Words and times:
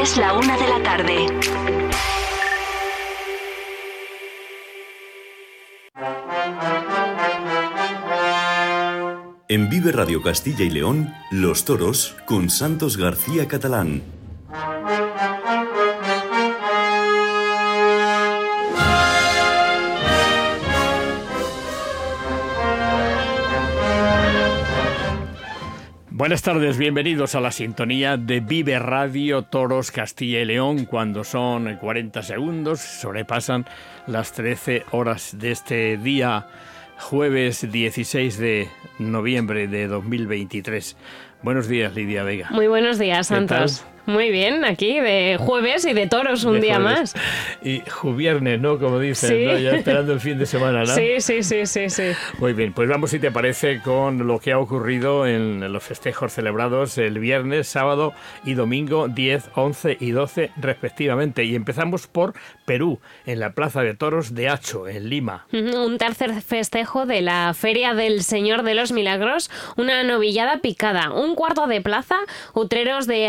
Es 0.00 0.16
la 0.16 0.32
una 0.32 0.56
de 0.56 0.66
la 0.66 0.82
tarde. 0.82 1.26
En 9.48 9.68
Vive 9.68 9.92
Radio 9.92 10.22
Castilla 10.22 10.64
y 10.64 10.70
León, 10.70 11.12
Los 11.30 11.66
Toros 11.66 12.16
con 12.24 12.48
Santos 12.48 12.96
García 12.96 13.46
Catalán. 13.46 14.19
Buenas 26.20 26.42
tardes, 26.42 26.76
bienvenidos 26.76 27.34
a 27.34 27.40
la 27.40 27.50
sintonía 27.50 28.18
de 28.18 28.40
Vive 28.40 28.78
Radio 28.78 29.40
Toros 29.40 29.90
Castilla 29.90 30.40
y 30.40 30.44
León 30.44 30.84
cuando 30.84 31.24
son 31.24 31.76
40 31.76 32.22
segundos, 32.22 32.80
sobrepasan 32.80 33.64
las 34.06 34.32
13 34.32 34.84
horas 34.90 35.38
de 35.38 35.50
este 35.50 35.96
día 35.96 36.46
jueves 36.98 37.72
16 37.72 38.36
de 38.36 38.68
noviembre 38.98 39.66
de 39.66 39.86
2023. 39.86 40.94
Buenos 41.40 41.68
días, 41.68 41.94
Lidia 41.94 42.22
Vega. 42.22 42.50
Muy 42.50 42.66
buenos 42.66 42.98
días, 42.98 43.28
Santos. 43.28 43.82
Muy 44.06 44.30
bien, 44.30 44.64
aquí 44.64 44.98
de 45.00 45.36
jueves 45.38 45.84
y 45.84 45.92
de 45.92 46.06
toros 46.06 46.44
un 46.44 46.60
día 46.60 46.78
más. 46.78 47.14
Y 47.62 47.82
juviernes, 47.88 48.60
¿no? 48.60 48.78
Como 48.78 48.98
dicen, 48.98 49.44
¿no? 49.44 49.58
ya 49.58 49.72
esperando 49.72 50.12
el 50.12 50.20
fin 50.20 50.38
de 50.38 50.46
semana, 50.46 50.80
¿no? 50.80 50.94
Sí, 50.94 51.20
sí, 51.20 51.42
sí, 51.42 51.66
sí, 51.66 51.90
sí. 51.90 52.12
Muy 52.38 52.52
bien, 52.52 52.72
pues 52.72 52.88
vamos, 52.88 53.10
si 53.10 53.18
te 53.18 53.30
parece, 53.30 53.80
con 53.80 54.26
lo 54.26 54.38
que 54.38 54.52
ha 54.52 54.58
ocurrido 54.58 55.26
en 55.26 55.72
los 55.72 55.82
festejos 55.82 56.32
celebrados 56.32 56.98
el 56.98 57.18
viernes, 57.18 57.68
sábado 57.68 58.12
y 58.44 58.54
domingo 58.54 59.08
10, 59.08 59.50
11 59.54 59.96
y 60.00 60.10
12 60.10 60.50
respectivamente. 60.56 61.44
Y 61.44 61.54
empezamos 61.54 62.06
por 62.06 62.34
Perú, 62.64 63.00
en 63.26 63.40
la 63.40 63.52
Plaza 63.52 63.82
de 63.82 63.94
Toros 63.94 64.34
de 64.34 64.48
Hacho, 64.48 64.88
en 64.88 65.08
Lima. 65.08 65.46
Un 65.52 65.98
tercer 65.98 66.40
festejo 66.42 67.06
de 67.06 67.20
la 67.20 67.52
Feria 67.54 67.94
del 67.94 68.22
Señor 68.22 68.62
de 68.62 68.74
los 68.74 68.92
Milagros, 68.92 69.50
una 69.76 70.02
novillada 70.04 70.58
picada, 70.58 71.12
un 71.12 71.34
cuarto 71.34 71.66
de 71.66 71.80
plaza, 71.80 72.16
utreros 72.54 73.06
de 73.06 73.28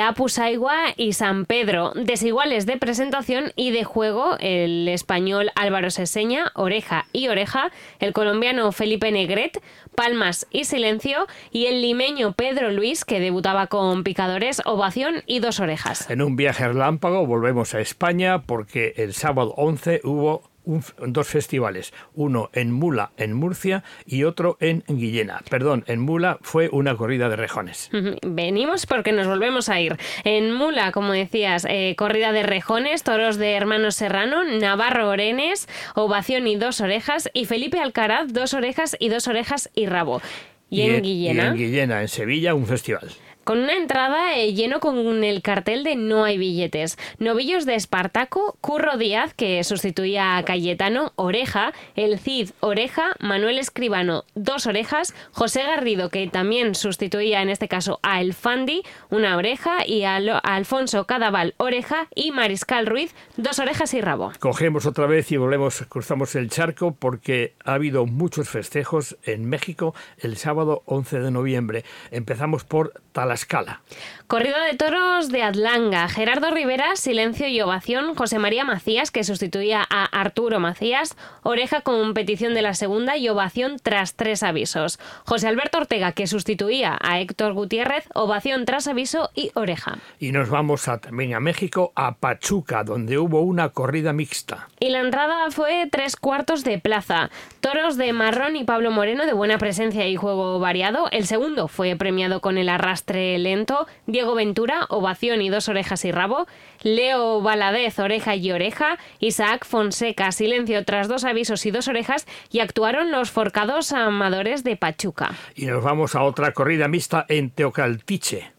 Y 0.95 1.14
San 1.14 1.45
Pedro, 1.45 1.92
desiguales 1.95 2.67
de 2.67 2.78
presentación 2.78 3.52
y 3.56 3.72
de 3.72 3.84
juego, 3.84 4.38
el 4.40 4.88
español 4.88 5.50
Álvaro 5.56 5.90
Seseña, 5.90 6.52
oreja 6.54 7.06
y 7.12 7.30
oreja, 7.30 7.72
el 8.00 8.14
colombiano 8.14 8.72
Felipe 8.72 9.12
Negret, 9.12 9.59
palmas 9.95 10.45
y 10.52 10.66
silencio, 10.66 11.26
y 11.52 11.66
el 11.66 11.82
limeño 11.82 12.34
Pedro 12.34 12.70
Luis, 12.72 13.06
que 13.06 13.20
debutaba 13.20 13.67
con 13.67 14.04
picadores, 14.04 14.62
ovación 14.66 15.23
y 15.26 15.39
dos 15.39 15.59
orejas. 15.59 16.08
En 16.12 16.22
un 16.22 16.36
viaje 16.36 16.67
relámpago 16.67 17.26
volvemos 17.26 17.73
a 17.73 17.80
España 17.80 18.44
porque 18.44 18.94
el 18.98 19.14
sábado 19.14 19.56
11 19.58 20.02
hubo 20.04 20.50
dos 20.66 21.28
festivales, 21.28 21.94
uno 22.14 22.50
en 22.54 22.72
Mula, 22.72 23.12
en 23.17 23.34
Murcia, 23.34 23.84
y 24.06 24.23
otro 24.23 24.58
en 24.59 24.84
Guillena. 24.88 25.42
Perdón, 25.50 25.84
en 25.88 26.00
Mula 26.00 26.38
fue 26.42 26.70
una 26.72 26.95
corrida 26.95 27.30
de 27.30 27.36
rejones. 27.36 27.90
Venimos 28.26 28.86
porque 28.86 29.12
nos 29.12 29.28
volvemos 29.28 29.70
a 29.70 29.80
ir. 29.80 29.98
En 30.23 30.52
Mula, 30.54 30.92
como 30.92 31.14
decías, 31.14 31.66
eh, 31.70 31.95
corrida 31.98 32.32
de 32.32 32.44
rejones, 32.44 33.04
toros 33.04 33.38
de 33.38 33.54
hermanos 33.54 33.95
Serrano, 33.95 34.44
Navarro 34.44 35.09
Orenes, 35.09 35.67
ovación 35.95 36.48
y 36.48 36.56
dos 36.56 36.82
orejas, 36.82 37.30
y 37.34 37.45
Felipe 37.45 37.80
Alcaraz, 37.80 38.34
dos 38.34 38.54
orejas 38.54 38.95
y 39.00 39.09
dos 39.09 39.28
orejas 39.28 39.70
y 39.76 39.88
rabo. 39.88 40.22
Y, 40.70 40.82
en, 40.84 41.02
Guillena. 41.02 41.44
Y 41.44 41.48
en 41.48 41.56
Guillena, 41.58 42.02
en 42.02 42.08
Sevilla, 42.08 42.54
un 42.54 42.66
festival 42.66 43.12
con 43.44 43.59
una 43.59 43.75
entrada 43.75 44.36
eh, 44.36 44.53
lleno 44.53 44.80
con 44.80 45.23
el 45.23 45.42
cartel 45.42 45.84
de 45.84 45.95
No 45.95 46.23
hay 46.23 46.38
billetes. 46.38 46.97
Novillos 47.20 47.66
de 47.66 47.76
Espartaco, 47.76 48.58
Curro 48.61 48.98
Díaz, 48.98 49.33
que 49.33 49.64
sustituía 49.64 50.38
a 50.38 50.43
Cayetano, 50.43 51.14
Oreja, 51.15 51.73
El 51.95 52.20
Cid, 52.20 52.52
Oreja, 52.60 53.15
Manuel 53.20 53.60
Escribano, 53.60 54.26
Dos 54.36 54.67
Orejas, 54.67 55.14
José 55.32 55.64
Garrido, 55.64 56.10
que 56.10 56.27
también 56.27 56.76
sustituía 56.76 57.42
en 57.42 57.49
este 57.49 57.67
caso 57.67 57.99
a 58.04 58.21
El 58.21 58.33
Fandi, 58.33 58.83
una 59.10 59.38
oreja, 59.38 59.86
y 59.86 60.04
a, 60.04 60.15
Alfonso 60.15 61.05
Cadaval, 61.05 61.55
Oreja, 61.58 62.08
y 62.15 62.32
Mariscal 62.32 62.86
Ruiz, 62.86 63.15
Dos 63.38 63.60
Orejas 63.60 63.94
y 63.94 64.02
Rabo. 64.02 64.32
Cogemos 64.39 64.86
otra 64.86 65.08
vez 65.08 65.32
y 65.32 65.38
volvemos, 65.38 65.83
cruzamos 65.89 66.36
el 66.36 66.49
charco 66.49 66.95
porque 66.95 67.54
ha 67.64 67.73
habido 67.73 68.05
muchos 68.05 68.49
festejos 68.49 69.17
en 69.23 69.45
México 69.45 69.95
el 70.17 70.38
sábado 70.38 70.83
11 70.86 71.20
de 71.20 71.32
noviembre. 71.32 71.86
Empezamos 72.11 72.64
por 72.64 72.94
Talavera 73.31 73.33
escala. 73.33 73.81
Corrida 74.27 74.64
de 74.64 74.77
toros 74.77 75.27
de 75.30 75.43
Atlanga. 75.43 76.08
Gerardo 76.08 76.52
Rivera, 76.52 76.95
silencio 76.95 77.49
y 77.49 77.59
ovación. 77.59 78.15
José 78.15 78.39
María 78.39 78.64
Macías, 78.64 79.11
que 79.11 79.25
sustituía 79.25 79.86
a 79.89 80.05
Arturo 80.05 80.61
Macías. 80.61 81.17
Oreja 81.43 81.81
con 81.81 82.14
petición 82.14 82.53
de 82.53 82.61
la 82.61 82.73
segunda 82.73 83.17
y 83.17 83.27
ovación 83.27 83.75
tras 83.83 84.15
tres 84.15 84.41
avisos. 84.41 84.99
José 85.25 85.49
Alberto 85.49 85.80
Ortega, 85.80 86.14
que 86.14 86.27
sustituía 86.27 86.97
a 87.02 87.20
Héctor 87.20 87.52
Gutiérrez. 87.52 88.08
Ovación 88.14 88.64
tras 88.64 88.87
aviso 88.87 89.31
y 89.36 89.52
oreja. 89.53 89.97
Y 90.17 90.31
nos 90.31 90.49
vamos 90.49 90.87
a, 90.87 90.99
también 90.99 91.33
a 91.33 91.41
México, 91.41 91.91
a 91.95 92.15
Pachuca, 92.15 92.86
donde 92.86 93.17
hubo 93.17 93.41
una 93.41 93.70
corrida 93.70 94.14
mixta. 94.14 94.70
Y 94.80 94.91
la 94.91 95.02
entrada 95.02 95.52
fue 95.52 95.89
tres 95.91 96.15
cuartos 96.15 96.64
de 96.64 96.80
plaza. 96.80 97.30
Toros 97.59 97.97
de 97.97 98.14
Marrón 98.14 98.55
y 98.55 98.64
Pablo 98.64 98.91
Moreno 98.91 99.25
de 99.25 99.33
buena 99.33 99.58
presencia 99.58 100.08
y 100.08 100.15
juego 100.15 100.58
variado. 100.59 101.09
El 101.11 101.25
segundo 101.27 101.67
fue 101.67 101.97
premiado 101.97 102.39
con 102.39 102.58
el 102.58 102.70
arrastre 102.70 103.20
lento, 103.39 103.87
Diego 104.08 104.36
Ventura, 104.36 104.86
ovación 104.89 105.42
y 105.42 105.49
dos 105.49 105.70
orejas 105.70 106.05
y 106.05 106.11
rabo, 106.11 106.48
Leo 106.82 107.42
Valadez, 107.42 107.99
oreja 107.99 108.36
y 108.36 108.52
oreja, 108.52 108.98
Isaac 109.20 109.65
Fonseca, 109.65 110.32
silencio 110.32 110.83
tras 110.86 111.08
dos 111.08 111.23
avisos 111.23 111.65
y 111.65 111.71
dos 111.71 111.87
orejas, 111.87 112.27
y 112.52 112.59
actuaron 112.59 113.11
los 113.11 113.32
forcados 113.32 113.92
amadores 113.92 114.64
de 114.64 114.76
Pachuca. 114.76 115.32
Y 115.55 115.65
nos 115.65 115.83
vamos 115.83 116.15
a 116.15 116.23
otra 116.23 116.54
corrida 116.54 116.87
mixta 116.87 117.26
en 117.30 117.52
Teocaltiche. 117.52 118.51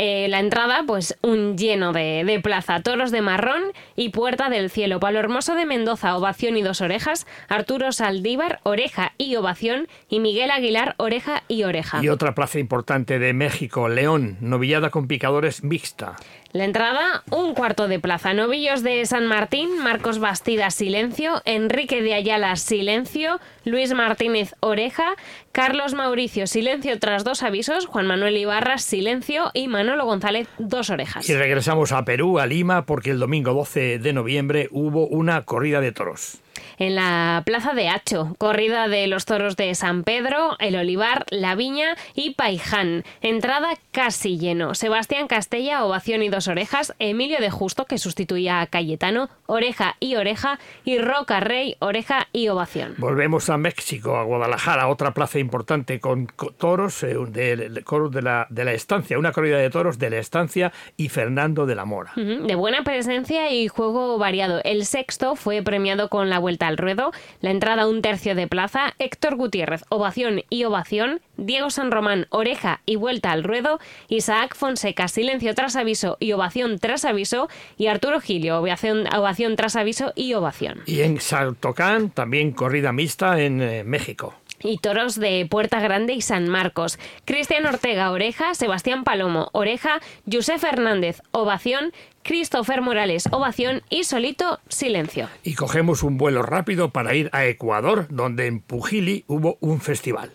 Eh, 0.00 0.28
la 0.28 0.38
entrada, 0.38 0.84
pues 0.86 1.18
un 1.22 1.58
lleno 1.58 1.92
de, 1.92 2.40
plaza, 2.40 2.80
toros 2.84 3.10
de 3.10 3.20
marrón 3.20 3.62
y 3.96 4.10
puerta 4.10 4.48
del 4.48 4.70
cielo. 4.70 5.00
Palo 5.00 5.18
Hermoso 5.18 5.56
de 5.56 5.66
Mendoza, 5.66 6.16
ovación 6.16 6.56
y 6.56 6.62
dos 6.62 6.80
orejas. 6.80 7.26
Arturo 7.48 7.90
Saldívar, 7.90 8.60
oreja 8.62 9.12
y 9.18 9.34
ovación. 9.34 9.88
Y 10.08 10.20
Miguel 10.20 10.52
Aguilar, 10.52 10.94
oreja 10.98 11.42
y 11.48 11.64
oreja. 11.64 11.98
Y 12.00 12.10
otra 12.10 12.36
plaza 12.36 12.60
importante 12.60 13.18
de 13.18 13.32
México, 13.32 13.88
León, 13.88 14.36
novillada 14.40 14.90
con 14.90 15.08
picadores 15.08 15.64
mixta. 15.64 16.14
La 16.52 16.64
entrada, 16.64 17.24
un 17.30 17.52
cuarto 17.52 17.88
de 17.88 18.00
plaza. 18.00 18.32
Novillos 18.32 18.82
de 18.82 19.04
San 19.04 19.26
Martín, 19.26 19.78
Marcos 19.82 20.18
Bastida, 20.18 20.70
silencio. 20.70 21.42
Enrique 21.44 22.00
de 22.00 22.14
Ayala, 22.14 22.56
silencio. 22.56 23.38
Luis 23.66 23.92
Martínez, 23.92 24.54
oreja. 24.60 25.14
Carlos 25.52 25.92
Mauricio, 25.92 26.46
silencio 26.46 26.98
tras 26.98 27.22
dos 27.22 27.42
avisos. 27.42 27.84
Juan 27.84 28.06
Manuel 28.06 28.38
Ibarra, 28.38 28.78
silencio. 28.78 29.50
Y 29.52 29.68
Manolo 29.68 30.06
González, 30.06 30.48
dos 30.58 30.88
orejas. 30.88 31.28
Y 31.28 31.34
regresamos 31.34 31.92
a 31.92 32.06
Perú, 32.06 32.38
a 32.38 32.46
Lima, 32.46 32.86
porque 32.86 33.10
el 33.10 33.18
domingo 33.18 33.52
12 33.52 33.98
de 33.98 34.12
noviembre 34.14 34.68
hubo 34.70 35.06
una 35.06 35.42
corrida 35.42 35.82
de 35.82 35.92
toros 35.92 36.38
en 36.78 36.94
la 36.94 37.42
Plaza 37.44 37.74
de 37.74 37.88
Hacho, 37.88 38.34
corrida 38.38 38.88
de 38.88 39.06
los 39.06 39.24
toros 39.24 39.56
de 39.56 39.74
San 39.74 40.04
Pedro, 40.04 40.56
El 40.58 40.76
Olivar, 40.76 41.24
La 41.30 41.54
Viña 41.54 41.96
y 42.14 42.34
Paiján. 42.34 43.04
Entrada 43.20 43.74
casi 43.90 44.38
lleno. 44.38 44.74
Sebastián 44.74 45.26
Castella, 45.26 45.84
ovación 45.84 46.22
y 46.22 46.28
dos 46.28 46.48
orejas. 46.48 46.94
Emilio 46.98 47.38
de 47.40 47.50
Justo, 47.50 47.84
que 47.86 47.98
sustituía 47.98 48.60
a 48.60 48.66
Cayetano, 48.66 49.28
oreja 49.46 49.96
y 50.00 50.16
oreja. 50.16 50.58
Y 50.84 50.98
Roca 50.98 51.40
Rey, 51.40 51.76
oreja 51.80 52.28
y 52.32 52.48
ovación. 52.48 52.94
Volvemos 52.98 53.50
a 53.50 53.58
México, 53.58 54.16
a 54.16 54.22
Guadalajara, 54.22 54.88
otra 54.88 55.12
plaza 55.12 55.38
importante 55.38 56.00
con 56.00 56.28
toros 56.58 57.02
eh, 57.02 57.16
del 57.28 57.74
de, 57.74 58.22
la, 58.22 58.46
de 58.50 58.64
la 58.64 58.72
estancia, 58.72 59.18
una 59.18 59.32
corrida 59.32 59.58
de 59.58 59.70
toros 59.70 59.98
de 59.98 60.10
la 60.10 60.18
estancia 60.18 60.72
y 60.96 61.08
Fernando 61.08 61.66
de 61.66 61.74
la 61.74 61.84
Mora. 61.84 62.12
De 62.14 62.54
buena 62.54 62.84
presencia 62.84 63.50
y 63.50 63.68
juego 63.68 64.18
variado. 64.18 64.60
El 64.64 64.84
sexto 64.86 65.34
fue 65.34 65.62
premiado 65.62 66.08
con 66.08 66.30
la 66.30 66.38
vuelta 66.38 66.67
al 66.68 66.78
ruedo, 66.78 67.12
la 67.40 67.50
entrada 67.50 67.88
un 67.88 68.02
tercio 68.02 68.34
de 68.34 68.46
plaza, 68.46 68.94
Héctor 68.98 69.36
Gutiérrez, 69.36 69.84
ovación 69.88 70.42
y 70.50 70.64
ovación, 70.64 71.20
Diego 71.36 71.70
San 71.70 71.90
Román, 71.90 72.26
oreja 72.30 72.80
y 72.86 72.96
vuelta 72.96 73.32
al 73.32 73.44
ruedo, 73.44 73.80
Isaac 74.08 74.54
Fonseca, 74.54 75.08
silencio 75.08 75.54
tras 75.54 75.76
aviso 75.76 76.16
y 76.20 76.32
ovación 76.32 76.78
tras 76.78 77.04
aviso, 77.04 77.48
y 77.76 77.88
Arturo 77.88 78.20
Gilio, 78.20 78.58
ovación, 78.58 79.12
ovación 79.14 79.56
tras 79.56 79.76
aviso 79.76 80.12
y 80.14 80.34
ovación. 80.34 80.82
Y 80.86 81.00
en 81.00 81.20
Saltocán, 81.20 82.10
también 82.10 82.52
corrida 82.52 82.92
mixta 82.92 83.40
en 83.40 83.60
eh, 83.60 83.84
México 83.84 84.34
y 84.62 84.78
toros 84.78 85.18
de 85.18 85.46
Puerta 85.50 85.80
Grande 85.80 86.14
y 86.14 86.20
San 86.20 86.48
Marcos. 86.48 86.98
Cristian 87.24 87.66
Ortega, 87.66 88.10
oreja, 88.10 88.54
Sebastián 88.54 89.04
Palomo, 89.04 89.48
oreja, 89.52 90.00
José 90.30 90.58
Fernández, 90.58 91.22
ovación, 91.32 91.92
Christopher 92.22 92.82
Morales, 92.82 93.24
ovación 93.30 93.82
y 93.88 94.04
Solito, 94.04 94.60
silencio. 94.68 95.28
Y 95.42 95.54
cogemos 95.54 96.02
un 96.02 96.18
vuelo 96.18 96.42
rápido 96.42 96.90
para 96.90 97.14
ir 97.14 97.30
a 97.32 97.46
Ecuador, 97.46 98.06
donde 98.10 98.46
en 98.46 98.60
Pujili 98.60 99.24
hubo 99.28 99.56
un 99.60 99.80
festival. 99.80 100.30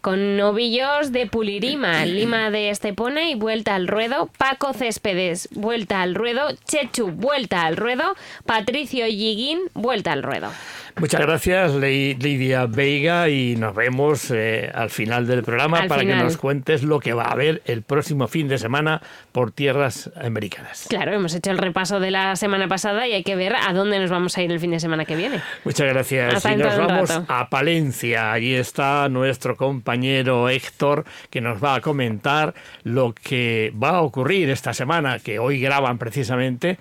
Con 0.00 0.36
novillos 0.36 1.12
de 1.12 1.26
Pulirima, 1.26 2.04
Lima 2.06 2.50
de 2.50 2.70
Estepona 2.70 3.30
y 3.30 3.34
vuelta 3.34 3.74
al 3.74 3.86
ruedo, 3.86 4.28
Paco 4.38 4.72
Céspedes, 4.72 5.48
vuelta 5.52 6.02
al 6.02 6.14
ruedo, 6.14 6.48
Chechu, 6.64 7.12
vuelta 7.12 7.64
al 7.64 7.76
ruedo, 7.76 8.16
Patricio 8.44 9.06
Yiguín, 9.06 9.60
vuelta 9.74 10.12
al 10.12 10.22
ruedo. 10.22 10.50
Muchas 10.98 11.20
gracias, 11.20 11.74
Lidia 11.74 12.64
Veiga, 12.64 13.28
y 13.28 13.54
nos 13.56 13.74
vemos 13.74 14.30
eh, 14.30 14.70
al 14.74 14.88
final 14.88 15.26
del 15.26 15.42
programa 15.42 15.86
para 15.88 16.02
que 16.02 16.16
nos 16.16 16.38
cuentes 16.38 16.82
lo 16.82 17.00
que 17.00 17.12
va 17.12 17.24
a 17.24 17.32
haber 17.32 17.60
el 17.66 17.82
próximo 17.82 18.28
fin 18.28 18.48
de 18.48 18.56
semana 18.56 19.02
por 19.30 19.52
tierras 19.52 20.10
americanas. 20.16 20.86
Claro, 20.88 21.12
hemos 21.12 21.34
hecho 21.34 21.50
el 21.50 21.58
repaso 21.58 22.00
de 22.00 22.10
la 22.10 22.34
semana 22.36 22.66
pasada 22.66 23.06
y 23.06 23.12
hay 23.12 23.24
que 23.24 23.36
ver 23.36 23.54
a 23.56 23.74
dónde 23.74 23.98
nos 23.98 24.10
vamos 24.10 24.38
a 24.38 24.42
ir 24.42 24.50
el 24.50 24.58
fin 24.58 24.70
de 24.70 24.80
semana 24.80 25.04
que 25.04 25.16
viene. 25.16 25.42
Muchas 25.64 25.86
gracias. 25.86 26.42
y 26.46 26.56
nos 26.56 26.78
vamos 26.78 27.10
a 27.28 27.50
Palencia. 27.50 28.32
Allí 28.32 28.54
está 28.54 29.10
nuestro 29.10 29.54
compañero 29.54 30.48
Héctor 30.48 31.04
que 31.28 31.42
nos 31.42 31.62
va 31.62 31.74
a 31.74 31.80
comentar 31.82 32.54
lo 32.84 33.12
que 33.12 33.70
va 33.82 33.90
a 33.90 34.00
ocurrir 34.00 34.48
esta 34.48 34.72
semana, 34.72 35.18
que 35.18 35.38
hoy 35.38 35.60
graban 35.60 35.98
precisamente 35.98 36.78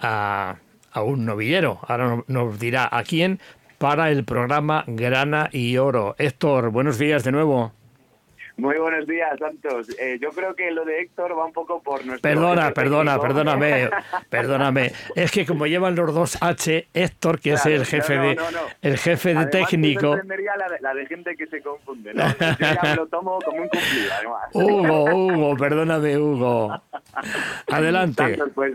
a 0.00 0.58
a 0.98 1.02
un 1.02 1.24
novillero. 1.24 1.78
Ahora 1.86 2.24
nos 2.26 2.58
dirá 2.58 2.88
a 2.90 3.04
quién 3.04 3.38
para 3.78 4.10
el 4.10 4.24
programa 4.24 4.84
Grana 4.86 5.48
y 5.52 5.76
Oro. 5.76 6.16
Héctor, 6.18 6.70
buenos 6.70 6.98
días 6.98 7.22
de 7.22 7.32
nuevo. 7.32 7.72
Muy 8.56 8.76
buenos 8.76 9.06
días, 9.06 9.38
Santos. 9.38 9.88
Eh, 10.00 10.18
yo 10.20 10.30
creo 10.30 10.56
que 10.56 10.72
lo 10.72 10.84
de 10.84 11.00
Héctor 11.00 11.38
va 11.38 11.44
un 11.44 11.52
poco 11.52 11.80
por 11.80 12.04
nuestro... 12.04 12.28
Perdona, 12.28 12.72
perdona, 12.72 13.20
perdóname, 13.20 13.88
perdóname. 14.30 14.90
Es 15.14 15.30
que 15.30 15.46
como 15.46 15.68
llevan 15.68 15.94
los 15.94 16.12
dos 16.12 16.36
H, 16.42 16.88
Héctor, 16.92 17.38
que 17.38 17.52
es 17.52 17.64
el 17.66 17.86
jefe 17.86 18.18
de 18.18 18.36
el 18.82 18.98
jefe 18.98 19.32
de 19.34 19.46
técnico... 19.46 20.16
La 20.16 20.22
de, 20.24 20.80
la 20.80 20.92
de 20.92 21.06
gente 21.06 21.36
que 21.36 21.46
se 21.46 21.62
confunde, 21.62 22.12
¿no? 22.12 22.26
Yo 22.26 22.56
ya 22.58 22.94
lo 22.96 23.06
tomo 23.06 23.38
como 23.44 23.62
un 23.62 23.68
cumplido, 23.68 24.12
además. 24.12 24.48
Hugo, 24.52 25.04
Hugo, 25.04 25.56
perdóname, 25.56 26.18
Hugo. 26.18 26.82
Adelante. 27.70 28.36
Santos, 28.36 28.50
pues, 28.56 28.74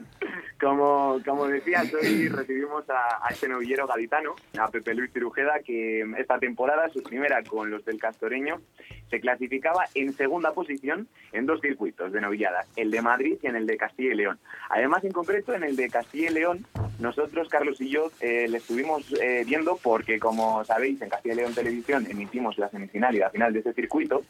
como, 0.63 1.19
como 1.25 1.47
decías, 1.47 1.93
hoy 1.93 2.29
recibimos 2.29 2.85
a, 2.89 3.27
este 3.29 3.49
novillero 3.49 3.85
gaditano, 3.85 4.33
a 4.57 4.69
Pepe 4.69 4.95
Luis 4.95 5.11
Cirujeda, 5.11 5.59
que 5.59 6.05
esta 6.17 6.39
temporada, 6.39 6.89
su 6.89 7.03
primera 7.03 7.43
con 7.43 7.69
los 7.69 7.83
del 7.83 7.99
Castoreño, 7.99 8.61
se 9.09 9.19
clasificaba 9.19 9.83
en 9.93 10.13
segunda 10.13 10.53
posición 10.53 11.07
en 11.33 11.45
dos 11.45 11.59
circuitos 11.61 12.13
de 12.13 12.21
novilladas, 12.21 12.67
el 12.77 12.91
de 12.91 13.01
Madrid 13.01 13.37
y 13.43 13.47
en 13.47 13.57
el 13.57 13.67
de 13.67 13.77
Castilla 13.77 14.13
y 14.13 14.15
León. 14.15 14.39
Además, 14.69 15.03
en 15.03 15.11
concreto, 15.11 15.53
en 15.53 15.63
el 15.63 15.75
de 15.75 15.89
Castilla 15.89 16.31
y 16.31 16.33
León, 16.33 16.65
nosotros, 16.99 17.49
Carlos 17.49 17.81
y 17.81 17.89
yo, 17.89 18.11
eh, 18.21 18.47
le 18.47 18.57
estuvimos 18.57 19.11
eh, 19.21 19.43
viendo 19.45 19.77
porque, 19.83 20.19
como 20.19 20.63
sabéis, 20.63 21.01
en 21.01 21.09
Castilla 21.09 21.33
y 21.33 21.37
León 21.37 21.53
Televisión 21.53 22.07
emitimos 22.09 22.57
la 22.57 22.69
semifinal 22.69 23.13
y 23.15 23.19
la 23.19 23.29
final 23.29 23.51
de 23.51 23.59
ese 23.59 23.73
circuito. 23.73 24.23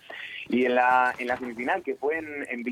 Y 0.50 0.66
en 0.66 0.76
la, 0.76 1.14
en 1.18 1.28
la 1.28 1.38
semifinal, 1.38 1.84
que 1.84 1.96
fue 1.96 2.18
en, 2.18 2.46
en 2.50 2.64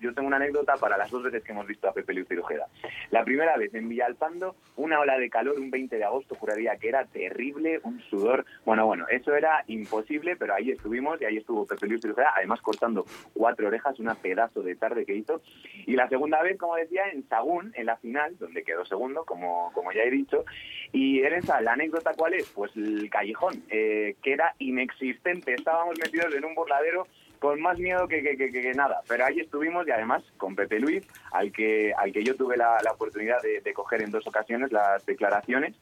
yo 0.00 0.14
tengo 0.14 0.28
una 0.28 0.36
anécdota 0.36 0.76
para 0.76 0.96
las 0.96 1.10
dos 1.10 1.22
veces 1.22 1.42
que 1.42 1.52
hemos 1.52 1.66
visto 1.66 1.88
a 1.88 1.92
Pepe 1.92 2.14
Luis 2.14 2.28
Cirujeda. 2.28 2.66
La 3.10 3.24
primera 3.24 3.56
vez 3.56 3.74
en 3.74 3.88
Villalpando, 3.88 4.56
una 4.76 5.00
ola 5.00 5.18
de 5.18 5.30
calor 5.30 5.58
un 5.58 5.70
20 5.70 5.96
de 5.96 6.04
agosto, 6.04 6.34
juraría 6.34 6.76
que 6.76 6.88
era 6.88 7.04
terrible, 7.04 7.80
un 7.84 8.00
sudor. 8.02 8.44
Bueno, 8.64 8.86
bueno, 8.86 9.06
eso 9.08 9.34
era 9.34 9.64
imposible, 9.66 10.36
pero 10.36 10.54
ahí 10.54 10.70
estuvimos 10.70 11.20
y 11.20 11.24
ahí 11.24 11.36
estuvo 11.36 11.66
Pepe 11.66 11.86
Luis 11.86 12.00
Cirujeda, 12.00 12.32
además 12.36 12.60
cortando 12.60 13.04
cuatro 13.34 13.68
orejas, 13.68 13.98
una 14.00 14.14
pedazo 14.14 14.62
de 14.62 14.76
tarde 14.76 15.04
que 15.04 15.14
hizo. 15.14 15.42
Y 15.86 15.94
la 15.94 16.08
segunda 16.08 16.42
vez, 16.42 16.58
como 16.58 16.76
decía, 16.76 17.02
en 17.12 17.28
Sagún, 17.28 17.72
en 17.76 17.86
la 17.86 17.96
final, 17.96 18.36
donde 18.38 18.62
quedó 18.62 18.84
segundo, 18.84 19.24
como, 19.24 19.70
como 19.74 19.92
ya 19.92 20.02
he 20.02 20.10
dicho. 20.10 20.44
Y 20.92 21.20
en 21.22 21.34
esa, 21.34 21.60
la 21.60 21.72
anécdota, 21.72 22.12
¿cuál 22.16 22.34
es? 22.34 22.48
Pues 22.54 22.74
el 22.76 23.08
callejón, 23.10 23.62
eh, 23.70 24.16
que 24.22 24.32
era 24.32 24.54
inexistente. 24.58 25.54
Estábamos 25.54 25.98
metidos 25.98 26.34
en 26.34 26.44
un 26.44 26.54
burladero 26.54 27.06
con 27.42 27.60
más 27.60 27.76
miedo 27.76 28.06
que, 28.06 28.22
que, 28.22 28.72
nada. 28.76 29.00
Pero 29.08 29.24
ahí 29.24 29.40
estuvimos 29.40 29.84
y 29.88 29.90
además 29.90 30.22
con 30.36 30.54
Pepe 30.54 30.78
Luis, 30.78 31.04
al 31.32 31.50
que, 31.50 31.92
al 31.98 32.12
que 32.12 32.22
yo 32.22 32.36
tuve 32.36 32.56
la, 32.56 32.78
oportunidad 32.94 33.42
de, 33.42 33.72
coger 33.74 34.04
en 34.04 34.12
dos 34.12 34.24
ocasiones 34.28 34.70
las 34.70 35.04
declaraciones. 35.06 35.74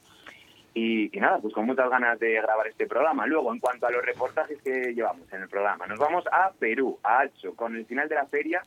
Y, 0.72 1.10
nada, 1.20 1.38
pues 1.38 1.52
con 1.52 1.66
muchas 1.66 1.90
ganas 1.90 2.18
de 2.18 2.32
grabar 2.32 2.66
este 2.66 2.86
programa. 2.86 3.26
Luego, 3.26 3.52
en 3.52 3.58
cuanto 3.58 3.86
a 3.86 3.90
los 3.90 4.02
reportajes 4.02 4.56
que 4.62 4.94
llevamos 4.94 5.30
en 5.34 5.42
el 5.42 5.50
programa, 5.50 5.86
nos 5.86 5.98
vamos 5.98 6.24
a 6.32 6.50
Perú, 6.58 6.98
a 7.02 7.20
Hacho, 7.20 7.54
con 7.54 7.76
el 7.76 7.84
final 7.84 8.08
de 8.08 8.14
la 8.14 8.24
feria, 8.24 8.62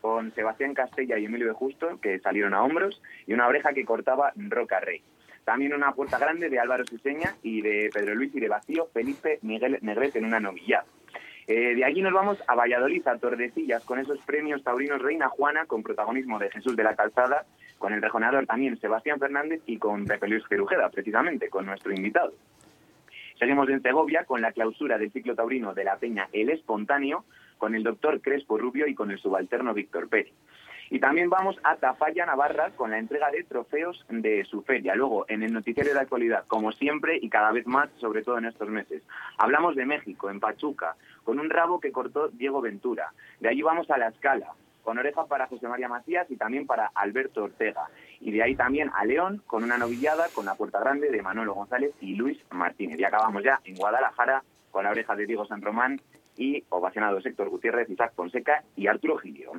con 0.00 0.32
Sebastián 0.32 0.72
Castella 0.72 1.18
y 1.18 1.26
Emilio 1.26 1.48
de 1.48 1.52
Justo, 1.52 2.00
que 2.00 2.18
salieron 2.18 2.54
a 2.54 2.62
hombros, 2.62 3.02
y 3.26 3.34
una 3.34 3.46
oreja 3.46 3.74
que 3.74 3.84
cortaba 3.84 4.32
Roca 4.36 4.80
Rey. 4.80 5.02
También 5.44 5.74
una 5.74 5.92
puerta 5.92 6.16
grande 6.16 6.48
de 6.48 6.58
Álvaro 6.58 6.86
Suseña 6.86 7.36
y 7.42 7.60
de 7.60 7.90
Pedro 7.92 8.14
Luis 8.14 8.34
y 8.34 8.40
de 8.40 8.48
Vacío 8.48 8.88
Felipe 8.94 9.38
Miguel 9.42 9.78
Negrete 9.82 10.18
en 10.18 10.24
una 10.24 10.40
novillada. 10.40 10.86
Eh, 11.48 11.74
de 11.74 11.82
allí 11.82 12.02
nos 12.02 12.12
vamos 12.12 12.36
a 12.46 12.54
Valladolid, 12.54 13.08
a 13.08 13.16
Tordesillas, 13.16 13.82
con 13.82 13.98
esos 13.98 14.18
premios 14.18 14.62
taurinos 14.62 15.00
Reina 15.00 15.28
Juana, 15.30 15.64
con 15.64 15.82
protagonismo 15.82 16.38
de 16.38 16.50
Jesús 16.50 16.76
de 16.76 16.84
la 16.84 16.94
Calzada, 16.94 17.46
con 17.78 17.94
el 17.94 18.02
rejonador 18.02 18.44
también 18.44 18.78
Sebastián 18.78 19.18
Fernández 19.18 19.62
y 19.64 19.78
con 19.78 20.04
Pepe 20.04 20.28
Luis 20.28 20.44
Cerujeda, 20.46 20.90
precisamente, 20.90 21.48
con 21.48 21.64
nuestro 21.64 21.90
invitado. 21.90 22.34
Seguimos 23.38 23.66
en 23.70 23.80
Segovia 23.80 24.26
con 24.26 24.42
la 24.42 24.52
clausura 24.52 24.98
del 24.98 25.10
ciclo 25.10 25.34
taurino 25.34 25.72
de 25.72 25.84
la 25.84 25.96
Peña 25.96 26.28
El 26.34 26.50
Espontáneo, 26.50 27.24
con 27.56 27.74
el 27.74 27.82
doctor 27.82 28.20
Crespo 28.20 28.58
Rubio 28.58 28.86
y 28.86 28.94
con 28.94 29.10
el 29.10 29.18
subalterno 29.18 29.72
Víctor 29.72 30.10
Pérez. 30.10 30.34
Y 30.90 31.00
también 31.00 31.28
vamos 31.28 31.56
a 31.64 31.76
Tafalla, 31.76 32.24
Navarra, 32.24 32.70
con 32.70 32.90
la 32.90 32.98
entrega 32.98 33.30
de 33.30 33.44
trofeos 33.44 34.04
de 34.08 34.44
su 34.44 34.62
feria. 34.62 34.94
Luego, 34.94 35.26
en 35.28 35.42
el 35.42 35.52
noticiero 35.52 35.92
de 35.92 36.00
actualidad, 36.00 36.44
como 36.46 36.72
siempre 36.72 37.18
y 37.20 37.28
cada 37.28 37.52
vez 37.52 37.66
más, 37.66 37.90
sobre 37.98 38.22
todo 38.22 38.38
en 38.38 38.46
estos 38.46 38.68
meses. 38.68 39.02
Hablamos 39.36 39.76
de 39.76 39.84
México, 39.84 40.30
en 40.30 40.40
Pachuca, 40.40 40.96
con 41.24 41.38
un 41.38 41.50
rabo 41.50 41.78
que 41.78 41.92
cortó 41.92 42.28
Diego 42.28 42.62
Ventura. 42.62 43.12
De 43.40 43.48
allí 43.48 43.60
vamos 43.60 43.90
a 43.90 43.98
La 43.98 44.08
Escala, 44.08 44.54
con 44.82 44.96
oreja 44.96 45.26
para 45.26 45.46
José 45.46 45.68
María 45.68 45.88
Macías 45.88 46.30
y 46.30 46.36
también 46.36 46.66
para 46.66 46.90
Alberto 46.94 47.44
Ortega. 47.44 47.88
Y 48.20 48.30
de 48.32 48.42
ahí 48.42 48.54
también 48.54 48.90
a 48.94 49.04
León, 49.04 49.42
con 49.46 49.64
una 49.64 49.76
novillada 49.76 50.28
con 50.34 50.46
la 50.46 50.54
puerta 50.54 50.80
grande 50.80 51.10
de 51.10 51.20
Manolo 51.20 51.52
González 51.52 51.92
y 52.00 52.14
Luis 52.14 52.38
Martínez. 52.50 52.98
Y 52.98 53.04
acabamos 53.04 53.44
ya 53.44 53.60
en 53.64 53.74
Guadalajara 53.74 54.42
con 54.70 54.84
la 54.84 54.90
oreja 54.90 55.14
de 55.14 55.26
Diego 55.26 55.44
San 55.44 55.60
Román 55.60 56.00
y 56.38 56.64
ovacionados 56.70 57.26
Héctor 57.26 57.50
Gutiérrez, 57.50 57.90
Isaac 57.90 58.12
Fonseca 58.14 58.64
y 58.76 58.86
Arturo 58.86 59.18
Gilio. 59.18 59.52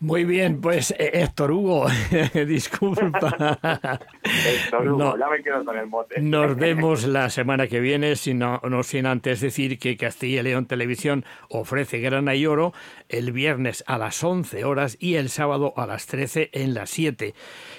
Muy 0.00 0.24
bien, 0.24 0.60
pues 0.60 0.92
eh, 0.92 1.10
Héctor 1.14 1.50
Hugo, 1.50 1.86
disculpa. 2.46 3.58
Héctor 4.22 4.88
Hugo, 4.88 5.18
ya 5.18 5.28
me 5.28 5.42
quedo 5.42 5.64
con 5.64 5.76
el 5.76 5.88
mote. 5.88 6.20
Nos 6.20 6.54
vemos 6.54 7.04
la 7.04 7.30
semana 7.30 7.66
que 7.66 7.80
viene, 7.80 8.14
sino, 8.14 8.60
no 8.62 8.84
sin 8.84 9.06
antes 9.06 9.40
decir 9.40 9.76
que 9.80 9.96
Castilla 9.96 10.40
y 10.40 10.44
León 10.44 10.66
Televisión 10.66 11.24
ofrece 11.48 11.98
Grana 11.98 12.36
y 12.36 12.46
Oro 12.46 12.72
el 13.08 13.32
viernes 13.32 13.82
a 13.88 13.98
las 13.98 14.22
11 14.22 14.64
horas 14.64 14.96
y 15.00 15.16
el 15.16 15.30
sábado 15.30 15.74
a 15.76 15.84
las 15.88 16.06
13 16.06 16.50
en 16.52 16.74
las 16.74 16.90
7. 16.90 17.34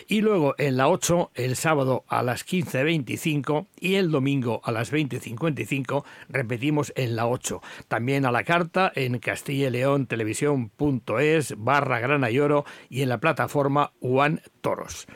Y 0.10 0.20
luego 0.20 0.55
en 0.58 0.75
la 0.75 0.89
8 0.89 1.32
el 1.36 1.55
sábado 1.55 2.03
a 2.10 2.22
las 2.22 2.46
15.25 2.46 3.67
y 3.79 3.96
el 3.96 4.12
domingo 4.12 4.60
a 4.65 4.74
las 4.74 4.91
20.55 4.91 6.03
repetimos 6.27 6.91
en 6.98 7.15
la 7.15 7.27
8. 7.27 7.62
También 7.88 8.25
a 8.25 8.32
la 8.34 8.44
carta 8.44 8.91
en 8.94 9.20
Castilla 9.20 9.67
y 9.67 9.72
León 9.72 10.05
Televisión.es 10.05 11.53
barra 11.58 12.09
grana 12.10 12.30
y 12.30 12.39
oro 12.39 12.66
y 12.89 13.01
en 13.01 13.10
la 13.10 13.20
plataforma 13.20 13.92
One 14.01 14.42
Toros. 14.62 15.08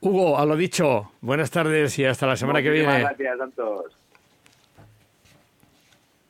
Hugo, 0.00 0.38
a 0.38 0.46
lo 0.46 0.56
dicho, 0.56 1.12
buenas 1.20 1.50
tardes 1.50 1.98
y 1.98 2.04
hasta 2.04 2.26
la 2.26 2.36
semana 2.36 2.62
que 2.62 2.70
viene. 2.70 3.00
Gracias, 3.00 3.38
Santos. 3.38 3.84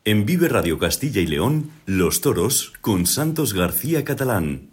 En 0.04 0.24
Vive 0.24 0.48
Radio 0.48 0.78
Castilla 0.78 1.20
y 1.20 1.26
León, 1.26 1.70
Los 1.84 2.22
Toros 2.22 2.72
con 2.80 3.04
Santos 3.04 3.52
García 3.52 4.04
Catalán. 4.04 4.70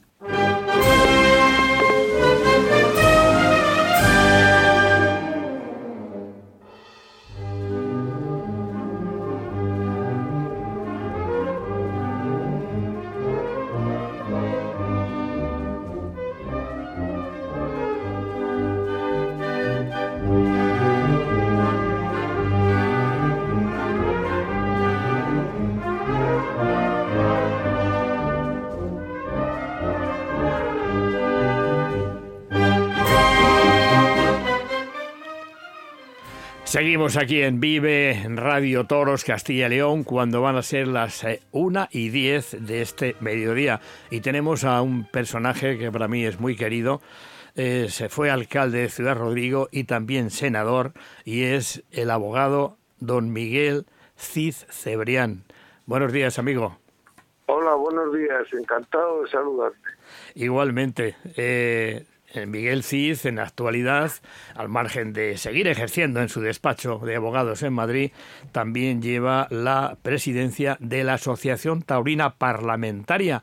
Seguimos 36.75 37.15
aquí 37.15 37.41
en 37.41 37.62
Vive, 37.62 38.22
Radio 38.27 38.86
Toros, 38.86 39.24
Castilla 39.24 39.67
y 39.67 39.70
León, 39.70 40.03
cuando 40.03 40.41
van 40.41 40.58
a 40.58 40.62
ser 40.62 40.89
las 40.89 41.25
1 41.53 41.84
eh, 41.84 41.88
y 41.89 42.10
10 42.10 42.67
de 42.67 42.82
este 42.82 43.15
mediodía. 43.22 43.79
Y 44.10 44.20
tenemos 44.20 44.65
a 44.65 44.82
un 44.82 45.10
personaje 45.10 45.77
que 45.77 45.89
para 45.89 46.10
mí 46.10 46.25
es 46.25 46.38
muy 46.41 46.58
querido, 46.58 47.00
eh, 47.55 47.88
se 47.89 48.10
fue 48.10 48.29
alcalde 48.29 48.79
de 48.79 48.89
Ciudad 48.89 49.15
Rodrigo 49.15 49.70
y 49.72 49.86
también 49.86 50.32
senador, 50.32 50.91
y 51.24 51.44
es 51.44 51.82
el 51.91 52.12
abogado 52.12 52.75
don 53.00 53.32
Miguel 53.32 53.86
Cid 54.17 54.55
Cebrián. 54.70 55.46
Buenos 55.86 56.12
días, 56.12 56.39
amigo. 56.39 56.77
Hola, 57.46 57.75
buenos 57.75 58.13
días, 58.13 58.51
encantado 58.51 59.22
de 59.24 59.29
saludarte. 59.29 59.79
Igualmente, 60.34 61.15
eh, 61.38 62.05
Miguel 62.46 62.84
Cid, 62.84 63.25
en 63.25 63.38
la 63.38 63.44
actualidad, 63.44 64.12
al 64.56 64.70
margen 64.70 65.13
de 65.13 65.38
seguir 65.38 65.68
ejerciendo 65.68 66.22
en 66.22 66.30
su 66.30 66.42
despacho 66.42 67.00
de 67.00 67.15
abogados 67.15 67.63
en 67.63 67.74
Madrid, 67.74 68.12
también 68.51 69.01
lleva 69.01 69.48
la 69.50 69.98
presidencia 70.01 70.77
de 70.80 71.04
la 71.04 71.13
Asociación 71.13 71.82
Taurina 71.82 72.36
Parlamentaria. 72.36 73.42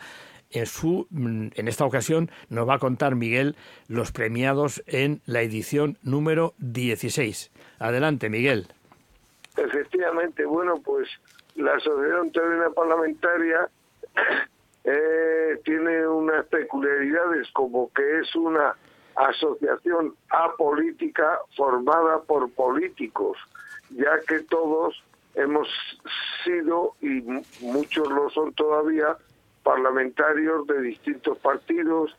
En, 0.51 0.67
su, 0.67 1.07
mm, 1.11 1.49
en 1.55 1.69
esta 1.69 1.87
ocasión 1.87 2.31
nos 2.51 2.69
va 2.69 2.75
a 2.75 2.79
contar 2.79 3.15
Miguel 3.15 3.57
los 3.89 4.13
premiados 4.13 4.83
en 4.87 5.23
la 5.25 5.41
edición 5.41 5.97
número 6.03 6.53
16. 6.59 7.51
Adelante, 7.79 8.29
Miguel. 8.29 8.69
Efectivamente, 9.57 10.45
bueno, 10.45 10.75
pues 10.85 11.09
la 11.55 11.75
Asociación 11.75 12.33
Taurina 12.33 12.71
Parlamentaria 12.71 13.69
eh, 14.85 15.61
tiene 15.65 16.07
unas 16.07 16.47
peculiaridades 16.47 17.51
como 17.53 17.91
que 17.93 18.21
es 18.21 18.35
una 18.35 18.75
asociación 19.17 20.15
apolítica 20.31 21.39
formada 21.57 22.21
por 22.23 22.51
políticos, 22.53 23.37
ya 23.91 24.19
que 24.27 24.41
todos 24.41 25.03
hemos 25.35 25.69
sido, 26.45 26.95
y 27.01 27.23
muchos 27.61 28.09
lo 28.09 28.29
son 28.31 28.53
todavía, 28.55 29.17
parlamentarios 29.63 30.67
de 30.67 30.83
distintos 30.83 31.39
partidos 31.39 32.17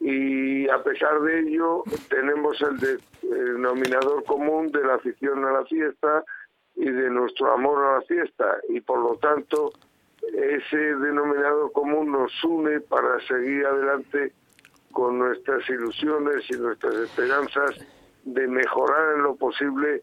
y 0.00 0.68
a 0.68 0.82
pesar 0.82 1.20
de 1.20 1.40
ello 1.40 1.82
tenemos 2.08 2.60
el 2.62 3.00
denominador 3.22 4.24
común 4.24 4.70
de 4.72 4.84
la 4.84 4.94
afición 4.94 5.44
a 5.44 5.52
la 5.52 5.64
fiesta 5.64 6.24
y 6.74 6.90
de 6.90 7.10
nuestro 7.10 7.52
amor 7.52 7.84
a 7.84 7.94
la 7.96 8.02
fiesta 8.02 8.58
y 8.68 8.80
por 8.80 8.98
lo 8.98 9.16
tanto 9.16 9.72
ese 10.32 10.76
denominador 10.76 11.72
común 11.72 12.12
nos 12.12 12.32
une 12.44 12.80
para 12.80 13.20
seguir 13.26 13.64
adelante 13.66 14.32
con 14.92 15.18
nuestras 15.18 15.68
ilusiones 15.68 16.44
y 16.50 16.56
nuestras 16.58 16.94
esperanzas 16.94 17.70
de 18.24 18.48
mejorar 18.48 19.16
en 19.16 19.22
lo 19.22 19.36
posible 19.36 20.02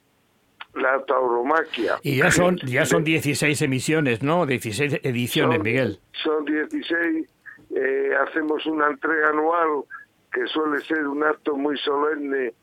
la 0.76 1.04
tauromaquia. 1.06 2.00
Y 2.04 2.18
ya 2.18 2.32
son 2.32 2.58
ya 2.58 2.86
son 2.86 3.04
16 3.04 3.62
emisiones, 3.62 4.24
¿no? 4.24 4.46
16 4.46 5.00
ediciones, 5.04 5.62
Miguel. 5.62 6.00
Son 6.24 6.46
16. 6.46 7.30
Eh, 7.76 8.10
hacemos 8.28 8.66
una 8.66 8.88
entrega 8.88 9.30
anual 9.30 9.84
que 10.32 10.46
suele 10.48 10.80
ser 10.82 11.08
un 11.08 11.24
acto 11.24 11.56
muy 11.56 11.78
solemne 11.78 12.54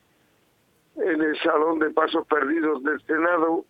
en 0.96 1.22
el 1.22 1.38
Salón 1.40 1.78
de 1.78 1.90
Pasos 1.90 2.26
Perdidos 2.26 2.82
del 2.82 3.00
Senado 3.02 3.64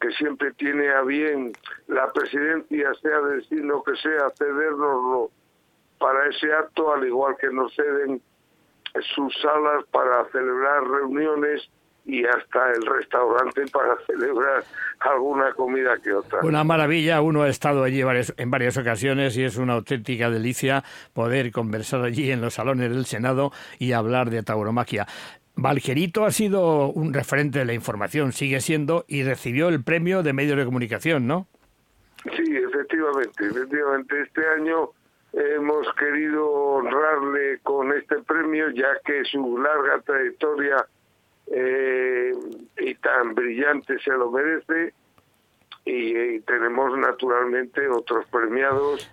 que 0.00 0.10
siempre 0.12 0.52
tiene 0.52 0.90
a 0.90 1.02
bien 1.02 1.52
la 1.86 2.12
presidencia, 2.12 2.92
sea 3.00 3.20
de 3.20 3.36
destino 3.36 3.82
que 3.82 3.96
sea, 3.96 4.30
cedernoslo 4.36 5.30
para 5.98 6.28
ese 6.28 6.52
acto, 6.52 6.92
al 6.92 7.06
igual 7.06 7.36
que 7.40 7.48
nos 7.48 7.74
ceden 7.74 8.20
sus 9.14 9.34
salas 9.40 9.84
para 9.90 10.24
celebrar 10.30 10.84
reuniones 10.84 11.68
y 12.06 12.24
hasta 12.24 12.70
el 12.72 12.84
restaurante 12.84 13.66
para 13.72 13.96
celebrar 14.06 14.64
alguna 15.00 15.52
comida 15.52 15.96
que 16.02 16.12
otra. 16.12 16.40
Una 16.42 16.64
maravilla, 16.64 17.20
uno 17.22 17.42
ha 17.42 17.48
estado 17.48 17.82
allí 17.82 18.02
en 18.36 18.50
varias 18.50 18.76
ocasiones 18.76 19.36
y 19.36 19.44
es 19.44 19.56
una 19.56 19.74
auténtica 19.74 20.30
delicia 20.30 20.84
poder 21.12 21.50
conversar 21.50 22.02
allí 22.02 22.30
en 22.30 22.40
los 22.40 22.54
salones 22.54 22.90
del 22.90 23.06
Senado 23.06 23.52
y 23.78 23.92
hablar 23.92 24.30
de 24.30 24.42
tauromaquia. 24.42 25.06
Valgerito 25.56 26.24
ha 26.24 26.30
sido 26.30 26.88
un 26.88 27.14
referente 27.14 27.60
de 27.60 27.64
la 27.64 27.74
información, 27.74 28.32
sigue 28.32 28.60
siendo, 28.60 29.04
y 29.06 29.22
recibió 29.22 29.68
el 29.68 29.82
premio 29.82 30.22
de 30.22 30.32
medios 30.32 30.56
de 30.58 30.64
comunicación, 30.64 31.26
¿no? 31.26 31.46
Sí, 32.24 32.56
efectivamente, 32.56 33.46
efectivamente. 33.46 34.22
Este 34.22 34.42
año 34.58 34.90
hemos 35.32 35.86
querido 35.98 36.48
honrarle 36.48 37.58
con 37.62 37.92
este 37.92 38.16
premio, 38.22 38.70
ya 38.70 38.88
que 39.04 39.24
su 39.24 39.58
larga 39.58 40.00
trayectoria 40.00 40.86
eh, 41.48 42.32
y 42.78 42.94
tan 42.96 43.34
brillante 43.34 43.98
se 44.00 44.10
lo 44.10 44.30
merece. 44.30 44.94
Y, 45.84 46.40
tenemos 46.40 46.96
naturalmente 46.98 47.86
otros 47.88 48.24
premiados. 48.26 49.10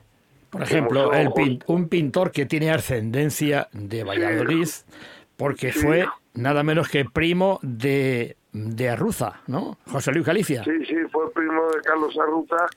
Por 0.50 0.64
ejemplo, 0.64 1.14
el 1.14 1.60
un 1.68 1.90
pintor 1.90 2.32
que 2.32 2.46
tiene 2.46 2.72
ascendencia 2.72 3.68
de 3.74 4.04
Valladolid, 4.06 4.68
porque 5.42 5.72
fue 5.72 6.06
nada 6.36 6.62
menos 6.62 6.88
que 6.88 7.04
primo 7.04 7.58
de, 7.64 8.38
de 8.54 8.90
Arruza, 8.90 9.42
¿no? 9.48 9.80
José 9.92 10.12
Luis 10.12 10.24
Galicia. 10.24 10.64
Sí, 10.64 10.86
sí, 10.86 10.98
fue 11.12 11.34
primo 11.34 11.68
de 11.72 11.82
Carlos 11.82 12.16
Arruza 12.20 12.68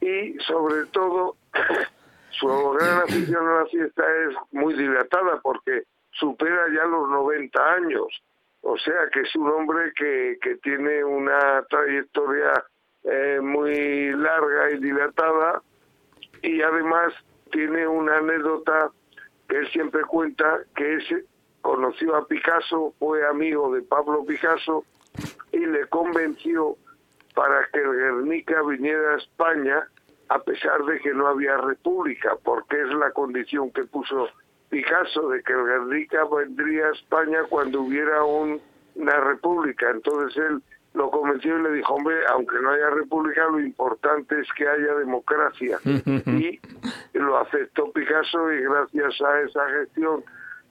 y 0.00 0.36
sobre 0.40 0.86
todo 0.86 1.36
su 2.30 2.70
gran 2.70 3.02
afición 3.02 3.46
a 3.46 3.60
la 3.60 3.66
fiesta 3.66 4.02
es 4.02 4.34
muy 4.50 4.74
dilatada 4.74 5.40
porque 5.44 5.84
supera 6.10 6.66
ya 6.74 6.86
los 6.86 7.08
90 7.08 7.72
años. 7.74 8.08
O 8.62 8.76
sea 8.78 9.08
que 9.12 9.20
es 9.20 9.36
un 9.36 9.48
hombre 9.50 9.92
que, 9.94 10.38
que 10.42 10.56
tiene 10.56 11.04
una 11.04 11.62
trayectoria 11.70 12.64
eh, 13.04 13.38
muy 13.40 14.10
larga 14.10 14.72
y 14.72 14.78
dilatada 14.80 15.62
y 16.42 16.62
además 16.62 17.14
tiene 17.52 17.86
una 17.86 18.18
anécdota 18.18 18.90
que 19.48 19.58
él 19.58 19.68
siempre 19.70 20.02
cuenta 20.02 20.58
que 20.74 20.96
es 20.96 21.04
conoció 21.68 22.16
a 22.16 22.26
Picasso, 22.26 22.94
fue 22.98 23.26
amigo 23.26 23.70
de 23.74 23.82
Pablo 23.82 24.24
Picasso 24.24 24.86
y 25.52 25.58
le 25.58 25.86
convenció 25.88 26.76
para 27.34 27.68
que 27.70 27.78
el 27.78 27.92
Guernica 27.92 28.62
viniera 28.62 29.12
a 29.12 29.16
España 29.18 29.86
a 30.30 30.38
pesar 30.38 30.82
de 30.86 30.98
que 31.00 31.12
no 31.12 31.26
había 31.26 31.58
república, 31.58 32.38
porque 32.42 32.80
es 32.80 32.88
la 32.94 33.10
condición 33.10 33.70
que 33.70 33.84
puso 33.84 34.28
Picasso 34.70 35.28
de 35.28 35.42
que 35.42 35.52
el 35.52 35.64
Guernica 35.64 36.24
vendría 36.24 36.86
a 36.86 36.92
España 36.92 37.40
cuando 37.50 37.82
hubiera 37.82 38.24
una 38.24 39.20
república. 39.20 39.90
Entonces 39.90 40.42
él 40.42 40.62
lo 40.94 41.10
convenció 41.10 41.58
y 41.58 41.62
le 41.64 41.72
dijo, 41.72 41.92
hombre, 41.92 42.16
aunque 42.30 42.56
no 42.62 42.70
haya 42.70 42.88
república, 42.88 43.44
lo 43.44 43.60
importante 43.60 44.40
es 44.40 44.48
que 44.56 44.66
haya 44.66 44.94
democracia. 44.94 45.78
y 45.84 46.60
lo 47.12 47.36
aceptó 47.36 47.92
Picasso 47.92 48.52
y 48.54 48.62
gracias 48.62 49.20
a 49.20 49.40
esa 49.40 49.68
gestión 49.68 50.24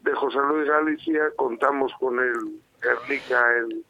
de 0.07 0.15
José 0.15 0.37
Luis 0.49 0.67
Galicia 0.67 1.21
contamos 1.35 1.91
con 1.99 2.17
el 2.19 2.33
Guernica 2.81 3.45
en, 3.57 3.83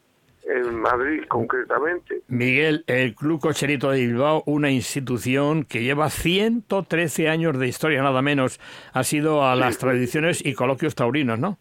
en 0.52 0.80
Madrid 0.80 1.24
concretamente. 1.28 2.22
Miguel, 2.28 2.84
el 2.88 3.14
Club 3.14 3.40
Cocherito 3.40 3.92
de 3.92 4.00
Bilbao, 4.00 4.44
una 4.48 4.72
institución 4.72 5.64
que 5.64 5.84
lleva 5.84 6.10
113 6.10 7.30
años 7.30 7.60
de 7.60 7.68
historia, 7.68 8.02
nada 8.02 8.22
menos, 8.22 8.60
ha 8.94 9.04
sido 9.04 9.46
a 9.46 9.56
las 9.56 9.78
tradiciones 9.78 10.44
y 10.44 10.54
coloquios 10.56 10.96
taurinos, 10.96 11.38
¿no? 11.38 11.58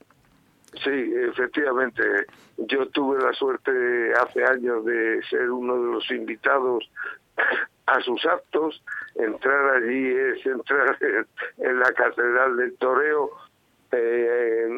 Sí, 0.82 1.12
efectivamente. 1.30 2.02
Yo 2.56 2.88
tuve 2.88 3.22
la 3.22 3.32
suerte 3.34 3.70
hace 4.14 4.44
años 4.44 4.84
de 4.84 5.22
ser 5.28 5.50
uno 5.50 5.74
de 5.74 5.92
los 5.92 6.10
invitados 6.10 6.90
a 7.86 8.00
sus 8.00 8.24
actos. 8.24 8.82
Entrar 9.14 9.76
allí 9.76 10.08
es 10.08 10.46
entrar 10.46 10.98
en 11.58 11.78
la 11.78 11.92
Catedral 11.92 12.56
del 12.56 12.74
Toreo 12.76 13.30
eh, 13.96 14.68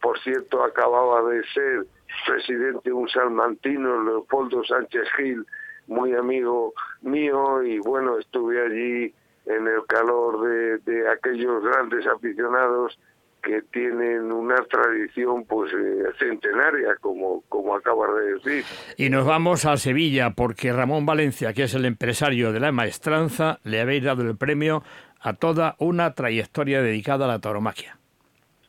por 0.00 0.18
cierto, 0.20 0.62
acababa 0.62 1.22
de 1.30 1.42
ser 1.54 1.86
presidente 2.26 2.92
un 2.92 3.08
salmantino, 3.08 4.02
Leopoldo 4.04 4.64
Sánchez 4.64 5.08
Gil, 5.16 5.44
muy 5.86 6.14
amigo 6.14 6.74
mío, 7.02 7.62
y 7.62 7.78
bueno, 7.78 8.18
estuve 8.18 8.64
allí 8.64 9.14
en 9.46 9.66
el 9.66 9.86
calor 9.86 10.40
de, 10.84 11.08
aquellos 11.10 11.64
grandes 11.64 12.06
aficionados 12.06 12.98
que 13.42 13.62
tienen 13.72 14.30
una 14.32 14.56
tradición 14.64 15.44
pues 15.44 15.72
eh, 15.72 16.02
centenaria 16.18 16.96
como 17.00 17.42
como 17.48 17.76
acabas 17.76 18.10
de 18.16 18.34
decir. 18.34 18.64
Y 18.96 19.10
nos 19.10 19.24
vamos 19.24 19.64
a 19.64 19.76
Sevilla 19.76 20.30
porque 20.30 20.72
Ramón 20.72 21.06
Valencia, 21.06 21.52
que 21.54 21.62
es 21.62 21.74
el 21.74 21.84
empresario 21.84 22.52
de 22.52 22.60
la 22.60 22.72
maestranza, 22.72 23.60
le 23.62 23.80
habéis 23.80 24.02
dado 24.02 24.22
el 24.22 24.36
premio 24.36 24.82
a 25.20 25.34
toda 25.34 25.76
una 25.78 26.14
trayectoria 26.14 26.82
dedicada 26.82 27.24
a 27.24 27.28
la 27.28 27.40
tauromaquia. 27.40 27.98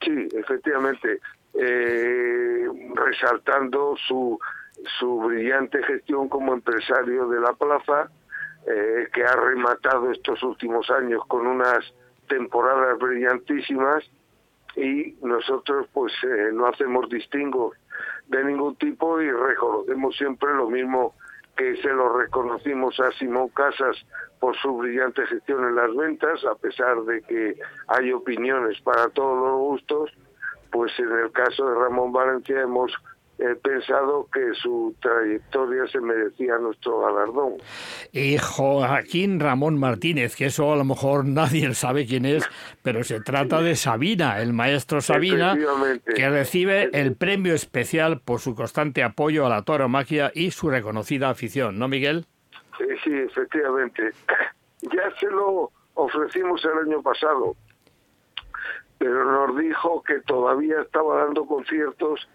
Sí, 0.02 0.28
efectivamente, 0.34 1.20
eh, 1.54 2.68
resaltando 2.96 3.96
su, 4.08 4.40
su 5.00 5.20
brillante 5.20 5.84
gestión 5.84 6.30
como 6.30 6.54
empresario 6.54 7.28
de 7.28 7.42
la 7.42 7.54
plaza, 7.54 8.10
eh, 8.68 9.08
que 9.14 9.24
ha 9.24 9.36
rematado 9.36 10.12
estos 10.12 10.42
últimos 10.44 10.90
años 10.90 11.22
con 11.28 11.48
unas 11.48 11.80
temporadas 12.28 12.98
brillantísimas 13.00 14.04
y 14.76 15.16
nosotros 15.22 15.88
pues 15.94 16.14
eh, 16.24 16.52
no 16.54 16.68
hacemos 16.68 17.10
distingo 17.10 17.74
de 18.28 18.44
ningún 18.44 18.76
tipo 18.76 19.22
y 19.22 19.32
reconocemos 19.32 20.16
siempre 20.16 20.54
lo 20.54 20.70
mismo 20.70 21.16
que 21.60 21.76
se 21.82 21.90
lo 21.90 22.18
reconocimos 22.18 22.98
a 23.02 23.12
Simón 23.20 23.50
Casas 23.50 23.98
por 24.40 24.56
su 24.56 24.78
brillante 24.78 25.28
gestión 25.28 25.66
en 25.66 25.76
las 25.76 25.94
ventas, 25.94 26.46
a 26.46 26.56
pesar 26.56 27.04
de 27.04 27.22
que 27.24 27.60
hay 27.88 28.14
opiniones 28.14 28.80
para 28.82 29.10
todos 29.10 29.38
los 29.38 29.60
gustos, 29.60 30.10
pues 30.72 30.98
en 30.98 31.12
el 31.12 31.30
caso 31.34 31.70
de 31.70 31.76
Ramón 31.76 32.14
Valencia 32.14 32.62
hemos 32.62 32.94
he 33.40 33.56
pensado 33.56 34.28
que 34.34 34.54
su 34.54 34.94
trayectoria 35.02 35.88
se 35.88 36.02
merecía 36.02 36.58
nuestro 36.58 37.00
galardón. 37.00 37.54
Y 38.12 38.38
Joaquín 38.38 39.40
Ramón 39.40 39.80
Martínez, 39.80 40.36
que 40.36 40.48
eso 40.48 40.74
a 40.74 40.76
lo 40.76 40.84
mejor 40.84 41.26
nadie 41.26 41.74
sabe 41.74 42.06
quién 42.06 42.26
es, 42.26 42.48
pero 42.84 43.04
se 43.04 43.22
trata 43.22 43.62
de 43.62 43.76
Sabina, 43.76 44.42
el 44.42 44.52
maestro 44.52 45.00
Sabina, 45.00 45.58
que 46.06 46.30
recibe 46.30 46.90
el 46.94 47.16
premio 47.16 47.54
especial 47.54 48.20
por 48.20 48.40
su 48.40 48.56
constante 48.56 49.04
apoyo 49.04 49.46
a 49.46 49.50
la 49.50 49.64
tauromaquia 49.64 50.32
y 50.36 50.52
su 50.52 50.70
reconocida 50.70 51.30
afición, 51.30 51.80
¿no, 51.80 51.88
Miguel? 51.88 52.26
Sí, 52.78 52.86
sí, 53.04 53.14
efectivamente. 53.14 54.12
Ya 54.82 55.14
se 55.20 55.26
lo 55.26 55.74
ofrecimos 55.96 56.64
el 56.64 56.88
año 56.88 57.02
pasado, 57.02 57.58
pero 58.98 59.26
nos 59.26 59.58
dijo 59.58 60.02
que 60.04 60.22
todavía 60.22 60.80
estaba 60.80 61.26
dando 61.26 61.46
conciertos 61.46 62.30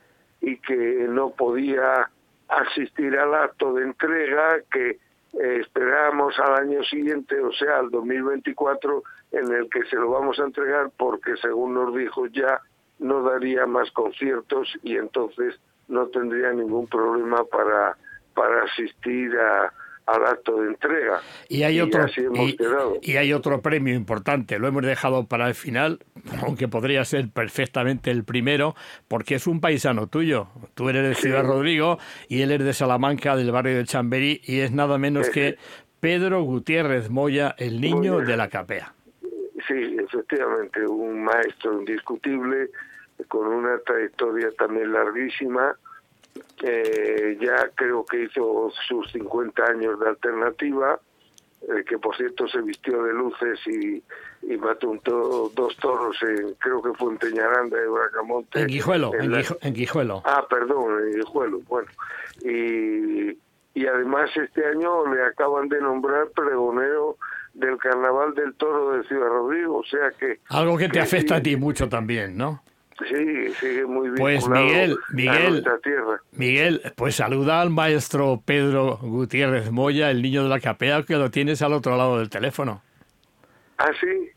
y 0.44 0.58
que 0.58 1.06
no 1.08 1.30
podía 1.30 2.08
asistir 2.48 3.18
al 3.18 3.34
acto 3.34 3.72
de 3.74 3.84
entrega 3.84 4.60
que 4.70 4.90
eh, 4.90 5.60
esperábamos 5.60 6.38
al 6.38 6.54
año 6.54 6.84
siguiente, 6.84 7.40
o 7.40 7.52
sea, 7.52 7.78
al 7.78 7.90
2024, 7.90 9.02
en 9.32 9.52
el 9.52 9.68
que 9.70 9.84
se 9.86 9.96
lo 9.96 10.10
vamos 10.10 10.38
a 10.38 10.44
entregar 10.44 10.90
porque, 10.96 11.36
según 11.38 11.74
nos 11.74 11.94
dijo, 11.94 12.26
ya 12.26 12.60
no 12.98 13.22
daría 13.22 13.66
más 13.66 13.90
conciertos 13.90 14.68
y 14.82 14.96
entonces 14.96 15.58
no 15.88 16.06
tendría 16.08 16.52
ningún 16.52 16.86
problema 16.86 17.44
para, 17.44 17.96
para 18.34 18.64
asistir 18.64 19.36
a, 19.36 19.72
al 20.06 20.26
acto 20.26 20.60
de 20.60 20.68
entrega. 20.68 21.20
Y 21.48 21.62
hay, 21.62 21.80
otro, 21.80 22.06
y, 23.02 23.16
hay 23.16 23.32
otro 23.32 23.62
premio 23.62 23.94
importante, 23.94 24.58
lo 24.58 24.68
hemos 24.68 24.82
dejado 24.82 25.26
para 25.26 25.48
el 25.48 25.54
final, 25.54 26.00
aunque 26.42 26.68
podría 26.68 27.04
ser 27.04 27.30
perfectamente 27.30 28.10
el 28.10 28.24
primero, 28.24 28.74
porque 29.08 29.36
es 29.36 29.46
un 29.46 29.60
paisano 29.60 30.06
tuyo. 30.06 30.48
Tú 30.74 30.88
eres 30.88 31.08
de 31.08 31.14
Ciudad 31.14 31.44
Rodrigo 31.44 31.98
y 32.28 32.42
él 32.42 32.52
es 32.52 32.64
de 32.64 32.72
Salamanca, 32.72 33.36
del 33.36 33.50
barrio 33.50 33.76
de 33.76 33.84
Chamberí, 33.84 34.40
y 34.44 34.60
es 34.60 34.72
nada 34.72 34.98
menos 34.98 35.30
que 35.30 35.56
Pedro 36.00 36.42
Gutiérrez 36.42 37.08
Moya, 37.08 37.54
el 37.58 37.80
niño 37.80 38.18
de 38.18 38.36
la 38.36 38.48
capea. 38.48 38.92
Sí, 39.66 39.96
efectivamente, 39.98 40.86
un 40.86 41.24
maestro 41.24 41.78
indiscutible, 41.78 42.68
con 43.28 43.46
una 43.46 43.78
trayectoria 43.78 44.50
también 44.58 44.92
larguísima, 44.92 45.74
eh, 46.62 47.38
ya 47.40 47.70
creo 47.74 48.04
que 48.04 48.24
hizo 48.24 48.72
sus 48.88 49.10
50 49.12 49.62
años 49.64 50.00
de 50.00 50.08
alternativa, 50.08 50.98
eh, 51.62 51.84
que 51.88 51.98
por 51.98 52.16
cierto 52.16 52.46
se 52.48 52.60
vistió 52.62 53.02
de 53.02 53.12
luces 53.12 53.58
y, 53.66 54.02
y 54.42 54.56
mató 54.58 54.92
dos 55.54 55.76
toros, 55.76 56.16
en, 56.22 56.54
creo 56.54 56.82
que 56.82 56.92
fue 56.94 57.12
en 57.12 57.18
Teñaranda 57.18 57.78
de 57.78 57.88
Bracamonte. 57.88 58.60
En 58.60 58.66
Guijuelo, 58.66 59.12
en, 59.14 59.74
Guijuelo. 59.74 60.22
Ah, 60.24 60.46
perdón, 60.48 61.00
en 61.02 61.20
Guijuelo, 61.20 61.60
bueno. 61.68 61.88
Y, 62.42 63.38
y 63.74 63.86
además 63.86 64.30
este 64.36 64.66
año 64.66 65.12
le 65.12 65.22
acaban 65.24 65.68
de 65.68 65.80
nombrar 65.80 66.28
pregonero 66.30 67.16
del 67.54 67.78
Carnaval 67.78 68.34
del 68.34 68.54
Toro 68.54 68.92
de 68.92 69.04
Ciudad 69.04 69.28
Rodrigo, 69.28 69.78
o 69.78 69.84
sea 69.84 70.10
que... 70.18 70.40
Algo 70.48 70.76
que 70.76 70.88
te 70.88 71.00
afecta 71.00 71.36
a 71.36 71.42
ti 71.42 71.56
mucho 71.56 71.88
también, 71.88 72.36
¿no? 72.36 72.62
Sí, 72.98 73.52
sigue 73.54 73.86
muy 73.86 74.08
bien. 74.10 74.16
Pues 74.16 74.48
Miguel, 74.48 74.96
Miguel, 75.10 75.64
Miguel, 76.32 76.92
pues 76.96 77.16
saluda 77.16 77.60
al 77.60 77.70
maestro 77.70 78.40
Pedro 78.44 78.98
Gutiérrez 79.02 79.70
Moya, 79.72 80.10
el 80.10 80.22
niño 80.22 80.44
de 80.44 80.48
la 80.48 80.60
capea, 80.60 81.02
que 81.02 81.16
lo 81.16 81.30
tienes 81.30 81.60
al 81.62 81.72
otro 81.72 81.96
lado 81.96 82.18
del 82.18 82.30
teléfono. 82.30 82.82
¿Ah, 83.78 83.90
sí? 84.00 84.30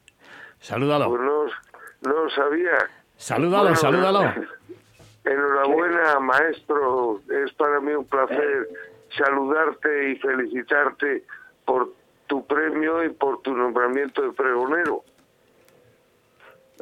Salúdalo. 0.59 1.09
Pues 1.09 1.21
no, 1.21 2.23
lo 2.23 2.29
sabía. 2.31 2.89
Salúdalo, 3.15 3.75
salúdalo. 3.75 4.21
Enhorabuena, 5.25 6.19
maestro. 6.19 7.21
Es 7.45 7.53
para 7.53 7.79
mí 7.79 7.91
un 7.93 8.05
placer 8.05 8.69
saludarte 9.15 10.11
y 10.11 10.15
felicitarte 10.15 11.23
por 11.65 11.93
tu 12.27 12.45
premio 12.45 13.03
y 13.03 13.09
por 13.09 13.41
tu 13.41 13.55
nombramiento 13.55 14.21
de 14.21 14.31
pregonero. 14.31 15.03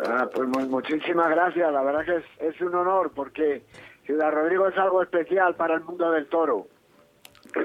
Ah, 0.04 0.28
pues 0.34 0.48
muchísimas 0.48 1.30
gracias, 1.30 1.72
la 1.72 1.82
verdad 1.82 2.06
que 2.06 2.16
es, 2.18 2.54
es 2.56 2.62
un 2.62 2.76
honor 2.76 3.12
porque 3.16 3.64
Ciudad 4.06 4.32
Rodrigo 4.32 4.68
es 4.68 4.78
algo 4.78 5.02
especial 5.02 5.56
para 5.56 5.76
el 5.76 5.82
mundo 5.82 6.12
del 6.12 6.28
toro. 6.28 6.68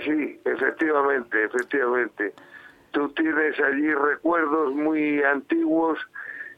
Sí, 0.05 0.41
efectivamente, 0.45 1.45
efectivamente. 1.45 2.33
Tú 2.93 3.09
tienes 3.11 3.59
allí 3.61 3.93
recuerdos 3.93 4.73
muy 4.73 5.23
antiguos, 5.23 5.99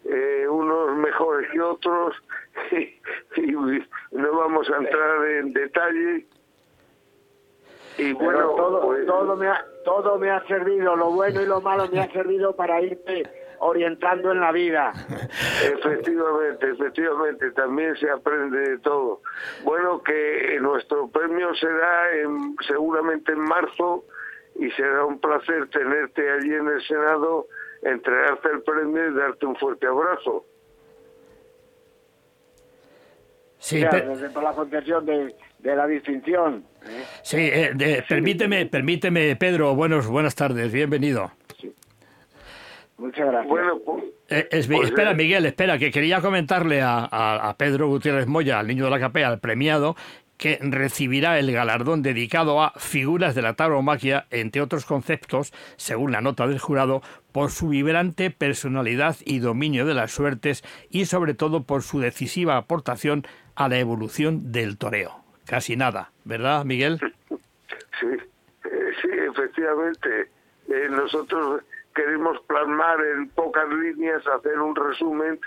eh, 0.04 0.46
unos 0.48 0.96
mejores 0.96 1.50
que 1.50 1.60
otros, 1.60 2.16
y, 3.36 3.52
no 3.52 4.36
vamos 4.36 4.68
a 4.70 4.76
entrar 4.76 5.26
en 5.26 5.52
detalle. 5.54 6.26
Y 7.98 8.12
bueno, 8.12 8.50
todo, 8.56 8.82
pues, 8.82 9.06
todo, 9.06 9.36
me 9.36 9.48
ha, 9.48 9.64
todo 9.84 10.18
me 10.18 10.30
ha 10.30 10.46
servido, 10.46 10.96
lo 10.96 11.10
bueno 11.10 11.42
y 11.42 11.46
lo 11.46 11.60
malo 11.60 11.88
me 11.88 12.00
ha 12.00 12.10
servido 12.12 12.54
para 12.54 12.80
irte 12.80 13.41
orientando 13.62 14.32
en 14.32 14.40
la 14.40 14.52
vida. 14.52 14.92
Efectivamente, 15.64 16.70
efectivamente, 16.70 17.50
también 17.52 17.96
se 17.96 18.10
aprende 18.10 18.58
de 18.58 18.78
todo. 18.78 19.22
Bueno, 19.62 20.02
que 20.02 20.58
nuestro 20.60 21.08
premio 21.08 21.54
será 21.54 22.12
en, 22.12 22.56
seguramente 22.66 23.32
en 23.32 23.38
marzo 23.38 24.04
y 24.58 24.68
será 24.72 25.04
un 25.04 25.20
placer 25.20 25.68
tenerte 25.68 26.28
allí 26.30 26.52
en 26.52 26.66
el 26.66 26.82
Senado, 26.82 27.46
entregarte 27.82 28.48
el 28.52 28.62
premio 28.62 29.08
y 29.08 29.14
darte 29.14 29.46
un 29.46 29.56
fuerte 29.56 29.86
abrazo. 29.86 30.44
Sí, 33.58 33.80
por 34.34 34.42
la 34.42 34.52
concesión 34.52 35.06
de, 35.06 35.34
la 35.62 35.86
distinción. 35.86 36.64
¿eh? 36.84 37.04
Sí, 37.22 37.38
eh, 37.38 38.02
permíteme, 38.08 38.66
permíteme, 38.66 39.36
Pedro, 39.36 39.76
buenos, 39.76 40.08
buenas 40.08 40.34
tardes, 40.34 40.72
bienvenido. 40.72 41.30
Muchas 42.98 43.26
gracias. 43.26 43.48
Bueno, 43.48 43.78
pues, 43.84 44.04
eh, 44.28 44.46
pues, 44.50 44.88
espera, 44.88 45.14
Miguel, 45.14 45.44
espera, 45.46 45.78
que 45.78 45.90
quería 45.90 46.20
comentarle 46.20 46.80
a, 46.82 47.54
Pedro 47.58 47.88
Gutiérrez 47.88 48.26
Moya, 48.26 48.58
al 48.58 48.66
niño 48.66 48.84
de 48.84 48.90
la 48.90 49.00
capea, 49.00 49.28
al 49.28 49.40
premiado, 49.40 49.96
que 50.36 50.58
recibirá 50.60 51.38
el 51.38 51.52
galardón 51.52 52.02
dedicado 52.02 52.62
a 52.62 52.72
figuras 52.76 53.34
de 53.34 53.42
la 53.42 53.54
tauromaquia, 53.54 54.26
entre 54.30 54.62
otros 54.62 54.84
conceptos, 54.84 55.52
según 55.76 56.12
la 56.12 56.20
nota 56.20 56.46
del 56.46 56.58
jurado, 56.58 57.02
por 57.32 57.50
su 57.50 57.68
vibrante 57.68 58.30
personalidad 58.30 59.16
y 59.24 59.38
dominio 59.38 59.86
de 59.86 59.94
las 59.94 60.12
suertes 60.12 60.64
y 60.90 61.04
sobre 61.04 61.34
todo 61.34 61.62
por 61.64 61.82
su 61.82 62.00
decisiva 62.00 62.56
aportación 62.56 63.24
a 63.54 63.68
la 63.68 63.78
evolución 63.78 64.52
del 64.52 64.78
toreo. 64.78 65.22
Casi 65.44 65.76
nada, 65.76 66.10
¿verdad, 66.24 66.64
Miguel? 66.64 66.98
Sí, 68.00 68.08
eh, 68.08 68.90
sí, 69.00 69.08
efectivamente. 69.30 70.28
Eh, 70.68 70.88
nosotros 70.90 71.62
queremos 71.94 72.40
plasmar 72.46 73.00
en 73.04 73.28
pocas 73.30 73.68
líneas, 73.68 74.26
hacer 74.26 74.58
un 74.58 74.74
resumen 74.74 75.40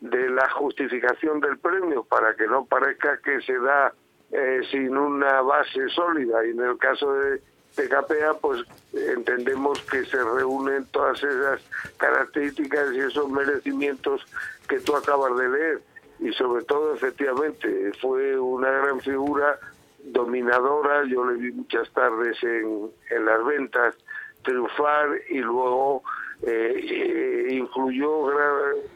de 0.00 0.30
la 0.30 0.48
justificación 0.50 1.40
del 1.40 1.58
premio 1.58 2.04
para 2.04 2.34
que 2.34 2.46
no 2.46 2.64
parezca 2.64 3.18
que 3.18 3.40
se 3.42 3.58
da 3.58 3.92
eh, 4.32 4.60
sin 4.70 4.96
una 4.96 5.42
base 5.42 5.88
sólida. 5.90 6.44
Y 6.44 6.50
en 6.50 6.60
el 6.60 6.78
caso 6.78 7.12
de 7.14 7.40
PKPA 7.76 8.34
pues 8.40 8.64
entendemos 8.92 9.80
que 9.82 10.04
se 10.04 10.22
reúnen 10.22 10.86
todas 10.86 11.22
esas 11.22 11.62
características 11.96 12.92
y 12.92 13.00
esos 13.00 13.30
merecimientos 13.30 14.26
que 14.68 14.80
tú 14.80 14.96
acabas 14.96 15.36
de 15.36 15.48
leer. 15.48 15.82
Y 16.18 16.32
sobre 16.32 16.64
todo 16.64 16.94
efectivamente 16.94 17.92
fue 18.00 18.38
una 18.38 18.70
gran 18.70 19.00
figura 19.00 19.58
dominadora, 20.04 21.04
yo 21.04 21.24
le 21.24 21.36
vi 21.36 21.52
muchas 21.52 21.88
tardes 21.92 22.36
en, 22.42 22.90
en 23.10 23.24
las 23.24 23.44
ventas 23.44 23.94
triunfar 24.42 25.08
y 25.28 25.38
luego 25.38 26.02
eh, 26.46 26.74
eh, 26.76 27.54
influyó 27.54 28.28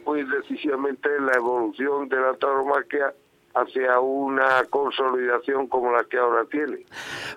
muy 0.05 0.25
decisivamente 0.25 1.09
en 1.17 1.27
la 1.27 1.33
evolución 1.35 2.09
de 2.09 2.17
la 2.17 2.35
tauromaquia 2.35 3.13
hacia 3.55 4.01
una 4.01 4.65
consolidación 4.69 5.67
como 5.67 5.91
la 5.91 6.05
que 6.05 6.19
ahora 6.19 6.45
tiene. 6.51 6.85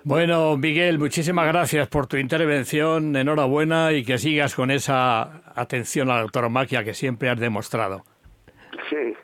Bueno, 0.04 0.56
Miguel, 0.56 0.98
muchísimas 0.98 1.46
gracias 1.46 1.88
por 1.88 2.06
tu 2.06 2.16
intervención, 2.16 3.16
enhorabuena 3.16 3.92
y 3.92 4.04
que 4.04 4.18
sigas 4.18 4.54
con 4.54 4.70
esa 4.70 5.42
atención 5.54 6.10
a 6.10 6.22
la 6.22 6.28
tauromaquia 6.28 6.84
que 6.84 6.92
siempre 6.92 7.30
has 7.30 7.40
demostrado. 7.40 8.04
Sí, 8.90 9.14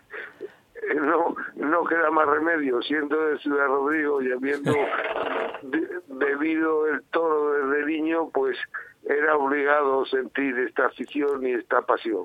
no, 0.95 1.35
no 1.57 1.85
queda 1.85 2.11
más 2.11 2.27
remedio, 2.27 2.81
siendo 2.83 3.21
de 3.27 3.39
Ciudad 3.39 3.67
Rodrigo 3.67 4.23
y 4.23 4.33
habiendo 4.33 4.73
bebido 6.09 6.87
el 6.89 7.03
toro 7.11 7.53
desde 7.53 7.87
niño, 7.87 8.31
pues 8.33 8.57
era 9.09 9.37
obligado 9.37 10.03
a 10.03 10.09
sentir 10.09 10.59
esta 10.59 10.87
afición 10.87 11.47
y 11.47 11.53
esta 11.53 11.81
pasión. 11.83 12.25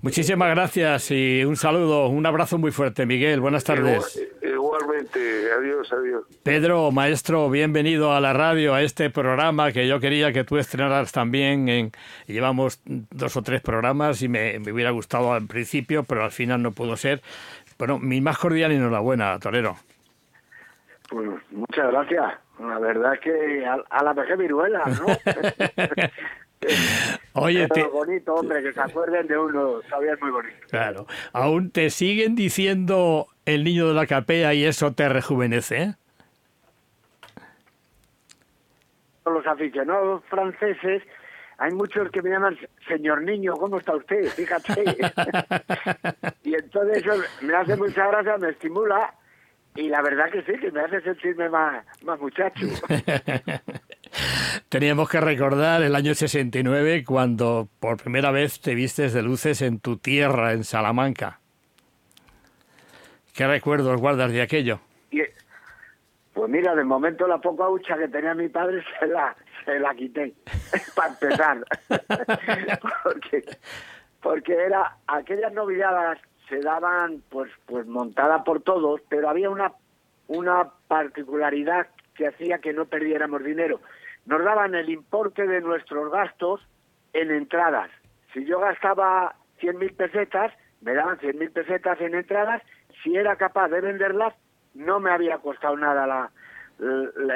Muchísimas 0.00 0.48
gracias 0.50 1.10
y 1.10 1.44
un 1.44 1.56
saludo, 1.56 2.08
un 2.08 2.24
abrazo 2.24 2.56
muy 2.56 2.70
fuerte, 2.70 3.04
Miguel. 3.04 3.40
Buenas 3.40 3.64
tardes. 3.64 4.18
igualmente, 4.42 5.52
adiós, 5.52 5.92
adiós. 5.92 6.24
Pedro, 6.42 6.90
maestro, 6.90 7.50
bienvenido 7.50 8.12
a 8.12 8.20
la 8.20 8.32
radio, 8.32 8.74
a 8.74 8.82
este 8.82 9.10
programa 9.10 9.72
que 9.72 9.86
yo 9.86 10.00
quería 10.00 10.32
que 10.32 10.44
tú 10.44 10.56
estrenaras 10.56 11.12
también. 11.12 11.68
En, 11.68 11.92
llevamos 12.26 12.80
dos 12.86 13.36
o 13.36 13.42
tres 13.42 13.60
programas 13.60 14.22
y 14.22 14.28
me, 14.28 14.58
me 14.58 14.72
hubiera 14.72 14.90
gustado 14.90 15.34
al 15.34 15.46
principio, 15.46 16.04
pero 16.04 16.24
al 16.24 16.32
final 16.32 16.62
no 16.62 16.72
pudo 16.72 16.96
ser 16.96 17.20
Bueno, 17.82 17.98
mi 17.98 18.20
más 18.20 18.38
cordial 18.38 18.70
enhorabuena, 18.70 19.36
Torero. 19.40 19.74
Pues 21.10 21.28
muchas 21.50 21.90
gracias. 21.90 22.34
La 22.60 22.78
verdad 22.78 23.14
es 23.14 23.20
que 23.20 23.66
a, 23.66 24.04
la 24.04 24.12
vejez 24.12 24.38
viruela, 24.38 24.84
¿no? 24.86 25.06
Oye, 27.42 27.66
te... 27.66 27.82
bonito, 27.82 28.34
hombre, 28.36 28.62
que 28.62 28.72
se 28.72 28.80
acuerden 28.80 29.26
de 29.26 29.36
uno, 29.36 29.80
todavía 29.80 30.12
es 30.12 30.20
muy 30.20 30.30
bonito. 30.30 30.58
Claro. 30.70 31.08
¿Aún 31.32 31.72
te 31.72 31.90
siguen 31.90 32.36
diciendo 32.36 33.26
el 33.46 33.64
niño 33.64 33.88
de 33.88 33.94
la 33.94 34.06
capea 34.06 34.54
y 34.54 34.62
eso 34.64 34.92
te 34.92 35.08
rejuvenece? 35.08 35.82
¿eh? 35.82 35.94
Los 39.26 39.44
aficionados 39.44 40.22
franceses, 40.26 41.02
hay 41.58 41.72
muchos 41.72 42.12
que 42.12 42.22
me 42.22 42.30
llaman 42.30 42.56
señor 42.86 43.22
niño, 43.22 43.54
¿cómo 43.54 43.78
está 43.78 43.96
usted? 43.96 44.24
Fíjate. 44.26 44.84
y 46.52 46.54
entonces 46.54 46.98
eso 46.98 47.14
me 47.40 47.54
hace 47.54 47.76
mucha 47.76 48.06
gracia, 48.08 48.36
me 48.36 48.50
estimula 48.50 49.14
y 49.74 49.88
la 49.88 50.02
verdad 50.02 50.30
que 50.30 50.42
sí, 50.42 50.52
que 50.60 50.70
me 50.70 50.82
hace 50.82 51.00
sentirme 51.00 51.48
más, 51.48 51.82
más 52.02 52.20
muchacho. 52.20 52.66
Teníamos 54.68 55.08
que 55.08 55.20
recordar 55.22 55.82
el 55.82 55.94
año 55.94 56.14
69 56.14 57.04
cuando 57.06 57.68
por 57.80 57.96
primera 57.96 58.30
vez 58.30 58.60
te 58.60 58.74
vistes 58.74 59.14
de 59.14 59.22
luces 59.22 59.62
en 59.62 59.80
tu 59.80 59.96
tierra, 59.96 60.52
en 60.52 60.64
Salamanca. 60.64 61.40
¿Qué 63.34 63.46
recuerdos 63.46 63.98
guardas 63.98 64.30
de 64.30 64.42
aquello? 64.42 64.80
pues 66.34 66.50
mira, 66.50 66.74
de 66.74 66.82
momento 66.82 67.26
la 67.26 67.38
poca 67.38 67.68
hucha 67.68 67.96
que 67.96 68.08
tenía 68.08 68.34
mi 68.34 68.48
padre 68.48 68.82
se 69.00 69.06
la, 69.06 69.36
se 69.64 69.78
la 69.78 69.94
quité, 69.94 70.34
para 70.94 71.08
empezar. 71.08 71.64
porque, 73.04 73.44
porque 74.20 74.54
era 74.54 74.96
aquellas 75.06 75.52
novilladas 75.52 76.18
se 76.52 76.60
daban 76.60 77.22
pues 77.30 77.50
pues 77.64 77.86
montada 77.86 78.44
por 78.44 78.60
todos, 78.60 79.00
pero 79.08 79.30
había 79.30 79.48
una 79.48 79.72
una 80.26 80.68
particularidad 80.86 81.86
que 82.14 82.26
hacía 82.26 82.58
que 82.58 82.74
no 82.74 82.84
perdiéramos 82.84 83.42
dinero. 83.42 83.80
Nos 84.26 84.44
daban 84.44 84.74
el 84.74 84.90
importe 84.90 85.46
de 85.46 85.62
nuestros 85.62 86.12
gastos 86.12 86.60
en 87.14 87.30
entradas. 87.30 87.90
Si 88.34 88.44
yo 88.44 88.60
gastaba 88.60 89.34
100.000 89.62 89.96
pesetas, 89.96 90.52
me 90.82 90.92
daban 90.92 91.18
100.000 91.18 91.52
pesetas 91.52 91.98
en 92.02 92.14
entradas. 92.14 92.62
Si 93.02 93.16
era 93.16 93.36
capaz 93.36 93.68
de 93.68 93.80
venderlas, 93.80 94.34
no 94.74 95.00
me 95.00 95.10
había 95.10 95.38
costado 95.38 95.76
nada 95.78 96.06
la, 96.06 96.30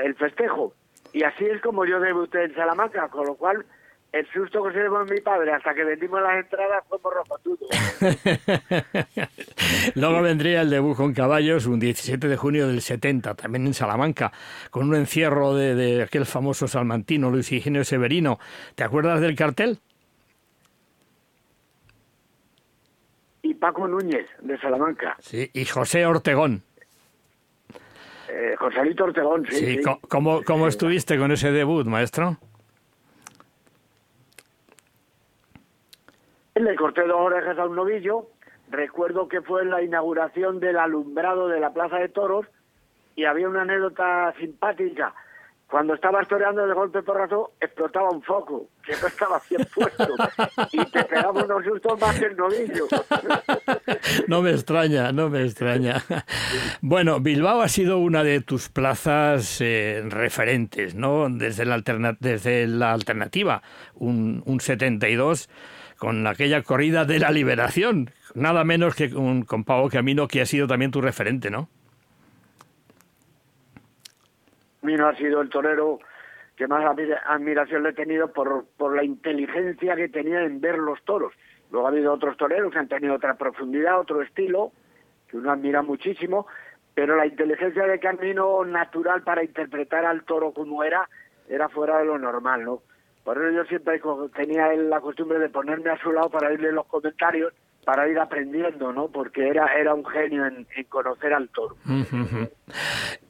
el 0.05 0.15
festejo. 0.17 0.75
Y 1.15 1.23
así 1.23 1.47
es 1.47 1.63
como 1.63 1.87
yo 1.87 2.01
debuté 2.01 2.45
en 2.45 2.55
Salamanca, 2.55 3.09
con 3.09 3.27
lo 3.27 3.35
cual 3.37 3.65
el 4.13 4.27
susto 4.33 4.63
que 4.65 4.73
se 4.73 4.79
llevó 4.79 5.05
mi 5.05 5.21
padre 5.21 5.53
hasta 5.53 5.75
que 5.75 5.85
vendimos 5.85 6.23
las 6.23 6.45
entradas 6.45 6.85
fue 6.89 6.99
por 6.99 7.15
rojotudo. 7.15 7.67
Luego 9.95 10.23
vendría 10.23 10.63
el 10.63 10.71
debut 10.71 10.97
con 10.97 11.13
caballos 11.13 11.67
un 11.67 11.79
17 11.79 12.27
de 12.27 12.37
junio 12.37 12.67
del 12.67 12.81
70, 12.81 13.35
también 13.35 13.67
en 13.67 13.75
Salamanca, 13.75 14.33
con 14.71 14.89
un 14.89 14.95
encierro 14.95 15.55
de, 15.55 16.03
aquel 16.03 16.25
famoso 16.25 16.67
salmantino 16.67 17.31
Luis 17.31 17.53
Higinio 17.53 17.85
Severino. 17.85 18.39
¿Te 18.75 18.85
acuerdas 18.85 19.21
del 19.21 19.37
cartel? 19.37 19.81
Y 23.43 23.55
Paco 23.55 23.87
Núñez, 23.87 24.27
de 24.41 24.59
Salamanca. 24.59 25.17
Sí, 25.21 25.51
y 25.53 25.65
José 25.67 26.07
Ortegón. 26.07 26.63
Eh, 28.29 28.55
Joséito 28.59 29.05
Ortegón, 29.05 29.47
sí. 29.49 29.77
sí. 29.77 29.81
¿Cómo, 30.09 30.43
cómo 30.43 30.67
estuviste 30.67 31.17
con 31.17 31.33
ese 31.33 31.53
debut, 31.53 31.87
maestro? 31.87 32.39
Le 36.57 36.75
corté 36.75 37.07
dos 37.07 37.21
orejas 37.21 37.59
a 37.59 37.67
un 37.67 37.77
novillo. 37.77 38.31
Recuerdo 38.71 39.29
que 39.29 39.43
fue 39.43 39.63
en 39.63 39.71
la 39.71 39.83
inauguración 39.83 40.59
del 40.59 40.79
alumbrado 40.79 41.49
de 41.49 41.61
la 41.61 41.73
Plaza 41.73 41.99
de 41.99 42.09
Toros 42.09 42.47
y 43.15 43.25
había 43.25 43.49
una 43.49 43.63
anécdota 43.63 44.35
simpática. 44.39 45.15
Cuando 45.69 45.95
estaba 45.95 46.23
toreando 46.23 46.67
de 46.67 46.73
golpe 46.73 47.03
porrazo, 47.03 47.53
explotaba 47.61 48.09
un 48.11 48.23
foco, 48.23 48.69
que 48.85 48.93
no 49.03 49.09
estaba 49.09 49.43
bien 49.51 49.67
puesto, 49.75 50.15
y 50.73 50.85
te 50.87 51.05
pegaba 51.05 51.45
unos 51.45 51.65
sustos 51.65 52.01
más 52.01 52.19
que 52.19 52.27
el 52.27 52.37
novillo. 52.37 52.87
No 54.29 54.43
me 54.43 54.51
extraña, 54.51 55.13
no 55.13 55.29
me 55.29 55.43
extraña. 55.45 56.03
Bueno, 56.81 57.21
Bilbao 57.21 57.61
ha 57.61 57.69
sido 57.69 57.99
una 57.99 58.23
de 58.23 58.41
tus 58.41 58.69
plazas 58.69 59.61
eh, 59.61 60.03
referentes, 60.09 60.95
¿no? 60.95 61.29
Desde 61.29 61.65
la, 61.65 61.83
desde 62.21 62.67
la 62.67 62.93
alternativa, 62.93 63.63
un, 63.95 64.43
un 64.47 64.61
72 64.61 65.49
con 65.99 66.27
aquella 66.27 66.63
corrida 66.63 67.05
de 67.05 67.19
la 67.19 67.31
liberación, 67.31 68.11
nada 68.35 68.65
menos 68.65 68.95
que 68.95 69.11
con, 69.11 69.43
con 69.43 69.65
Pau 69.65 69.89
Camino, 69.89 70.29
que 70.29 70.41
ha 70.41 70.47
sido 70.47 70.67
también 70.67 70.91
tu 70.91 71.01
referente, 71.01 71.51
¿no? 71.51 71.69
Camino 74.81 75.09
ha 75.09 75.17
sido 75.17 75.41
el 75.41 75.49
torero 75.49 75.99
que 76.55 76.69
más 76.69 76.85
admiración 77.27 77.83
le 77.83 77.91
he 77.91 77.93
tenido 77.93 78.33
por, 78.33 78.65
por 78.77 78.95
la 78.95 79.03
inteligencia 79.03 79.97
que 79.97 80.09
tenía 80.09 80.43
en 80.43 80.61
ver 80.61 80.79
los 80.79 81.03
toros. 81.05 81.33
Luego 81.71 81.87
ha 81.87 81.91
habido 81.91 82.13
otros 82.13 82.37
toreros 82.37 82.73
que 82.73 82.79
han 82.79 82.89
tenido 82.89 83.15
otra 83.15 83.35
profundidad, 83.35 83.99
otro 83.99 84.23
estilo, 84.23 84.73
que 85.29 85.37
uno 85.37 85.51
admira 85.51 85.83
muchísimo, 85.83 86.47
pero 86.95 87.17
la 87.17 87.27
inteligencia 87.27 87.85
de 87.85 87.99
Camino 87.99 88.65
natural 88.65 89.23
para 89.23 89.45
interpretar 89.45 90.05
al 90.07 90.23
toro 90.23 90.53
como 90.53 90.85
era, 90.85 91.09
era 91.49 91.69
fuera 91.69 91.99
de 91.99 92.05
lo 92.05 92.17
normal, 92.17 92.65
¿no? 92.65 92.83
Por 93.27 93.39
eso 93.39 93.57
yo 93.57 93.65
siempre 93.65 94.01
tenía 94.37 94.73
la 94.75 95.01
costumbre 95.01 95.41
de 95.41 95.49
ponerme 95.49 95.91
a 95.91 95.99
su 95.99 96.13
lado 96.13 96.31
para 96.31 96.53
irle 96.53 96.71
los 96.71 96.87
comentarios, 96.87 97.53
para 97.85 98.09
ir 98.09 98.21
aprendiendo, 98.21 98.93
¿no? 98.93 99.09
Porque 99.09 99.49
era, 99.49 99.67
era 99.75 99.95
un 99.95 100.07
genio 100.07 100.47
en, 100.47 100.65
conocer 100.89 101.35
al 101.35 101.49
toro. 101.49 101.77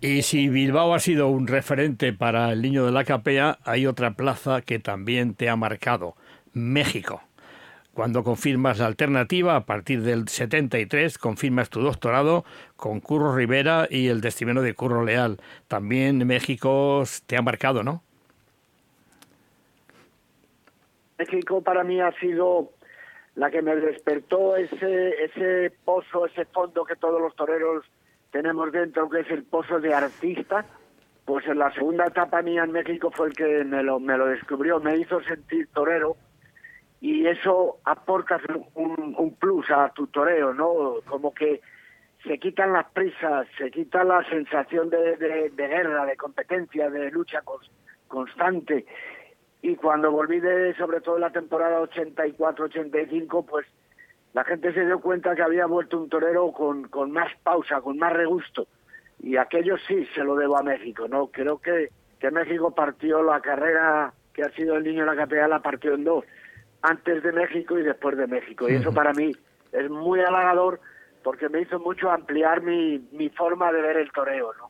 Y 0.03 0.21
si 0.21 0.51
Bilbao 0.51 0.93
ha 0.93 0.99
sido 0.99 1.29
un 1.29 1.47
referente 1.47 2.13
para 2.13 2.53
el 2.53 2.61
niño 2.61 2.85
de 2.85 2.93
la 2.93 3.05
capea, 3.05 3.57
hay 3.65 3.87
otra 3.87 4.11
plaza 4.11 4.61
que 4.61 4.79
también 4.79 5.35
te 5.35 5.49
ha 5.49 5.57
marcado, 5.57 6.15
México. 6.53 7.23
Cuando 7.95 8.23
confirmas 8.23 8.79
la 8.79 8.87
alternativa, 8.87 9.57
a 9.57 9.65
partir 9.65 10.03
del 10.03 10.29
73, 10.29 11.17
confirmas 11.17 11.71
tu 11.71 11.81
doctorado 11.81 12.45
con 12.77 13.01
Curro 13.01 13.35
Rivera 13.35 13.89
y 13.91 14.09
el 14.09 14.21
testimonio 14.21 14.61
de 14.61 14.75
Curro 14.75 15.07
Leal. 15.07 15.39
También 15.69 16.27
México 16.27 17.03
te 17.27 17.39
ha 17.39 17.43
marcado, 17.43 17.83
¿no? 17.83 18.03
México 21.19 21.63
para 21.63 21.85
mí 21.85 22.01
ha 22.01 22.13
sido 22.13 22.71
la 23.35 23.51
que 23.51 23.63
me 23.63 23.77
despertó 23.77 24.57
ese, 24.57 25.25
ese 25.25 25.71
pozo, 25.85 26.27
ese 26.27 26.47
fondo 26.47 26.85
que 26.85 26.97
todos 26.97 27.21
los 27.21 27.35
toreros 27.37 27.85
tenemos 28.31 28.73
dentro, 28.73 29.09
que 29.09 29.21
es 29.21 29.31
el 29.31 29.45
pozo 29.45 29.79
de 29.79 29.95
artista. 29.95 30.65
Pues 31.25 31.47
en 31.47 31.59
la 31.59 31.73
segunda 31.73 32.07
etapa 32.07 32.41
mía 32.43 32.65
en 32.65 32.73
México 32.73 33.11
fue 33.11 33.29
el 33.29 33.35
que 33.35 33.65
me 33.65 33.83
lo, 33.83 33.99
me 33.99 34.17
lo 34.17 34.27
descubrió, 34.27 34.81
me 34.81 34.97
hizo 34.97 35.21
sentir 35.23 35.69
torero 35.75 36.17
y 37.01 37.27
eso 37.27 37.79
aporta 37.85 38.41
un, 38.75 39.15
un 39.19 39.35
plus 39.35 39.71
a 39.71 39.91
tu 39.91 40.07
toreo, 40.07 40.55
¿no? 40.55 40.97
Como 41.07 41.35
que 41.35 41.61
se 42.25 42.39
quitan 42.39 42.73
las 42.73 42.89
prisas, 42.91 43.47
se 43.59 43.71
quita 43.71 44.03
la 44.05 44.25
sensación 44.29 44.89
de, 44.89 45.17
de, 45.17 45.51
de 45.51 45.69
guerra, 45.69 46.07
de 46.07 46.17
competencia, 46.17 46.89
de 46.91 47.11
lucha 47.11 47.43
constante 48.09 48.87
y 49.63 49.77
cuando 49.77 50.11
volví 50.11 50.41
de, 50.41 50.75
sobre 50.75 51.01
todo 51.01 51.19
la 51.19 51.31
temporada 51.31 51.81
84-85, 51.83 53.47
pues 53.47 53.67
la 54.33 54.45
gente 54.45 54.73
se 54.73 54.85
dio 54.85 55.01
cuenta 55.01 55.35
que 55.35 55.43
había 55.43 55.67
vuelto 55.67 55.99
un 55.99 56.09
torero 56.09 56.53
con, 56.53 56.89
con 56.89 57.11
más 57.11 57.33
pausa, 57.43 57.81
con 57.81 57.99
más 57.99 58.13
regusto. 58.13 58.67
Y 59.23 59.37
aquello 59.37 59.77
sí 59.89 60.07
se 60.15 60.23
lo 60.23 60.37
debo 60.37 60.59
a 60.59 60.63
México, 60.63 61.09
¿no? 61.09 61.29
Creo 61.29 61.59
que, 61.59 61.89
que 62.21 62.31
México 62.31 62.75
partió 62.75 63.23
la 63.23 63.41
carrera 63.41 64.13
que 64.35 64.43
ha 64.43 64.51
sido 64.51 64.77
el 64.77 64.85
niño 64.85 65.01
de 65.01 65.07
la 65.07 65.17
capella, 65.17 65.49
la 65.49 65.63
partió 65.63 65.95
en 65.95 66.05
dos, 66.05 66.25
antes 66.83 67.23
de 67.23 67.33
México 67.33 67.79
y 67.79 67.83
después 67.83 68.17
de 68.19 68.27
México. 68.27 68.69
Y 68.69 68.75
eso 68.75 68.93
para 68.93 69.15
mí 69.15 69.33
es 69.73 69.91
muy 69.91 70.21
halagador 70.21 70.81
porque 71.23 71.49
me 71.49 71.63
hizo 71.63 71.81
mucho 71.81 72.11
ampliar 72.11 72.63
mi, 72.63 73.09
mi 73.13 73.31
forma 73.31 73.73
de 73.73 73.81
ver 73.81 73.97
el 73.97 74.13
toreo, 74.13 74.53
¿no? 74.59 74.66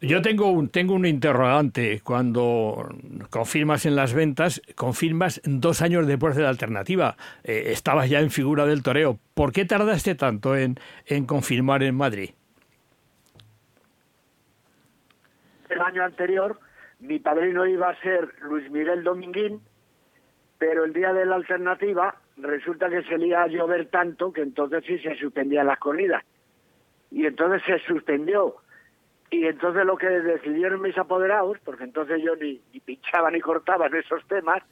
Yo 0.00 0.22
tengo 0.22 0.50
un, 0.50 0.68
tengo 0.68 0.94
un 0.94 1.06
interrogante. 1.06 2.00
Cuando 2.02 2.88
confirmas 3.30 3.86
en 3.86 3.96
las 3.96 4.14
ventas, 4.14 4.62
confirmas 4.74 5.40
dos 5.44 5.82
años 5.82 6.06
después 6.06 6.36
de 6.36 6.42
la 6.42 6.48
alternativa. 6.48 7.16
Eh, 7.44 7.64
estabas 7.66 8.08
ya 8.08 8.20
en 8.20 8.30
figura 8.30 8.66
del 8.66 8.82
toreo. 8.82 9.18
¿Por 9.34 9.52
qué 9.52 9.64
tardaste 9.64 10.14
tanto 10.14 10.56
en, 10.56 10.76
en 11.06 11.26
confirmar 11.26 11.82
en 11.82 11.94
Madrid? 11.94 12.30
El 15.68 15.80
año 15.80 16.04
anterior, 16.04 16.58
mi 17.00 17.18
padrino 17.18 17.66
iba 17.66 17.90
a 17.90 18.00
ser 18.00 18.28
Luis 18.42 18.70
Miguel 18.70 19.02
Dominguín, 19.02 19.60
pero 20.58 20.84
el 20.84 20.92
día 20.92 21.12
de 21.12 21.26
la 21.26 21.36
alternativa 21.36 22.16
resulta 22.36 22.88
que 22.88 23.02
se 23.02 23.14
iba 23.16 23.42
a 23.42 23.48
llover 23.48 23.86
tanto 23.86 24.32
que 24.32 24.42
entonces 24.42 24.84
sí 24.86 24.98
se 24.98 25.16
suspendían 25.16 25.66
las 25.66 25.78
corridas. 25.78 26.22
Y 27.10 27.26
entonces 27.26 27.62
se 27.66 27.78
suspendió 27.86 28.56
y 29.30 29.46
entonces 29.46 29.84
lo 29.84 29.96
que 29.96 30.08
decidieron 30.08 30.82
mis 30.82 30.96
apoderados, 30.96 31.58
porque 31.64 31.84
entonces 31.84 32.22
yo 32.22 32.36
ni, 32.36 32.60
pinchaba 32.84 33.30
ni 33.30 33.40
cortaba 33.40 33.86
en 33.86 33.96
esos 33.96 34.26
temas, 34.28 34.62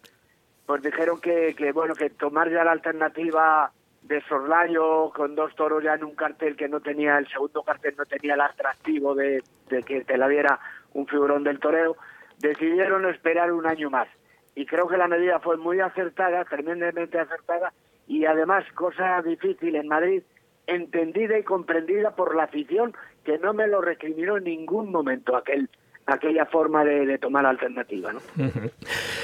pues 0.67 0.83
dijeron 0.83 1.21
que, 1.21 1.55
que, 1.57 1.73
bueno, 1.73 1.95
que 1.95 2.11
tomar 2.11 2.51
ya 2.51 2.65
la 2.65 2.73
alternativa 2.73 3.73
de 4.03 4.21
Sorlayo 4.23 5.11
con 5.15 5.35
dos 5.35 5.55
toros 5.57 5.83
ya 5.83 5.95
en 5.95 6.05
un 6.05 6.15
cartel 6.15 6.57
que 6.57 6.69
no 6.69 6.81
tenía, 6.81 7.19
el 7.19 7.27
segundo 7.29 7.63
cartel 7.63 7.95
no 7.97 8.05
tenía 8.05 8.35
el 8.35 8.41
atractivo 8.41 9.15
de, 9.15 9.43
de 9.69 9.83
que 9.83 10.05
te 10.05 10.17
la 10.17 10.29
diera 10.29 10.61
un 10.93 11.07
figurón 11.07 11.43
del 11.43 11.59
toreo, 11.59 11.97
decidieron 12.39 13.07
esperar 13.07 13.53
un 13.53 13.67
año 13.67 13.91
más. 13.91 14.09
Y 14.55 14.67
creo 14.67 14.87
que 14.87 14.97
la 14.97 15.09
medida 15.09 15.41
fue 15.41 15.57
muy 15.57 15.81
acertada, 15.81 16.45
tremendamente 16.45 17.19
acertada, 17.19 17.73
y 18.07 18.27
además, 18.27 18.65
cosa 18.75 19.21
difícil 19.23 19.75
en 19.75 19.89
Madrid, 19.89 20.23
entendida 20.67 21.39
y 21.39 21.43
comprendida 21.43 22.15
por 22.15 22.35
la 22.35 22.45
afición 22.45 22.95
que 23.25 23.39
no 23.39 23.55
me 23.55 23.67
lo 23.67 23.81
recriminó 23.81 24.37
en 24.37 24.45
ningún 24.45 24.91
momento 24.91 25.37
aquel 25.37 25.69
aquella 26.07 26.47
forma 26.47 26.85
de, 26.85 27.19
tomar 27.19 27.47
alternativa. 27.47 28.13
¿no? 28.13 28.21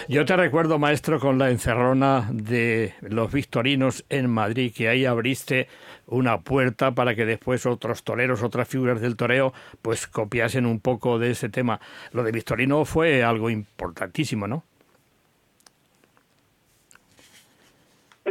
Yo 0.08 0.24
te 0.24 0.36
recuerdo, 0.36 0.78
maestro, 0.78 1.20
con 1.20 1.38
la 1.38 1.50
encerrona 1.50 2.28
de 2.32 2.94
los 3.02 3.32
victorinos 3.32 4.04
en 4.08 4.30
Madrid, 4.30 4.72
que 4.74 4.88
ahí 4.88 5.04
abriste 5.04 5.68
una 6.06 6.40
puerta 6.40 6.92
para 6.92 7.14
que 7.14 7.26
después 7.26 7.66
otros 7.66 8.02
toreros, 8.02 8.42
otras 8.42 8.68
figuras 8.68 9.00
del 9.00 9.16
toreo, 9.16 9.52
pues 9.82 10.06
copiasen 10.06 10.66
un 10.66 10.80
poco 10.80 11.18
de 11.18 11.32
ese 11.32 11.48
tema. 11.48 11.80
Lo 12.12 12.22
de 12.22 12.32
Victorino 12.32 12.84
fue 12.84 13.22
algo 13.22 13.50
importantísimo, 13.50 14.46
¿no? 14.48 14.64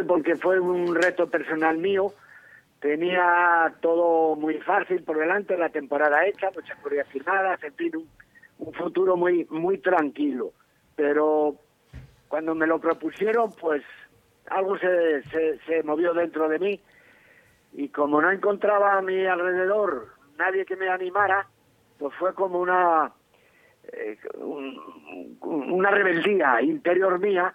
Porque 0.07 0.35
fue 0.35 0.59
un 0.59 0.95
reto 0.95 1.29
personal 1.29 1.77
mío. 1.77 2.13
Tenía 2.79 3.75
todo 3.81 4.35
muy 4.37 4.57
fácil 4.59 5.03
por 5.03 5.17
delante, 5.17 5.57
la 5.57 5.69
temporada 5.69 6.25
hecha, 6.25 6.49
muchas 6.55 6.77
corridas 6.79 7.07
firmadas, 7.09 7.61
en 7.63 7.73
fin, 7.73 7.91
un 8.59 8.73
futuro 8.73 9.17
muy, 9.17 9.45
muy 9.49 9.79
tranquilo. 9.79 10.53
Pero 10.95 11.55
cuando 12.29 12.55
me 12.55 12.67
lo 12.67 12.79
propusieron, 12.79 13.51
pues 13.59 13.83
algo 14.49 14.77
se, 14.77 15.23
se, 15.65 15.83
movió 15.83 16.13
dentro 16.13 16.47
de 16.47 16.59
mí 16.59 16.79
y 17.73 17.89
como 17.89 18.21
no 18.21 18.31
encontraba 18.31 18.97
a 18.97 19.01
mi 19.01 19.25
alrededor 19.25 20.07
nadie 20.37 20.65
que 20.65 20.75
me 20.75 20.89
animara, 20.89 21.47
pues 21.97 22.13
fue 22.15 22.33
como 22.33 22.59
una 22.59 23.11
eh, 23.91 24.17
una 25.41 25.91
rebeldía 25.91 26.61
interior 26.61 27.19
mía 27.19 27.53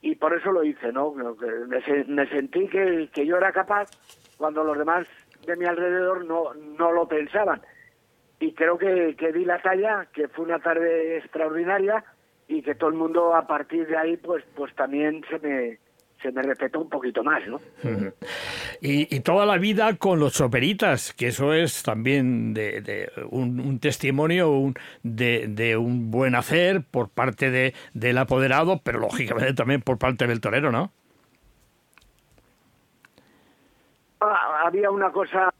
y 0.00 0.16
por 0.16 0.36
eso 0.36 0.52
lo 0.52 0.62
hice, 0.64 0.92
¿no? 0.92 1.12
Me, 1.12 2.04
me 2.06 2.26
sentí 2.28 2.68
que, 2.68 3.08
que, 3.12 3.26
yo 3.26 3.36
era 3.36 3.52
capaz 3.52 3.88
cuando 4.36 4.64
los 4.64 4.78
demás 4.78 5.06
de 5.46 5.56
mi 5.56 5.64
alrededor 5.64 6.24
no, 6.24 6.54
no 6.54 6.92
lo 6.92 7.06
pensaban 7.06 7.62
y 8.42 8.52
creo 8.54 8.76
que, 8.76 9.14
que 9.16 9.32
di 9.32 9.44
la 9.44 9.62
talla, 9.62 10.08
que 10.12 10.28
fue 10.28 10.44
una 10.44 10.58
tarde 10.58 11.18
extraordinaria 11.18 12.04
y 12.48 12.62
que 12.62 12.74
todo 12.74 12.90
el 12.90 12.96
mundo 12.96 13.34
a 13.34 13.46
partir 13.46 13.86
de 13.86 13.96
ahí 13.96 14.16
pues 14.16 14.44
pues 14.56 14.74
también 14.74 15.24
se 15.30 15.38
me 15.38 15.78
se 16.22 16.30
me 16.30 16.42
respetó 16.42 16.80
un 16.80 16.88
poquito 16.88 17.22
más, 17.24 17.42
¿no? 17.46 17.60
y, 18.80 19.20
toda 19.20 19.44
la 19.44 19.58
vida 19.58 19.96
con 19.96 20.20
los 20.20 20.34
soperitas, 20.34 21.12
que 21.12 21.28
eso 21.28 21.52
es 21.52 21.82
también 21.82 22.54
de, 22.54 23.10
un, 23.30 23.80
testimonio 23.80 24.72
de, 25.02 25.48
de, 25.48 25.76
un 25.76 26.10
buen 26.10 26.36
hacer 26.36 26.82
por 26.88 27.08
parte 27.08 27.50
de, 27.50 27.74
del 27.92 28.18
apoderado, 28.18 28.80
pero 28.84 29.00
lógicamente 29.00 29.54
también 29.54 29.82
por 29.82 29.98
parte 29.98 30.26
del 30.26 30.40
torero, 30.40 30.70
¿no? 30.70 30.92
Ah, 34.20 34.51
había 34.62 34.90
una 34.90 35.10
cosa 35.10 35.52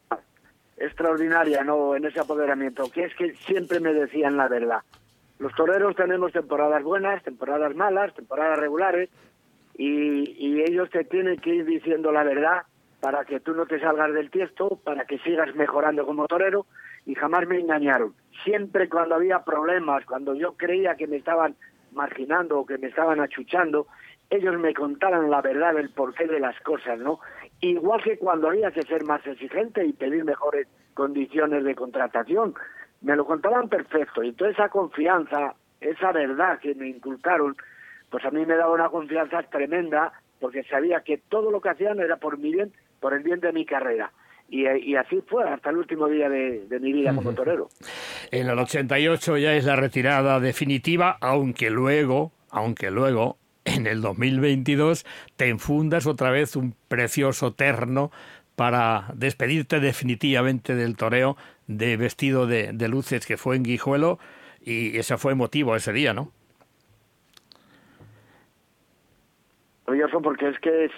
extraordinaria 0.77 1.62
no 1.65 1.95
en 1.97 2.05
ese 2.05 2.21
apoderamiento, 2.21 2.91
que 2.91 3.05
es 3.05 3.15
que 3.15 3.35
siempre 3.47 3.81
me 3.81 3.93
decían 3.93 4.37
la 4.37 4.49
verdad. 4.49 4.81
Los 5.38 5.55
toreros 5.55 5.97
tenemos 5.97 6.33
temporadas 6.33 6.83
buenas, 6.83 7.23
temporadas 7.23 7.75
malas, 7.75 8.15
temporadas 8.15 8.59
regulares, 8.59 9.11
y, 9.77 10.31
y 10.38 10.62
ellos 10.62 10.91
te 10.91 11.05
tienen 11.05 11.38
que 11.41 11.55
ir 11.55 11.65
diciendo 11.65 12.12
la 12.12 12.23
verdad 12.23 12.62
para 13.01 13.25
que 13.25 13.41
tú 13.41 13.53
no 13.53 13.67
te 13.67 13.81
salgas 13.81 14.12
del 14.12 14.31
tiesto, 14.31 14.79
para 14.85 15.05
que 15.05 15.19
sigas 15.19 15.55
mejorando 15.57 16.07
como 16.07 16.29
torero, 16.29 16.67
y 17.05 17.17
jamás 17.17 17.49
me 17.49 17.59
engañaron. 17.59 18.15
Siempre 18.45 18.88
cuando 18.88 19.17
había 19.17 19.41
problemas, 19.41 20.05
cuando 20.05 20.35
yo 20.35 20.53
creía 20.53 20.95
que 20.95 21.09
me 21.09 21.17
estaban 21.17 21.57
marginando 21.93 22.61
o 22.61 22.67
que 22.67 22.79
me 22.79 22.87
estaban 22.87 23.21
achuchando, 23.21 23.88
ellos 24.37 24.59
me 24.59 24.73
contaran 24.73 25.31
la 25.31 25.42
verdad 25.42 25.75
del 25.75 25.90
porqué 25.90 26.27
de 26.27 26.40
las 26.40 26.59
cosas, 26.61 26.99
¿no? 26.99 27.21
Igual 27.61 28.03
que 28.03 28.18
cuando 28.18 28.49
había 28.49 28.71
que 28.71 28.83
ser 28.83 29.05
más 29.05 29.25
exigente 29.27 29.85
y 29.85 29.92
pedir 29.92 30.25
mejores 30.25 30.66
condiciones 30.95 31.64
de 31.64 31.75
contratación, 31.75 32.55
me 33.03 33.16
lo 33.16 33.27
contaban 33.27 33.68
perfecto. 33.68 34.23
Y 34.23 34.33
toda 34.33 34.51
esa 34.51 34.68
confianza, 34.68 35.55
esa 35.81 36.12
verdad 36.12 36.59
que 36.61 36.75
me 36.75 36.88
inculcaron, 36.88 37.57
pues 38.11 38.25
a 38.25 38.31
mí 38.31 38.45
me 38.47 38.57
daba 38.57 38.73
una 38.73 38.88
confianza 38.88 39.42
tremenda 39.45 40.12
porque 40.40 40.62
sabía 40.64 41.01
que 41.01 41.18
todo 41.18 41.51
lo 41.51 41.61
que 41.61 41.71
hacían 41.71 42.01
era 42.01 42.16
por 42.16 42.38
mi 42.38 42.53
bien, 42.53 42.73
por 43.01 43.14
el 43.14 43.23
bien 43.23 43.40
de 43.40 43.53
mi 43.53 43.64
carrera. 43.64 44.12
Y, 44.49 44.97
así 44.97 45.23
fue 45.27 45.49
hasta 45.49 45.71
el 45.71 45.79
último 45.79 46.09
día 46.09 46.29
de, 46.29 46.66
de 46.68 46.79
mi 46.79 46.92
vida 46.92 47.14
como 47.14 47.33
torero. 47.33 47.68
En 48.31 48.49
el 48.49 48.59
88 48.59 49.38
ya 49.38 49.55
es 49.55 49.64
la 49.64 49.77
retirada 49.77 50.40
definitiva, 50.40 51.16
aunque 51.23 51.71
luego, 51.71 52.33
aunque 52.51 52.90
luego 52.90 53.38
en 53.64 53.87
el 53.87 54.01
2022 54.01 55.05
te 55.37 55.48
enfundas 55.48 56.07
otra 56.07 56.31
vez 56.31 56.57
un 56.57 56.75
precioso 56.88 57.53
terno 57.53 58.11
para 58.57 59.07
despedirte 59.14 59.81
definitivamente 59.81 60.75
del 60.75 60.96
toreo 60.96 61.37
de 61.66 61.96
vestido 61.96 62.46
de, 62.46 62.72
luces 62.88 63.27
que 63.27 63.37
fue 63.37 63.57
en 63.57 63.62
Guijuelo 63.62 64.18
y 64.61 64.98
ese 64.98 65.16
fue 65.16 65.35
motivo 65.35 65.75
ese 65.75 65.92
día, 65.92 66.12
¿no? 66.12 66.31
Curioso 69.85 70.20
porque 70.20 70.48
es 70.48 70.59
que 70.61 70.85
es, 70.85 70.92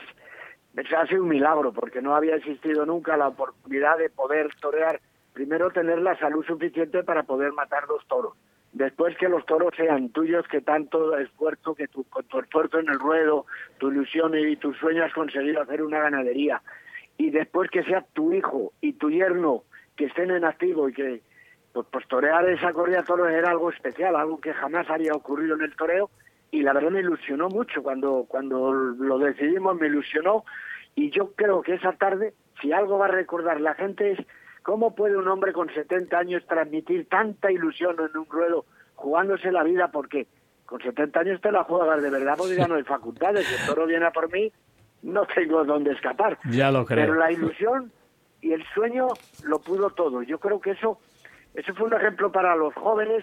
es 0.77 0.93
ha 0.93 1.07
sido 1.07 1.23
un 1.23 1.29
milagro 1.29 1.73
porque 1.73 2.03
no 2.03 2.15
había 2.15 2.37
existido 2.37 2.85
nunca 2.85 3.17
la 3.17 3.29
oportunidad 3.29 3.99
de 3.99 4.11
poder 4.11 4.49
torear, 4.61 5.01
primero 5.33 5.71
tener 5.71 6.01
la 6.01 6.19
salud 6.19 6.45
suficiente 6.45 7.03
para 7.03 7.23
poder 7.23 7.53
matar 7.53 7.87
dos 7.87 8.05
toros 8.09 8.35
después 8.75 9.17
que 9.17 9.29
los 9.29 9.47
toros 9.47 9.73
sean 9.77 10.11
tuyos, 10.11 10.47
que 10.49 10.61
tanto 10.61 11.17
esfuerzo, 11.17 11.75
que 11.75 11.89
tu, 11.89 12.05
con 12.05 12.25
tu 12.25 12.41
esfuerzo 12.41 12.81
en 12.81 12.89
el 12.89 12.99
ruedo, 12.99 13.47
tu 13.79 13.91
ilusión 13.91 14.37
y 14.37 14.57
tu 14.57 14.75
sueño 14.75 15.05
has 15.05 15.13
conseguido 15.13 15.63
hacer 15.63 15.83
una 15.83 16.01
ganadería, 16.01 16.61
y 17.17 17.31
después 17.31 17.71
que 17.71 17.85
sea 17.85 18.05
tu 18.13 18.33
hijo 18.33 18.73
y 18.81 18.95
tu 18.95 19.11
yerno 19.11 19.63
que 19.97 20.07
estén 20.07 20.33
en 20.33 20.45
activo 20.45 20.89
y 20.89 20.93
que 20.93 21.23
pues, 21.73 21.87
pues 21.91 22.07
torear 22.09 22.49
esa 22.49 22.73
corrida 22.73 22.99
de 22.99 23.05
toros 23.05 23.31
era 23.31 23.51
algo 23.51 23.71
especial, 23.71 24.17
algo 24.17 24.41
que 24.41 24.53
jamás 24.53 24.91
había 24.91 25.13
ocurrido 25.13 25.55
en 25.55 25.63
el 25.63 25.77
toreo, 25.77 26.11
y 26.51 26.63
la 26.63 26.73
verdad 26.73 26.91
me 26.91 27.01
ilusionó 27.01 27.49
mucho 27.49 27.83
cuando, 27.83 28.27
cuando 28.29 28.73
lo 28.73 29.19
decidimos, 29.19 29.77
me 29.77 29.87
ilusionó, 29.87 30.45
y 30.97 31.11
yo 31.11 31.33
creo 31.35 31.63
que 31.63 31.75
esa 31.75 31.93
tarde, 31.93 32.35
si 32.61 32.73
algo 32.73 32.99
va 32.99 33.07
a 33.07 33.09
recordar 33.09 33.61
la 33.61 33.75
gente 33.75 34.13
es 34.13 34.19
¿Cómo 34.65 34.95
puede 34.95 35.19
un 35.19 35.29
hombre 35.29 35.53
con 35.53 35.69
70 35.69 36.19
años 36.19 36.43
transmitir 36.47 37.07
tanta 37.07 37.53
ilusión 37.53 37.97
en 38.01 38.19
un 38.19 38.27
ruedo 38.27 38.65
jugándose 38.95 39.53
la 39.53 39.63
vida? 39.63 39.89
Porque 39.89 40.27
con 40.65 40.81
70 40.81 41.21
años 41.21 41.41
te 41.43 41.53
la 41.53 41.65
juegas 41.65 42.03
de 42.03 42.09
verdad 42.09 42.35
porque 42.39 42.57
ya 42.57 42.67
no 42.67 42.77
hay 42.77 42.83
facultades. 42.83 43.47
Si 43.47 43.55
el 43.55 43.67
toro 43.67 43.87
viene 43.87 44.07
a 44.07 44.11
por 44.11 44.33
mí, 44.33 44.51
no 45.03 45.27
tengo 45.27 45.63
dónde 45.65 45.93
escapar. 45.93 46.39
Ya 46.51 46.71
lo 46.71 46.87
creo. 46.87 47.05
Pero 47.05 47.15
la 47.15 47.31
ilusión 47.31 47.93
y 48.41 48.55
el 48.55 48.65
sueño 48.73 49.09
lo 49.43 49.59
pudo 49.59 49.91
todo. 49.91 50.23
Yo 50.23 50.41
creo 50.41 50.59
que 50.59 50.71
eso, 50.71 50.99
eso 51.53 51.75
fue 51.75 51.89
un 51.89 51.93
ejemplo 51.93 52.33
para 52.33 52.57
los 52.57 52.73
jóvenes 52.73 53.23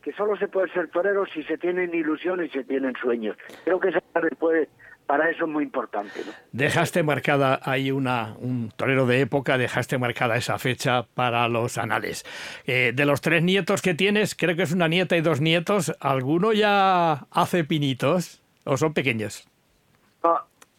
que 0.00 0.14
solo 0.14 0.38
se 0.38 0.48
puede 0.48 0.72
ser 0.72 0.88
torero 0.88 1.26
si 1.26 1.42
se 1.42 1.58
tienen 1.58 1.94
ilusión 1.94 2.42
y 2.42 2.48
se 2.48 2.64
tienen 2.64 2.94
sueños. 2.96 3.36
Creo 3.64 3.78
que 3.78 3.90
esa 3.90 4.00
puede 4.38 4.70
para 5.12 5.28
eso 5.28 5.44
es 5.44 5.50
muy 5.50 5.64
importante. 5.64 6.22
Dejaste 6.52 7.02
marcada 7.02 7.60
ahí 7.64 7.90
una, 7.90 8.34
un 8.40 8.70
torero 8.74 9.04
de 9.04 9.20
época, 9.20 9.58
dejaste 9.58 9.98
marcada 9.98 10.38
esa 10.38 10.58
fecha 10.58 11.02
para 11.02 11.46
los 11.48 11.76
anales. 11.76 12.24
Eh, 12.66 12.92
de 12.94 13.04
los 13.04 13.20
tres 13.20 13.42
nietos 13.42 13.82
que 13.82 13.92
tienes, 13.92 14.34
creo 14.34 14.56
que 14.56 14.62
es 14.62 14.72
una 14.72 14.88
nieta 14.88 15.14
y 15.14 15.20
dos 15.20 15.42
nietos, 15.42 15.94
¿alguno 16.00 16.54
ya 16.54 17.26
hace 17.30 17.62
pinitos 17.62 18.42
o 18.64 18.78
son 18.78 18.94
pequeños? 18.94 19.46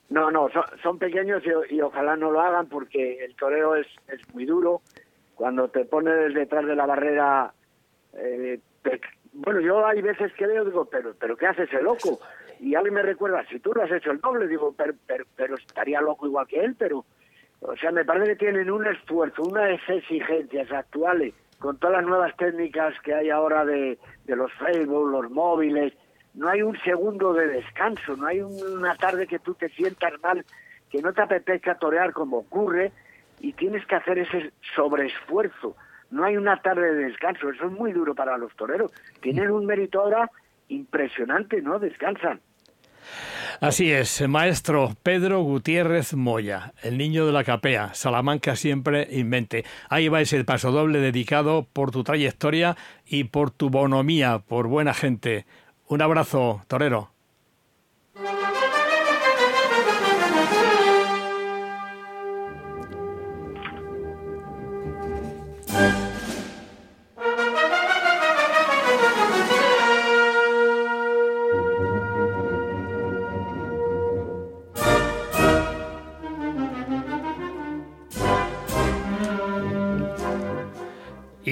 No, 0.09 0.31
no, 0.31 0.49
son, 0.81 0.97
pequeños 0.97 1.43
y, 1.69 1.79
ojalá 1.81 2.15
no 2.15 2.31
lo 2.31 2.41
hagan 2.41 2.65
porque 2.65 3.23
el 3.23 3.35
torero 3.35 3.75
es, 3.75 3.85
es 4.07 4.19
muy 4.33 4.45
duro. 4.45 4.81
Cuando 5.35 5.67
te 5.67 5.85
pones 5.85 6.33
detrás 6.33 6.65
de 6.65 6.75
la 6.75 6.87
barrera, 6.87 7.53
eh, 8.13 8.59
bueno, 9.33 9.59
yo 9.59 9.85
hay 9.85 10.01
veces 10.01 10.33
que 10.33 10.47
veo, 10.47 10.65
digo, 10.65 10.85
pero, 10.85 11.13
pero 11.19 11.37
¿qué 11.37 11.45
hace 11.45 11.63
ese 11.63 11.83
loco? 11.83 12.19
Y 12.63 12.75
alguien 12.75 12.93
me 12.93 13.01
recuerda, 13.01 13.45
si 13.49 13.59
tú 13.59 13.73
lo 13.73 13.83
has 13.83 13.91
hecho 13.91 14.11
el 14.11 14.21
doble, 14.21 14.47
digo, 14.47 14.73
pero, 14.77 14.93
pero, 15.35 15.55
estaría 15.55 15.99
loco 15.99 16.25
igual 16.25 16.47
que 16.47 16.63
él, 16.63 16.75
pero, 16.79 17.03
o 17.59 17.75
sea, 17.75 17.91
me 17.91 18.05
parece 18.05 18.31
que 18.31 18.35
tienen 18.37 18.71
un 18.71 18.87
esfuerzo, 18.87 19.43
unas 19.43 19.81
exigencias 19.89 20.71
actuales, 20.71 21.33
con 21.59 21.77
todas 21.77 21.97
las 21.97 22.05
nuevas 22.05 22.33
técnicas 22.37 22.97
que 23.01 23.13
hay 23.13 23.29
ahora 23.29 23.65
de, 23.65 23.99
de 24.23 24.35
los 24.37 24.49
Facebook, 24.53 25.11
los 25.11 25.29
móviles, 25.29 25.93
no 26.35 26.47
hay 26.47 26.61
un 26.61 26.77
segundo 26.79 27.33
de 27.33 27.47
descanso, 27.47 28.15
no 28.15 28.27
hay 28.27 28.39
una 28.39 28.95
tarde 28.95 29.27
que 29.27 29.39
tú 29.39 29.53
te 29.55 29.67
sientas 29.67 30.13
mal, 30.21 30.45
que 30.89 31.01
no 31.01 31.11
te 31.11 31.21
apetezca 31.21 31.75
torear 31.75 32.13
como 32.13 32.37
ocurre, 32.37 32.93
y 33.41 33.51
tienes 33.51 33.85
que 33.87 33.95
hacer 33.95 34.19
ese 34.19 34.53
sobreesfuerzo. 34.73 35.75
No 36.11 36.23
hay 36.23 36.37
una 36.37 36.61
tarde 36.61 36.93
de 36.93 37.05
descanso, 37.09 37.49
eso 37.49 37.65
es 37.65 37.71
muy 37.73 37.91
duro 37.91 38.15
para 38.15 38.37
los 38.37 38.55
toreros. 38.55 38.93
Tienen 39.19 39.51
un 39.51 39.65
mérito 39.65 39.99
ahora 39.99 40.31
impresionante, 40.69 41.61
¿no? 41.61 41.77
Descansan. 41.77 42.39
Así 43.59 43.91
es, 43.91 44.27
maestro 44.27 44.95
Pedro 45.03 45.41
Gutiérrez 45.41 46.13
Moya, 46.13 46.73
el 46.83 46.97
niño 46.97 47.25
de 47.25 47.31
la 47.31 47.43
capea, 47.43 47.93
Salamanca 47.93 48.55
siempre 48.55 49.07
invente. 49.11 49.63
Ahí 49.89 50.09
va 50.09 50.21
ese 50.21 50.43
paso 50.43 50.71
doble 50.71 50.99
dedicado 50.99 51.67
por 51.71 51.91
tu 51.91 52.03
trayectoria 52.03 52.75
y 53.05 53.25
por 53.25 53.51
tu 53.51 53.69
bonomía, 53.69 54.39
por 54.39 54.67
buena 54.67 54.93
gente. 54.93 55.45
Un 55.87 56.01
abrazo, 56.01 56.63
torero. 56.67 57.12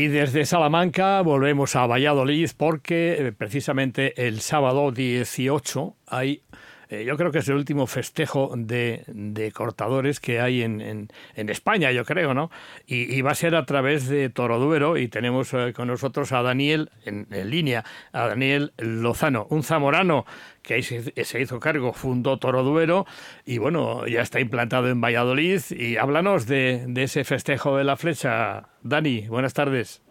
Y 0.02 0.08
desde 0.08 0.48
Salamanca 0.48 1.22
volvemos 1.22 1.76
a 1.76 1.86
Valladolid 1.86 2.50
porque 2.58 3.18
eh, 3.20 3.32
precisamente 3.34 4.26
el 4.26 4.42
sábado 4.42 4.92
18 4.92 5.96
hay, 6.08 6.42
eh, 6.92 7.06
yo 7.06 7.16
creo 7.16 7.32
que 7.32 7.40
es 7.40 7.48
el 7.48 7.56
último 7.56 7.88
festejo 7.88 8.52
de, 8.56 9.04
de 9.08 9.52
cortadores 9.54 10.20
que 10.20 10.42
hay 10.42 10.62
en, 10.62 10.82
en, 10.82 11.08
en, 11.36 11.50
España, 11.50 11.90
yo 11.92 12.04
creo, 12.04 12.34
¿no? 12.34 12.52
Y, 12.86 13.22
va 13.22 13.32
a 13.32 13.36
ser 13.36 13.56
a 13.56 13.66
través 13.66 14.10
de 14.10 14.30
Toroduero 14.30 14.98
y 14.98 15.08
tenemos 15.08 15.54
eh, 15.54 15.72
con 15.74 15.88
nosotros 15.88 16.34
a 16.34 16.42
Daniel 16.42 16.90
en, 17.06 17.28
en, 17.32 17.50
línea, 17.50 17.86
a 18.12 18.28
Daniel 18.28 18.74
Lozano, 18.78 19.48
un 19.50 19.64
zamorano 19.64 20.26
que 20.64 20.74
ahí 20.74 20.84
se, 20.84 21.42
hizo 21.42 21.60
cargo, 21.62 21.94
fundó 21.94 22.38
Toroduero 22.38 23.06
y 23.46 23.58
bueno, 23.58 24.06
ya 24.06 24.22
está 24.22 24.42
implantado 24.42 24.90
en 24.90 25.00
Valladolid. 25.00 25.62
Y 25.72 25.96
háblanos 25.96 26.46
de, 26.46 26.84
de 26.88 27.04
ese 27.04 27.24
festejo 27.24 27.78
de 27.78 27.86
la 27.86 27.96
flecha. 27.96 28.68
Dani, 28.84 29.30
buenas 29.30 29.54
tardes. 29.54 30.04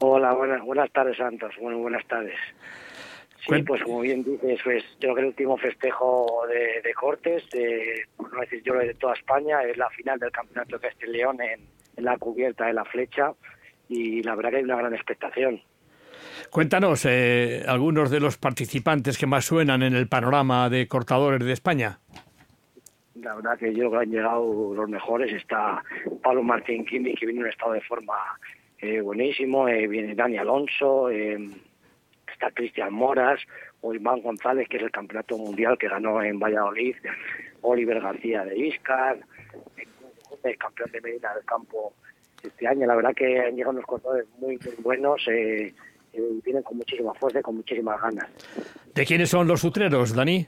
Hola, 0.00 0.32
buenas, 0.32 0.62
buenas 0.62 0.90
tardes, 0.92 1.16
Santos. 1.18 1.54
Bueno, 1.60 1.78
buenas 1.78 2.06
tardes. 2.06 2.38
Sí, 3.48 3.62
pues 3.62 3.82
como 3.82 4.00
bien 4.00 4.22
dices, 4.24 4.60
pues 4.62 4.84
yo 5.00 5.00
creo 5.00 5.14
que 5.14 5.20
el 5.22 5.26
último 5.28 5.56
festejo 5.56 6.42
de, 6.48 6.82
de 6.82 6.94
Cortes, 6.94 7.48
de, 7.50 8.04
por 8.16 8.32
no 8.32 8.40
decir 8.40 8.62
yo 8.62 8.74
de 8.74 8.92
toda 8.94 9.14
España, 9.14 9.62
es 9.62 9.76
la 9.78 9.88
final 9.90 10.18
del 10.18 10.30
Campeonato 10.30 10.78
de 10.78 10.88
Castellón 10.88 11.40
en, 11.40 11.60
en 11.96 12.04
la 12.04 12.18
cubierta 12.18 12.66
de 12.66 12.74
la 12.74 12.84
flecha 12.84 13.32
y 13.88 14.22
la 14.22 14.34
verdad 14.34 14.50
que 14.50 14.56
hay 14.58 14.64
una 14.64 14.76
gran 14.76 14.94
expectación. 14.94 15.62
Cuéntanos 16.50 17.04
eh, 17.06 17.64
algunos 17.66 18.10
de 18.10 18.20
los 18.20 18.38
participantes 18.38 19.18
que 19.18 19.26
más 19.26 19.44
suenan 19.44 19.82
en 19.82 19.94
el 19.94 20.08
panorama 20.08 20.68
de 20.68 20.86
cortadores 20.86 21.44
de 21.44 21.52
España. 21.52 22.00
La 23.14 23.34
verdad 23.34 23.58
que 23.58 23.72
yo 23.74 23.88
creo 23.88 23.90
que 23.90 24.06
han 24.06 24.10
llegado 24.10 24.74
los 24.74 24.88
mejores. 24.88 25.32
Está 25.32 25.82
Pablo 26.22 26.42
Martín 26.42 26.84
Kimi, 26.84 27.14
que 27.14 27.26
viene 27.26 27.40
en 27.40 27.46
un 27.46 27.50
estado 27.50 27.72
de 27.72 27.80
forma 27.80 28.14
eh, 28.78 29.00
buenísimo. 29.00 29.68
Eh, 29.68 29.86
viene 29.88 30.14
Dani 30.14 30.38
Alonso. 30.38 31.10
Eh, 32.38 32.44
está 32.44 32.50
Cristian 32.52 32.92
Moras. 32.92 33.40
O 33.80 33.94
Iván 33.94 34.22
González, 34.22 34.68
que 34.68 34.76
es 34.76 34.82
el 34.82 34.90
campeonato 34.90 35.38
mundial 35.38 35.78
que 35.78 35.88
ganó 35.88 36.22
en 36.22 36.38
Valladolid. 36.38 36.96
Oliver 37.62 38.00
García 38.00 38.44
de 38.44 38.58
Iscar. 38.58 39.18
El 40.42 40.58
campeón 40.58 40.90
de 40.92 41.00
Medina 41.00 41.34
del 41.34 41.44
Campo 41.44 41.92
este 42.42 42.66
año. 42.66 42.86
La 42.86 42.96
verdad 42.96 43.14
que 43.14 43.40
han 43.40 43.54
llegado 43.54 43.72
unos 43.72 43.86
cortadores 43.86 44.26
muy, 44.38 44.56
muy 44.56 44.74
buenos. 44.82 45.26
Eh, 45.28 45.72
vienen 46.44 46.62
con 46.62 46.76
muchísima 46.76 47.14
fuerza 47.14 47.40
y 47.40 47.42
con 47.42 47.56
muchísimas 47.56 48.00
ganas. 48.00 48.28
¿De 48.94 49.04
quiénes 49.04 49.30
son 49.30 49.46
los 49.46 49.60
sutreros, 49.60 50.14
Dani? 50.14 50.46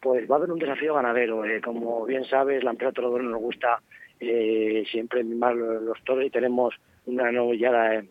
Pues 0.00 0.28
va 0.28 0.36
a 0.36 0.38
haber 0.38 0.50
un 0.50 0.58
desafío 0.58 0.94
ganadero. 0.94 1.44
Eh, 1.44 1.60
como 1.60 2.04
bien 2.06 2.24
sabes, 2.24 2.64
la 2.64 2.70
empresa 2.70 2.92
Torodoro 2.92 3.22
nos 3.22 3.40
gusta 3.40 3.80
eh, 4.18 4.84
siempre 4.90 5.22
mimar 5.22 5.54
los, 5.54 5.82
los, 5.82 6.02
toros 6.04 6.24
y 6.24 6.30
tenemos 6.30 6.74
una 7.06 7.30
novillada 7.30 8.02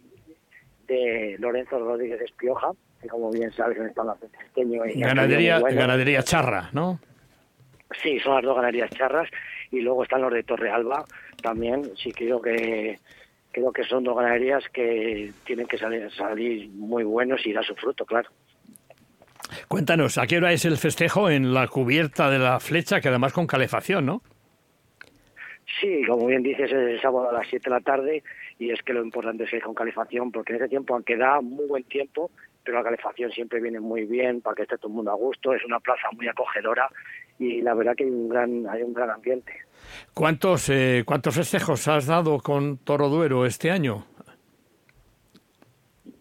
de 0.89 1.37
Lorenzo 1.39 1.79
Rodríguez 1.79 2.19
Espioja, 2.21 2.71
que 3.01 3.07
como 3.07 3.31
bien 3.31 3.51
sabes 3.51 3.77
en 3.77 3.93
la 3.95 4.15
pequeño. 4.15 4.81
Ganadería, 4.95 5.59
bueno. 5.59 5.79
ganadería 5.79 6.23
charra, 6.23 6.69
¿no? 6.73 6.99
Sí, 8.01 8.19
son 8.19 8.35
las 8.35 8.43
dos 8.43 8.55
ganaderías 8.55 8.89
charras 8.91 9.29
y 9.71 9.81
luego 9.81 10.03
están 10.03 10.21
los 10.21 10.33
de 10.33 10.43
Torre 10.43 10.69
Alba 10.69 11.05
también. 11.41 11.91
Sí, 11.95 12.11
creo 12.11 12.41
que 12.41 12.99
creo 13.51 13.71
que 13.71 13.83
son 13.83 14.03
dos 14.03 14.15
ganaderías 14.15 14.63
que 14.69 15.31
tienen 15.45 15.67
que 15.67 15.77
salir, 15.77 16.11
salir 16.11 16.69
muy 16.69 17.03
buenos 17.03 17.45
y 17.45 17.53
dar 17.53 17.65
su 17.65 17.75
fruto, 17.75 18.05
claro. 18.05 18.29
Cuéntanos, 19.67 20.17
¿a 20.17 20.27
qué 20.27 20.37
hora 20.37 20.51
es 20.51 20.65
el 20.65 20.77
festejo 20.77 21.29
en 21.29 21.53
la 21.53 21.67
cubierta 21.67 22.29
de 22.29 22.37
la 22.37 22.59
flecha, 22.59 23.01
que 23.01 23.09
además 23.09 23.33
con 23.33 23.47
calefacción, 23.47 24.05
no? 24.05 24.21
Sí, 25.79 26.01
como 26.07 26.27
bien 26.27 26.43
dices, 26.43 26.71
es 26.71 26.73
el 26.73 27.01
sábado 27.01 27.29
a 27.29 27.33
las 27.33 27.47
7 27.47 27.69
de 27.69 27.75
la 27.75 27.81
tarde 27.81 28.23
y 28.59 28.71
es 28.71 28.81
que 28.83 28.93
lo 28.93 29.01
importante 29.01 29.45
es 29.45 29.49
que 29.49 29.57
es 29.57 29.63
con 29.63 29.73
calefacción, 29.73 30.31
porque 30.31 30.53
en 30.53 30.57
ese 30.57 30.67
tiempo, 30.67 30.93
aunque 30.93 31.15
da 31.15 31.39
muy 31.39 31.65
buen 31.65 31.85
tiempo, 31.85 32.29
pero 32.63 32.77
la 32.77 32.83
calefacción 32.83 33.31
siempre 33.31 33.61
viene 33.61 33.79
muy 33.79 34.05
bien 34.05 34.41
para 34.41 34.55
que 34.55 34.63
esté 34.63 34.77
todo 34.77 34.89
el 34.89 34.95
mundo 34.95 35.11
a 35.11 35.15
gusto, 35.15 35.53
es 35.53 35.63
una 35.63 35.79
plaza 35.79 36.09
muy 36.11 36.27
acogedora 36.27 36.89
y 37.39 37.61
la 37.61 37.73
verdad 37.73 37.95
que 37.95 38.03
hay 38.03 38.09
un 38.09 38.27
gran, 38.27 38.67
hay 38.67 38.83
un 38.83 38.93
gran 38.93 39.11
ambiente. 39.11 39.53
¿Cuántos, 40.13 40.69
eh, 40.69 41.03
¿Cuántos 41.05 41.35
festejos 41.35 41.87
has 41.87 42.05
dado 42.05 42.39
con 42.39 42.77
Toro 42.79 43.07
Duero 43.07 43.45
este 43.45 43.71
año? 43.71 44.05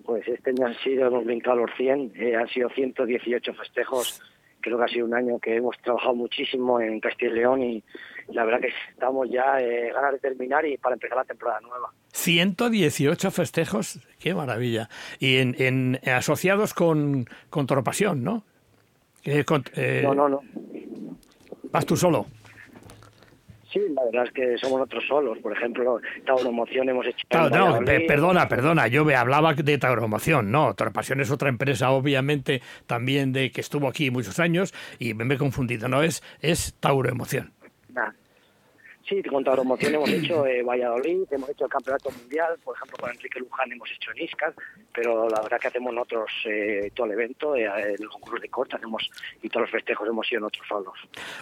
Pues 0.04 0.26
este 0.28 0.50
año 0.50 0.66
han 0.66 0.76
sido, 0.76 1.08
hemos 1.08 1.24
brincado 1.24 1.56
los 1.56 1.70
100, 1.76 2.12
eh, 2.14 2.36
han 2.36 2.48
sido 2.48 2.70
118 2.70 3.52
festejos. 3.52 4.22
Creo 4.60 4.78
que 4.78 4.84
ha 4.84 4.88
sido 4.88 5.06
un 5.06 5.14
año 5.14 5.40
que 5.40 5.56
hemos 5.56 5.76
trabajado 5.82 6.14
muchísimo 6.14 6.80
en 6.80 7.00
Castilla 7.00 7.32
y 7.32 7.34
León 7.34 7.62
y 7.62 7.84
la 8.28 8.44
verdad 8.44 8.60
que 8.60 8.70
estamos 8.90 9.28
ya 9.30 9.58
eh, 9.60 9.90
ganas 9.92 10.12
de 10.12 10.18
terminar 10.18 10.66
y 10.66 10.76
para 10.76 10.94
empezar 10.94 11.16
la 11.18 11.24
temporada 11.24 11.60
nueva. 11.60 11.92
118 12.12 13.30
festejos, 13.30 14.00
qué 14.18 14.34
maravilla. 14.34 14.88
Y 15.18 15.38
en, 15.38 15.56
en 15.58 16.00
asociados 16.08 16.74
con, 16.74 17.26
con 17.50 17.66
Toropasión, 17.66 18.22
¿no? 18.22 18.44
Eh, 19.24 19.44
con, 19.44 19.64
no, 20.02 20.14
no, 20.14 20.28
no. 20.28 20.40
¿Vas 21.70 21.84
tú 21.84 21.96
solo? 21.96 22.26
Sí, 23.72 23.80
la 23.94 24.02
verdad 24.04 24.24
es 24.24 24.32
que 24.32 24.58
somos 24.58 24.78
nosotros 24.78 25.04
solos. 25.06 25.38
Por 25.38 25.52
ejemplo, 25.52 26.00
Tauromoción 26.24 26.88
hemos 26.88 27.06
hecho... 27.06 27.26
Claro, 27.28 27.80
no, 27.80 27.84
pe 27.84 28.00
perdona, 28.00 28.48
perdona, 28.48 28.88
yo 28.88 29.04
me 29.04 29.14
hablaba 29.14 29.52
de 29.52 29.78
Tauromoción, 29.78 30.50
no. 30.50 30.74
Tauropasión 30.74 31.20
es 31.20 31.30
otra 31.30 31.50
empresa, 31.50 31.90
obviamente, 31.90 32.62
también 32.86 33.32
de 33.32 33.50
que 33.50 33.60
estuvo 33.60 33.88
aquí 33.88 34.10
muchos 34.10 34.38
años 34.38 34.72
y 34.98 35.12
me, 35.12 35.24
me 35.24 35.34
he 35.34 35.38
confundido, 35.38 35.88
no, 35.88 36.02
es, 36.02 36.22
es 36.40 36.74
Tauroemoción. 36.80 37.52
Nah. 37.88 38.12
Sí, 39.08 39.22
con 39.22 39.42
Tauromoción 39.42 39.94
hemos 39.94 40.10
hecho 40.10 40.44
eh, 40.44 40.62
Valladolid, 40.62 41.22
hemos 41.30 41.48
hecho 41.48 41.64
el 41.64 41.70
Campeonato 41.70 42.10
Mundial, 42.10 42.58
por 42.62 42.76
ejemplo, 42.76 42.98
con 42.98 43.10
Enrique 43.10 43.40
Luján 43.40 43.72
hemos 43.72 43.90
hecho 43.90 44.10
en 44.14 44.24
Iscar, 44.24 44.52
pero 44.92 45.30
la 45.30 45.40
verdad 45.40 45.58
que 45.58 45.68
hacemos 45.68 45.94
nosotros 45.94 46.30
eh, 46.44 46.90
todo 46.94 47.06
el 47.06 47.12
evento, 47.12 47.56
eh, 47.56 47.94
el 47.98 48.06
concurso 48.06 48.38
de 48.38 48.50
corte, 48.50 48.76
hacemos 48.76 49.08
y 49.42 49.48
todos 49.48 49.62
los 49.62 49.70
festejos 49.70 50.06
hemos 50.06 50.26
sido 50.26 50.42
nosotros 50.42 50.66
solos. 50.68 50.94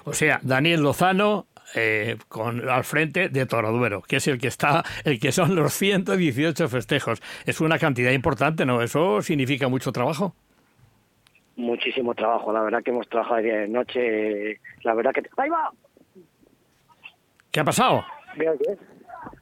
O 0.04 0.12
sea, 0.12 0.38
Daniel 0.42 0.82
Lozano, 0.82 1.46
eh, 1.74 2.16
con 2.28 2.68
al 2.68 2.84
frente 2.84 3.30
de 3.30 3.46
Toroduero, 3.46 4.00
que 4.02 4.16
es 4.16 4.28
el 4.28 4.38
que 4.38 4.46
está, 4.46 4.84
el 5.04 5.18
que 5.18 5.32
son 5.32 5.56
los 5.56 5.72
118 5.72 6.68
festejos. 6.68 7.20
Es 7.46 7.60
una 7.60 7.80
cantidad 7.80 8.12
importante, 8.12 8.64
¿no? 8.64 8.80
Eso 8.80 9.22
significa 9.22 9.66
mucho 9.66 9.90
trabajo. 9.90 10.36
Muchísimo 11.56 12.14
trabajo, 12.14 12.52
la 12.52 12.60
verdad 12.60 12.82
que 12.84 12.90
hemos 12.92 13.08
trabajado 13.08 13.40
día 13.40 13.56
de 13.56 13.68
noche, 13.68 14.60
la 14.82 14.94
verdad 14.94 15.12
que... 15.12 15.22
¡Ahí 15.38 15.48
va! 15.48 15.72
¿Qué 17.56 17.60
ha 17.60 17.64
pasado? 17.64 18.04
Mira 18.36 18.52
qué 18.58 18.72
es. 18.72 18.78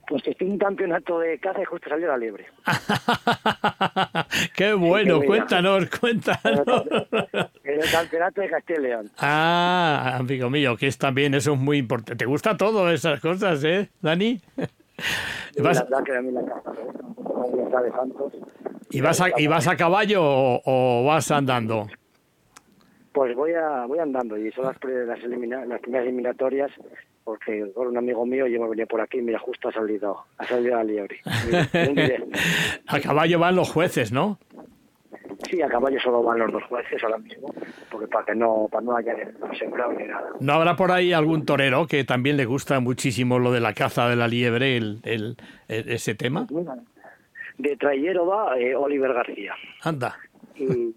Pues 0.07 0.23
que 0.23 0.31
estoy 0.31 0.47
en 0.47 0.53
un 0.53 0.59
campeonato 0.61 1.19
de 1.19 1.37
caza 1.41 1.63
y 1.63 1.65
justo 1.65 1.91
salió 1.91 2.07
la 2.07 2.17
liebre. 2.17 2.47
¡Qué 4.55 4.73
bueno! 4.73 5.21
cuéntanos, 5.21 5.91
cuéntanos. 5.99 6.65
En 7.65 7.83
el 7.83 7.91
campeonato 7.91 8.41
de 8.41 8.51
Castilla 8.51 8.79
y 8.79 8.83
León. 8.83 9.11
Ah, 9.19 10.15
amigo 10.21 10.49
mío, 10.49 10.77
que 10.77 10.87
es 10.87 10.97
también 10.97 11.35
eso 11.35 11.55
es 11.55 11.59
muy 11.59 11.79
importante. 11.79 12.15
¿Te 12.15 12.25
gusta 12.25 12.57
todo 12.57 12.89
esas 12.89 13.19
cosas, 13.19 13.65
eh, 13.65 13.91
Dani? 14.01 14.41
¿Vas... 15.61 15.79
La 15.79 15.83
verdad 15.83 16.05
que 16.05 16.17
a 16.17 16.23
mí 16.23 16.31
la 16.31 16.45
caza, 16.45 16.71
¿eh? 16.71 17.91
Santos. 17.97 18.33
¿Y 18.91 19.01
vas 19.01 19.21
a, 19.21 19.41
¿Y 19.41 19.49
vas 19.49 19.67
a 19.67 19.77
caballo 19.77 20.23
o, 20.23 20.63
o 20.65 21.05
vas 21.05 21.33
andando? 21.33 21.89
Pues 23.13 23.35
voy 23.35 23.55
a 23.55 23.87
voy 23.87 23.99
andando 23.99 24.39
y 24.39 24.53
son 24.53 24.67
las, 24.67 24.77
las, 24.85 25.19
elimina, 25.25 25.65
las 25.65 25.81
primeras 25.81 26.07
eliminatorias 26.07 26.71
porque 27.25 27.73
con 27.75 27.89
un 27.89 27.97
amigo 27.97 28.27
mío 28.27 28.47
yo 28.47 28.61
me 28.61 28.69
venía 28.69 28.87
por 28.87 29.01
aquí 29.01 29.19
y 29.19 29.23
mira, 29.23 29.39
justo 29.39 29.69
ha 29.69 29.73
salido, 29.73 30.25
ha 30.39 30.47
salido 30.47 30.77
la 30.77 30.85
liebre. 30.85 31.21
a 32.87 33.01
caballo 33.01 33.39
van 33.39 33.57
los 33.57 33.71
jueces, 33.71 34.13
¿no? 34.13 34.39
Sí, 35.51 35.61
a 35.63 35.69
caballo 35.69 35.99
solo 36.01 36.23
van 36.23 36.39
los 36.39 36.53
dos 36.53 36.63
jueces 36.65 37.03
ahora 37.03 37.19
mismo, 37.19 37.53
porque 37.91 38.07
para 38.07 38.25
que 38.27 38.35
no, 38.35 38.69
para 38.71 38.85
no 38.85 38.97
haya 38.97 39.15
sembrado 39.59 39.93
ni 39.93 40.05
nada. 40.05 40.29
¿No 40.41 40.53
habrá 40.53 40.77
por 40.77 40.93
ahí 40.93 41.13
algún 41.13 41.45
torero 41.45 41.87
que 41.87 42.05
también 42.05 42.37
le 42.37 42.45
gusta 42.45 42.79
muchísimo 42.81 43.39
lo 43.39 43.53
de 43.53 43.61
la 43.61 43.75
caza 43.75 44.09
de 44.09 44.17
la 44.17 44.29
liebre, 44.29 44.77
el, 44.77 45.01
el, 45.03 45.37
el 45.69 45.89
ese 45.91 46.15
tema? 46.15 46.47
De 47.59 47.77
traillero 47.77 48.27
va 48.27 48.59
eh, 48.59 48.75
Oliver 48.75 49.13
García. 49.13 49.55
Anda. 49.83 50.17
Y, 50.57 50.95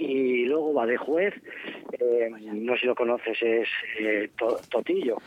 y 0.00 0.46
luego 0.46 0.72
va 0.72 0.86
de 0.86 0.96
juez, 0.96 1.34
eh, 1.92 2.30
no 2.52 2.74
sé 2.74 2.80
si 2.80 2.86
lo 2.86 2.94
conoces, 2.94 3.36
es 3.42 3.68
eh, 3.98 4.30
Totillo, 4.70 5.18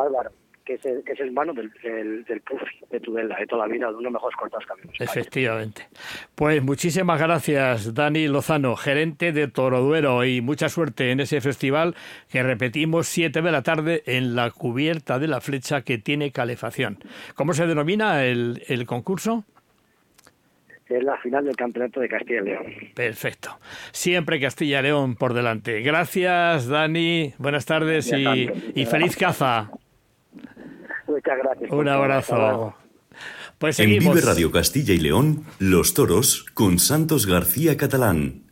Álvaro 0.00 0.30
que 0.64 0.74
es, 0.74 0.84
el, 0.86 1.04
que 1.04 1.12
es 1.12 1.20
hermano 1.20 1.52
del, 1.52 1.70
del, 1.82 2.24
del 2.24 2.42
de 2.90 3.00
Tudela, 3.00 3.36
de 3.36 3.46
toda 3.46 3.66
la 3.66 3.72
vida, 3.72 3.86
de 3.88 3.92
uno 3.92 3.98
de 3.98 4.04
los 4.04 4.12
mejores 4.14 4.36
cortados 4.36 4.64
caminos. 4.66 4.96
Efectivamente. 4.98 5.88
Pues 6.34 6.62
muchísimas 6.62 7.20
gracias, 7.20 7.92
Dani 7.92 8.28
Lozano, 8.28 8.74
gerente 8.76 9.32
de 9.32 9.48
Toroduero, 9.48 10.24
y 10.24 10.40
mucha 10.40 10.68
suerte 10.68 11.10
en 11.10 11.20
ese 11.20 11.40
festival 11.40 11.94
que 12.30 12.42
repetimos 12.42 13.08
7 13.08 13.42
de 13.42 13.52
la 13.52 13.62
tarde 13.62 14.02
en 14.06 14.34
la 14.34 14.50
cubierta 14.50 15.18
de 15.18 15.28
la 15.28 15.40
flecha 15.40 15.82
que 15.82 15.98
tiene 15.98 16.32
calefacción. 16.32 16.98
¿Cómo 17.34 17.52
se 17.52 17.66
denomina 17.66 18.24
el, 18.24 18.62
el 18.68 18.86
concurso? 18.86 19.44
Es 20.88 21.02
la 21.02 21.16
final 21.18 21.44
del 21.44 21.56
campeonato 21.56 22.00
de 22.00 22.08
Castilla 22.08 22.40
y 22.40 22.44
León. 22.44 22.66
Perfecto. 22.94 23.58
Siempre 23.92 24.40
Castilla 24.40 24.80
y 24.80 24.82
León 24.82 25.16
por 25.16 25.34
delante. 25.34 25.80
Gracias, 25.80 26.66
Dani. 26.68 27.34
Buenas 27.38 27.64
tardes 27.66 28.12
y, 28.12 28.50
y 28.74 28.86
feliz 28.86 29.16
caza. 29.16 29.70
Muchas 31.06 31.38
gracias. 31.38 31.70
Un 31.70 31.88
abrazo. 31.88 32.74
Pues 33.58 33.78
en 33.80 33.90
Vive 33.90 34.20
Radio 34.20 34.50
Castilla 34.50 34.94
y 34.94 34.98
León, 34.98 35.44
Los 35.58 35.94
Toros 35.94 36.44
con 36.54 36.78
Santos 36.78 37.26
García 37.26 37.76
Catalán. 37.76 38.43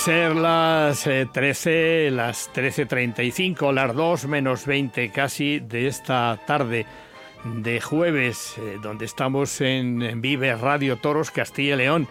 Ser 0.00 0.34
las 0.34 1.04
13, 1.04 2.06
eh, 2.06 2.10
las 2.10 2.50
13.35, 2.54 3.70
las 3.70 3.94
2 3.94 4.26
menos 4.28 4.64
20 4.64 5.10
casi 5.10 5.60
de 5.60 5.88
esta 5.88 6.40
tarde 6.46 6.86
de 7.44 7.82
jueves, 7.82 8.56
eh, 8.56 8.78
donde 8.80 9.04
estamos 9.04 9.60
en, 9.60 10.22
Vive 10.22 10.54
Radio 10.54 10.96
Toros 10.96 11.30
Castilla 11.30 11.74
y 11.74 11.76
León. 11.76 12.08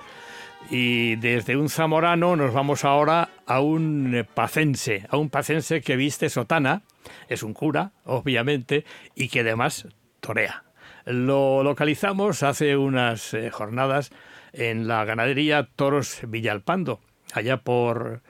Y 0.69 1.15
desde 1.15 1.57
un 1.57 1.67
zamorano 1.69 2.35
nos 2.35 2.53
vamos 2.53 2.85
ahora 2.85 3.29
a 3.47 3.59
un 3.59 4.23
pacense, 4.35 5.07
a 5.09 5.17
un 5.17 5.31
pacense 5.31 5.81
que 5.81 5.95
viste 5.95 6.29
sotana, 6.29 6.83
es 7.27 7.41
un 7.41 7.55
cura, 7.55 7.93
obviamente, 8.05 8.85
y 9.15 9.29
que 9.29 9.39
además 9.39 9.87
torea. 10.19 10.63
Lo 11.05 11.63
localizamos 11.63 12.43
hace 12.43 12.77
unas 12.77 13.33
eh, 13.33 13.49
jornadas 13.49 14.11
en 14.53 14.87
la 14.87 15.05
ganadería 15.05 15.67
Toros 15.75 16.19
Villalpando, 16.27 16.99
allá 17.33 17.57
por, 17.57 18.21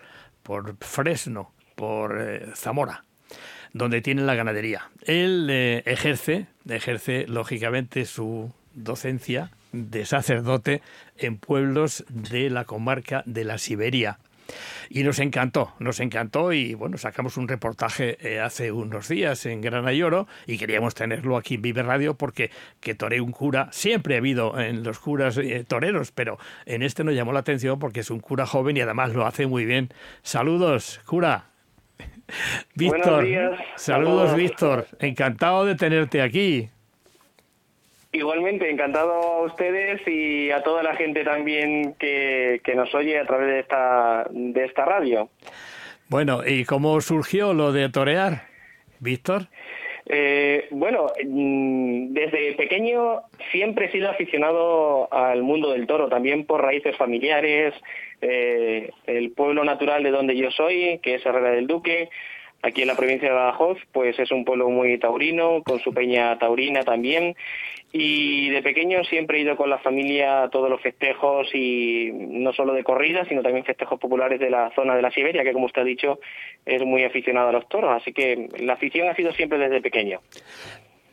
por 0.43 0.77
Fresno, 0.79 1.51
por 1.75 2.21
eh, 2.21 2.47
Zamora, 2.55 3.03
donde 3.73 4.01
tiene 4.01 4.23
la 4.23 4.35
ganadería. 4.35 4.89
Él 5.03 5.47
eh, 5.49 5.83
ejerce, 5.85 6.47
ejerce 6.67 7.25
lógicamente 7.27 8.05
su 8.05 8.51
docencia 8.73 9.51
de 9.71 10.05
sacerdote 10.05 10.81
en 11.17 11.37
pueblos 11.37 12.03
de 12.09 12.49
la 12.49 12.65
comarca 12.65 13.23
de 13.25 13.43
la 13.43 13.57
Siberia. 13.57 14.19
Y 14.89 15.03
nos 15.03 15.19
encantó, 15.19 15.73
nos 15.79 15.99
encantó 15.99 16.53
y 16.53 16.73
bueno, 16.73 16.97
sacamos 16.97 17.37
un 17.37 17.47
reportaje 17.47 18.17
eh, 18.21 18.39
hace 18.39 18.71
unos 18.71 19.07
días 19.07 19.45
en 19.45 19.61
Granayoro 19.61 20.27
y 20.47 20.57
queríamos 20.57 20.95
tenerlo 20.95 21.37
aquí 21.37 21.55
en 21.55 21.61
Vive 21.61 21.83
Radio 21.83 22.15
porque 22.15 22.51
que 22.79 22.95
toré 22.95 23.21
un 23.21 23.31
cura, 23.31 23.69
siempre 23.71 24.15
ha 24.15 24.17
habido 24.17 24.59
en 24.59 24.83
los 24.83 24.99
curas 24.99 25.37
eh, 25.37 25.63
toreros, 25.67 26.11
pero 26.11 26.37
en 26.65 26.81
este 26.81 27.03
nos 27.03 27.15
llamó 27.15 27.33
la 27.33 27.39
atención 27.39 27.79
porque 27.79 28.01
es 28.01 28.09
un 28.09 28.19
cura 28.19 28.45
joven 28.45 28.77
y 28.77 28.81
además 28.81 29.13
lo 29.13 29.25
hace 29.25 29.47
muy 29.47 29.65
bien. 29.65 29.89
Saludos, 30.23 31.01
cura. 31.05 31.45
Víctor, 32.75 33.25
saludos 33.75 34.35
Víctor, 34.35 34.87
encantado 34.99 35.65
de 35.65 35.75
tenerte 35.75 36.21
aquí. 36.21 36.69
Igualmente, 38.11 38.69
encantado 38.69 39.13
a 39.13 39.41
ustedes 39.43 40.01
y 40.07 40.49
a 40.49 40.63
toda 40.63 40.81
la 40.81 40.95
gente 40.95 41.23
también 41.23 41.93
que, 41.99 42.59
que 42.63 42.73
nos 42.73 42.93
oye 42.95 43.19
a 43.19 43.25
través 43.25 43.47
de 43.47 43.59
esta, 43.59 44.27
de 44.31 44.65
esta 44.65 44.85
radio. 44.85 45.29
Bueno, 46.07 46.41
¿y 46.45 46.65
cómo 46.65 46.99
surgió 47.01 47.53
lo 47.53 47.71
de 47.71 47.87
torear, 47.89 48.47
Víctor? 48.99 49.47
Eh, 50.11 50.67
bueno, 50.71 51.05
mm, 51.23 52.13
desde 52.13 52.53
pequeño 52.53 53.21
siempre 53.51 53.85
he 53.85 53.91
sido 53.91 54.09
aficionado 54.09 55.07
al 55.13 55.43
mundo 55.43 55.71
del 55.71 55.85
toro, 55.85 56.09
también 56.09 56.47
por 56.47 56.63
raíces 56.63 56.97
familiares, 56.97 57.75
eh, 58.21 58.89
el 59.05 59.31
pueblo 59.33 59.63
natural 59.63 60.01
de 60.01 60.09
donde 60.09 60.35
yo 60.35 60.49
soy, 60.49 60.99
que 61.03 61.13
es 61.13 61.25
Herrera 61.25 61.51
del 61.51 61.67
Duque, 61.67 62.09
aquí 62.63 62.81
en 62.81 62.87
la 62.87 62.95
provincia 62.95 63.29
de 63.29 63.35
Badajoz, 63.35 63.77
pues 63.91 64.17
es 64.17 64.31
un 64.31 64.45
pueblo 64.45 64.69
muy 64.69 64.97
taurino, 64.97 65.61
con 65.63 65.79
su 65.79 65.93
peña 65.93 66.39
taurina 66.39 66.83
también, 66.83 67.35
y 67.91 68.49
de 68.49 68.61
pequeño 68.61 69.03
siempre 69.03 69.37
he 69.37 69.41
ido 69.41 69.55
con 69.55 69.69
la 69.69 69.79
familia 69.79 70.43
a 70.43 70.49
todos 70.49 70.69
los 70.69 70.81
festejos 70.81 71.47
y 71.53 72.11
no 72.13 72.53
solo 72.53 72.73
de 72.73 72.83
corridas, 72.83 73.27
sino 73.27 73.41
también 73.41 73.65
festejos 73.65 73.99
populares 73.99 74.39
de 74.39 74.49
la 74.49 74.71
zona 74.75 74.95
de 74.95 75.01
la 75.01 75.11
Siberia, 75.11 75.43
que 75.43 75.53
como 75.53 75.65
usted 75.65 75.81
ha 75.81 75.85
dicho 75.85 76.19
es 76.65 76.83
muy 76.83 77.03
aficionado 77.03 77.49
a 77.49 77.53
los 77.53 77.67
toros. 77.67 77.91
Así 77.99 78.13
que 78.13 78.47
la 78.59 78.73
afición 78.73 79.07
ha 79.09 79.15
sido 79.15 79.31
siempre 79.33 79.57
desde 79.57 79.81
pequeño. 79.81 80.19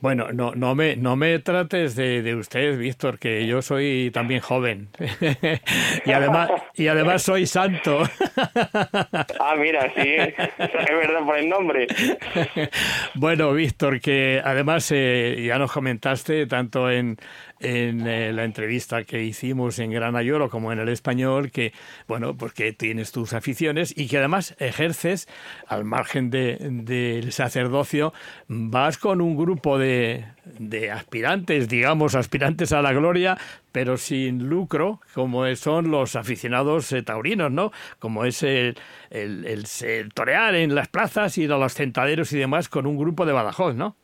Bueno, 0.07 0.29
no, 0.33 0.55
no, 0.55 0.77
me, 0.77 0.95
no 0.95 1.17
me 1.17 1.41
trates 1.41 1.97
de, 1.97 2.23
de 2.23 2.37
usted, 2.37 2.79
Víctor, 2.79 3.19
que 3.19 3.45
yo 3.45 3.61
soy 3.61 4.13
también 4.15 4.41
joven. 4.41 4.89
y, 6.07 6.13
además, 6.13 6.49
y 6.77 6.87
además 6.87 7.23
soy 7.25 7.45
santo. 7.45 8.05
ah, 9.41 9.57
mira, 9.59 9.93
sí, 9.97 10.03
es 10.07 10.37
verdad 10.57 11.25
por 11.25 11.37
el 11.37 11.49
nombre. 11.49 11.89
bueno, 13.17 13.53
Víctor, 13.53 14.01
que 14.01 14.41
además 14.45 14.93
eh, 14.95 15.43
ya 15.45 15.59
nos 15.59 15.73
comentaste 15.73 16.47
tanto 16.47 16.89
en, 16.89 17.17
en 17.61 18.07
eh, 18.07 18.33
la 18.33 18.45
entrevista 18.45 19.05
que 19.05 19.23
hicimos 19.23 19.79
en 19.79 19.91
Granayoro 19.91 20.51
como 20.51 20.73
en 20.73 20.79
el 20.79 20.89
español, 20.89 21.51
que, 21.51 21.73
bueno, 22.07 22.37
pues 22.37 22.53
que 22.53 22.73
tienes 22.73 23.13
tus 23.13 23.33
aficiones 23.33 23.93
y 23.97 24.09
que 24.09 24.19
además 24.19 24.55
ejerces, 24.59 25.29
al 25.67 25.85
margen 25.85 26.31
del 26.31 26.85
de, 26.85 27.27
sacerdocio, 27.31 28.13
vas 28.49 28.99
con 28.99 29.21
un 29.21 29.37
grupo 29.37 29.79
de, 29.79 30.27
de 30.59 30.91
aspirantes, 30.91 31.69
digamos, 31.69 32.15
aspirantes 32.15 32.73
a 32.73 32.83
la 32.83 32.93
gloria, 32.93 33.39
pero 33.73 33.97
sin 33.97 34.49
lucro, 34.49 35.01
como 35.15 35.55
son 35.57 35.91
los 35.91 36.17
aficionados 36.17 36.93
eh, 36.93 37.03
taurinos, 37.03 37.51
¿no? 37.51 37.73
Como 37.99 38.25
es 38.25 38.43
el, 38.43 38.77
el, 39.11 39.45
el, 39.47 40.13
torear 40.15 40.55
en 40.55 40.75
las 40.75 40.89
plazas, 40.89 41.37
ir 41.39 41.53
a 41.53 41.59
los 41.59 41.75
centaderos 41.75 42.33
y 42.33 42.39
demás 42.39 42.69
con 42.69 42.87
un 42.87 42.97
grupo 42.97 43.27
de 43.27 43.33
Badajoz, 43.33 43.75
¿no? 43.75 43.97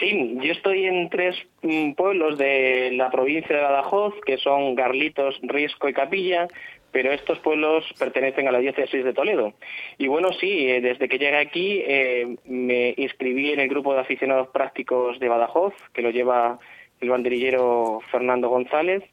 Sí, 0.00 0.38
yo 0.40 0.52
estoy 0.52 0.86
en 0.86 1.10
tres 1.10 1.36
mm, 1.60 1.92
pueblos 1.92 2.38
de 2.38 2.90
la 2.92 3.10
provincia 3.10 3.54
de 3.54 3.62
Badajoz, 3.62 4.14
que 4.24 4.38
son 4.38 4.74
Garlitos, 4.74 5.38
Risco 5.42 5.90
y 5.90 5.92
Capilla, 5.92 6.48
pero 6.90 7.12
estos 7.12 7.38
pueblos 7.40 7.84
pertenecen 7.98 8.48
a 8.48 8.52
la 8.52 8.60
diócesis 8.60 9.04
de 9.04 9.12
Toledo. 9.12 9.52
Y 9.98 10.08
bueno, 10.08 10.32
sí, 10.32 10.70
eh, 10.70 10.80
desde 10.80 11.06
que 11.06 11.18
llegué 11.18 11.36
aquí 11.36 11.82
eh, 11.86 12.34
me 12.46 12.94
inscribí 12.96 13.52
en 13.52 13.60
el 13.60 13.68
grupo 13.68 13.92
de 13.92 14.00
aficionados 14.00 14.48
prácticos 14.48 15.20
de 15.20 15.28
Badajoz, 15.28 15.74
que 15.92 16.00
lo 16.00 16.10
lleva 16.10 16.58
el 17.00 17.10
banderillero 17.10 18.00
Fernando 18.10 18.48
González, 18.48 19.04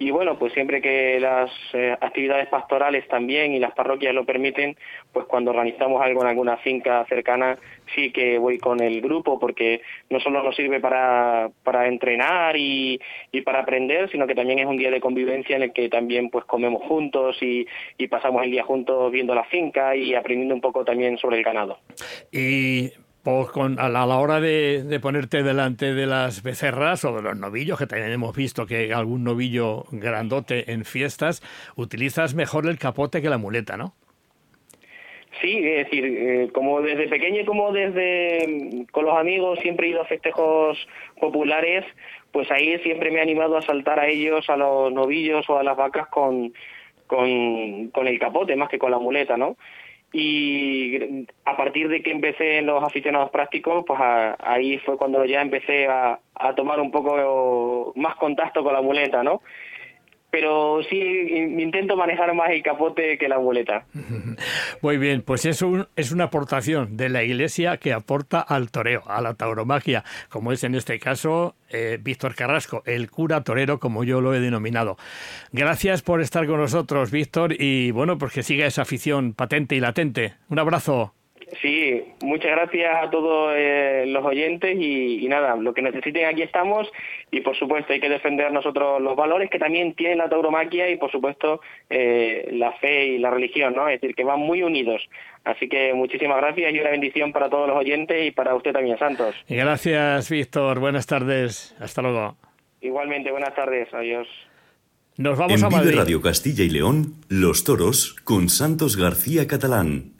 y 0.00 0.10
bueno, 0.10 0.38
pues 0.38 0.54
siempre 0.54 0.80
que 0.80 1.20
las 1.20 1.50
eh, 1.74 1.94
actividades 2.00 2.48
pastorales 2.48 3.06
también 3.08 3.52
y 3.52 3.58
las 3.58 3.74
parroquias 3.74 4.14
lo 4.14 4.24
permiten, 4.24 4.74
pues 5.12 5.26
cuando 5.26 5.50
organizamos 5.50 6.00
algo 6.00 6.22
en 6.22 6.28
alguna 6.28 6.56
finca 6.56 7.04
cercana, 7.06 7.58
sí 7.94 8.10
que 8.10 8.38
voy 8.38 8.56
con 8.56 8.82
el 8.82 9.02
grupo 9.02 9.38
porque 9.38 9.82
no 10.08 10.18
solo 10.18 10.42
nos 10.42 10.56
sirve 10.56 10.80
para, 10.80 11.50
para 11.62 11.86
entrenar 11.86 12.56
y, 12.56 12.98
y 13.30 13.42
para 13.42 13.60
aprender, 13.60 14.10
sino 14.10 14.26
que 14.26 14.34
también 14.34 14.60
es 14.60 14.66
un 14.66 14.78
día 14.78 14.90
de 14.90 15.02
convivencia 15.02 15.56
en 15.56 15.64
el 15.64 15.72
que 15.74 15.90
también 15.90 16.30
pues 16.30 16.46
comemos 16.46 16.82
juntos 16.84 17.36
y, 17.42 17.66
y 17.98 18.06
pasamos 18.08 18.42
el 18.42 18.52
día 18.52 18.64
juntos 18.64 19.12
viendo 19.12 19.34
la 19.34 19.44
finca 19.44 19.94
y 19.94 20.14
aprendiendo 20.14 20.54
un 20.54 20.62
poco 20.62 20.82
también 20.82 21.18
sobre 21.18 21.36
el 21.36 21.44
ganado. 21.44 21.78
Y 22.32 22.90
pues 23.22 23.48
con, 23.50 23.78
a, 23.78 23.88
la, 23.88 24.04
hora 24.04 24.40
de, 24.40 24.98
ponerte 25.00 25.42
delante 25.42 25.92
de 25.92 26.06
las 26.06 26.42
becerras 26.42 27.04
o 27.04 27.14
de 27.14 27.22
los 27.22 27.36
novillos, 27.36 27.78
que 27.78 27.86
también 27.86 28.12
hemos 28.12 28.34
visto 28.34 28.66
que 28.66 28.94
algún 28.94 29.24
novillo 29.24 29.84
grandote 29.90 30.72
en 30.72 30.84
fiestas, 30.84 31.42
utilizas 31.76 32.34
mejor 32.34 32.66
el 32.66 32.78
capote 32.78 33.20
que 33.20 33.28
la 33.28 33.38
muleta, 33.38 33.76
¿no? 33.76 33.94
Sí, 35.40 35.58
es 35.58 35.86
decir, 35.86 36.04
eh, 36.04 36.50
como 36.52 36.82
desde 36.82 37.08
pequeño 37.08 37.46
como 37.46 37.72
desde 37.72 38.86
con 38.90 39.04
los 39.04 39.16
amigos 39.16 39.58
siempre 39.60 39.86
he 39.86 39.90
ido 39.90 40.02
a 40.02 40.06
festejos 40.06 40.76
populares, 41.18 41.84
pues 42.32 42.50
ahí 42.50 42.78
siempre 42.80 43.10
me 43.10 43.18
he 43.18 43.22
animado 43.22 43.56
a 43.56 43.62
saltar 43.62 44.00
a 44.00 44.08
ellos, 44.08 44.48
a 44.50 44.56
los 44.56 44.92
novillos 44.92 45.48
o 45.48 45.58
a 45.58 45.62
las 45.62 45.76
vacas 45.76 46.08
con, 46.08 46.52
con 47.06 47.28
el 47.28 48.18
capote 48.18 48.56
más 48.56 48.68
que 48.68 48.78
con 48.78 48.90
la 48.90 48.98
muleta, 48.98 49.36
¿no? 49.36 49.56
Y 50.12 51.26
a 51.44 51.56
partir 51.56 51.88
de 51.88 52.02
que 52.02 52.10
empecé 52.10 52.58
en 52.58 52.66
los 52.66 52.82
aficionados 52.82 53.30
prácticos, 53.30 53.84
pues 53.86 54.00
ahí 54.00 54.78
fue 54.78 54.96
cuando 54.96 55.24
ya 55.24 55.40
empecé 55.40 55.86
a, 55.86 56.18
tomar 56.56 56.80
un 56.80 56.90
poco 56.90 57.92
más 57.96 58.16
contacto 58.16 58.64
con 58.64 58.72
la 58.72 58.80
muleta, 58.80 59.22
¿no? 59.22 59.42
Pero 60.30 60.80
sí 60.88 60.98
intento 60.98 61.96
manejar 61.96 62.34
más 62.34 62.50
el 62.50 62.62
capote 62.62 63.18
que 63.18 63.28
la 63.28 63.38
muleta. 63.38 63.84
Muy 64.82 64.98
bien, 64.98 65.22
pues 65.22 65.44
eso 65.44 65.88
es 65.96 66.12
una 66.12 66.24
aportación 66.24 66.96
de 66.96 67.08
la 67.08 67.22
Iglesia 67.22 67.76
que 67.76 67.92
aporta 67.92 68.40
al 68.40 68.70
toreo, 68.70 69.02
a 69.06 69.20
la 69.20 69.34
tauromaquia, 69.34 70.04
como 70.28 70.52
es 70.52 70.64
en 70.64 70.74
este 70.74 70.98
caso 70.98 71.54
eh, 71.68 71.98
Víctor 72.00 72.34
Carrasco, 72.34 72.82
el 72.86 73.10
cura 73.10 73.42
torero, 73.42 73.78
como 73.78 74.04
yo 74.04 74.20
lo 74.20 74.34
he 74.34 74.40
denominado. 74.40 74.96
Gracias 75.52 76.02
por 76.02 76.20
estar 76.20 76.46
con 76.46 76.60
nosotros, 76.60 77.10
Víctor, 77.10 77.54
y 77.58 77.90
bueno, 77.90 78.18
pues 78.18 78.32
que 78.32 78.42
siga 78.42 78.66
esa 78.66 78.82
afición 78.82 79.34
patente 79.34 79.76
y 79.76 79.80
latente. 79.80 80.34
Un 80.48 80.58
abrazo. 80.58 81.14
Sí, 81.60 82.04
muchas 82.22 82.52
gracias 82.52 83.04
a 83.04 83.10
todos 83.10 83.52
eh, 83.56 84.04
los 84.06 84.24
oyentes 84.24 84.76
y, 84.78 85.26
nada, 85.28 85.56
lo 85.56 85.74
que 85.74 85.82
necesiten 85.82 86.26
aquí 86.26 86.42
estamos 86.42 86.90
y 87.30 87.40
por 87.40 87.56
supuesto 87.56 87.92
hay 87.92 88.00
que 88.00 88.08
defender 88.08 88.52
nosotros 88.52 89.00
los 89.00 89.16
valores 89.16 89.50
que 89.50 89.58
también 89.58 89.94
tiene 89.94 90.16
la 90.16 90.28
tauromaquia 90.28 90.88
y 90.90 90.96
por 90.96 91.10
supuesto 91.10 91.60
eh, 91.88 92.48
la 92.52 92.72
fe 92.72 93.06
y 93.06 93.18
la 93.18 93.30
religión, 93.30 93.74
¿no? 93.74 93.88
Es 93.88 94.00
decir, 94.00 94.14
que 94.14 94.24
van 94.24 94.40
muy 94.40 94.62
unidos. 94.62 95.08
Así 95.44 95.68
que 95.68 95.92
muchísimas 95.94 96.36
gracias 96.36 96.72
y 96.72 96.80
una 96.80 96.90
bendición 96.90 97.32
para 97.32 97.48
todos 97.48 97.68
los 97.68 97.76
oyentes 97.76 98.26
y 98.26 98.30
para 98.30 98.54
usted 98.54 98.72
también, 98.72 98.98
Santos. 98.98 99.34
Gracias, 99.48 100.30
Víctor. 100.30 100.78
Buenas 100.78 101.06
tardes. 101.06 101.74
Hasta 101.80 102.02
luego. 102.02 102.36
Igualmente, 102.80 103.30
buenas 103.30 103.54
tardes. 103.54 103.92
Adiós. 103.92 104.28
Nos 105.16 105.38
vamos 105.38 105.60
en 105.60 105.66
a 105.66 105.70
Madrid. 105.70 105.96
Radio 105.96 106.20
Castilla 106.20 106.64
y 106.64 106.70
León, 106.70 107.14
Los 107.28 107.64
Toros 107.64 108.16
con 108.24 108.48
Santos 108.48 108.96
García 108.96 109.46
Catalán. 109.46 110.19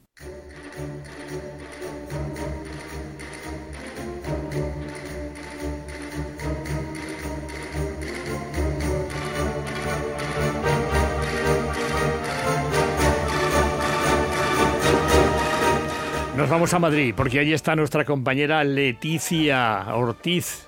Nos 16.41 16.49
vamos 16.49 16.72
a 16.72 16.78
Madrid 16.78 17.12
porque 17.14 17.38
allí 17.38 17.53
está 17.53 17.76
nuestra 17.76 18.07
compañera 18.07 18.64
Leticia 18.64 19.95
Ortiz 19.95 20.66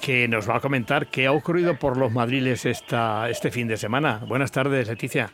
que 0.00 0.26
nos 0.26 0.48
va 0.48 0.56
a 0.56 0.60
comentar 0.60 1.08
qué 1.08 1.26
ha 1.26 1.32
ocurrido 1.32 1.78
por 1.78 1.98
los 1.98 2.10
madriles 2.10 2.64
esta, 2.64 3.28
este 3.28 3.50
fin 3.50 3.68
de 3.68 3.76
semana. 3.76 4.22
Buenas 4.26 4.50
tardes, 4.50 4.88
Leticia. 4.88 5.30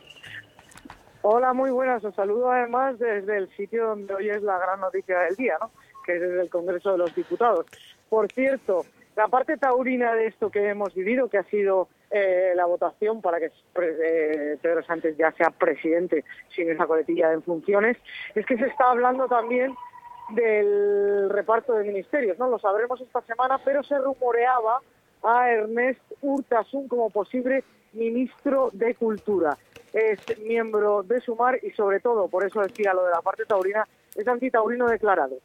Hola, 1.21 1.53
muy 1.53 1.71
buenas. 1.71 2.03
Os 2.03 2.13
saludo 2.15 2.51
además 2.51 2.99
desde 2.99 3.37
el 3.37 3.49
sitio 3.55 3.87
donde 3.87 4.13
hoy 4.13 4.29
es 4.29 4.43
la 4.43 4.59
gran 4.59 4.81
noticia 4.81 5.19
del 5.19 5.37
día, 5.37 5.53
¿no? 5.61 5.71
que 6.05 6.17
es 6.17 6.21
el 6.21 6.49
Congreso 6.49 6.91
de 6.91 6.97
los 6.97 7.15
Diputados. 7.15 7.65
Por 8.09 8.29
cierto, 8.33 8.83
la 9.17 9.27
parte 9.27 9.57
taurina 9.57 10.13
de 10.13 10.27
esto 10.27 10.51
que 10.51 10.69
hemos 10.69 10.93
vivido, 10.93 11.27
que 11.27 11.39
ha 11.39 11.43
sido 11.45 11.89
eh, 12.11 12.53
la 12.55 12.67
votación 12.67 13.19
para 13.19 13.39
que 13.39 13.51
eh, 13.81 14.57
Pedro 14.61 14.83
Sánchez 14.83 15.17
ya 15.17 15.31
sea 15.31 15.49
presidente 15.49 16.23
sin 16.55 16.69
esa 16.69 16.85
coletilla 16.85 17.33
en 17.33 17.41
funciones, 17.41 17.97
es 18.35 18.45
que 18.45 18.57
se 18.57 18.67
está 18.67 18.91
hablando 18.91 19.27
también 19.27 19.73
del 20.29 21.31
reparto 21.31 21.73
de 21.73 21.85
ministerios, 21.85 22.37
¿no? 22.37 22.47
Lo 22.47 22.59
sabremos 22.59 23.01
esta 23.01 23.21
semana, 23.21 23.59
pero 23.65 23.81
se 23.81 23.97
rumoreaba 23.97 24.81
a 25.23 25.49
Ernest 25.49 26.01
Urtasun 26.21 26.87
como 26.87 27.09
posible 27.09 27.63
ministro 27.93 28.69
de 28.71 28.93
Cultura. 28.93 29.57
Es 29.93 30.19
miembro 30.43 31.01
de 31.01 31.19
Sumar 31.21 31.57
y 31.63 31.71
sobre 31.71 32.01
todo, 32.01 32.27
por 32.27 32.45
eso 32.45 32.61
decía 32.61 32.93
lo 32.93 33.03
de 33.05 33.11
la 33.11 33.21
parte 33.23 33.45
taurina, 33.45 33.87
es 34.15 34.27
antitaurino 34.27 34.87
declarado, 34.87 35.37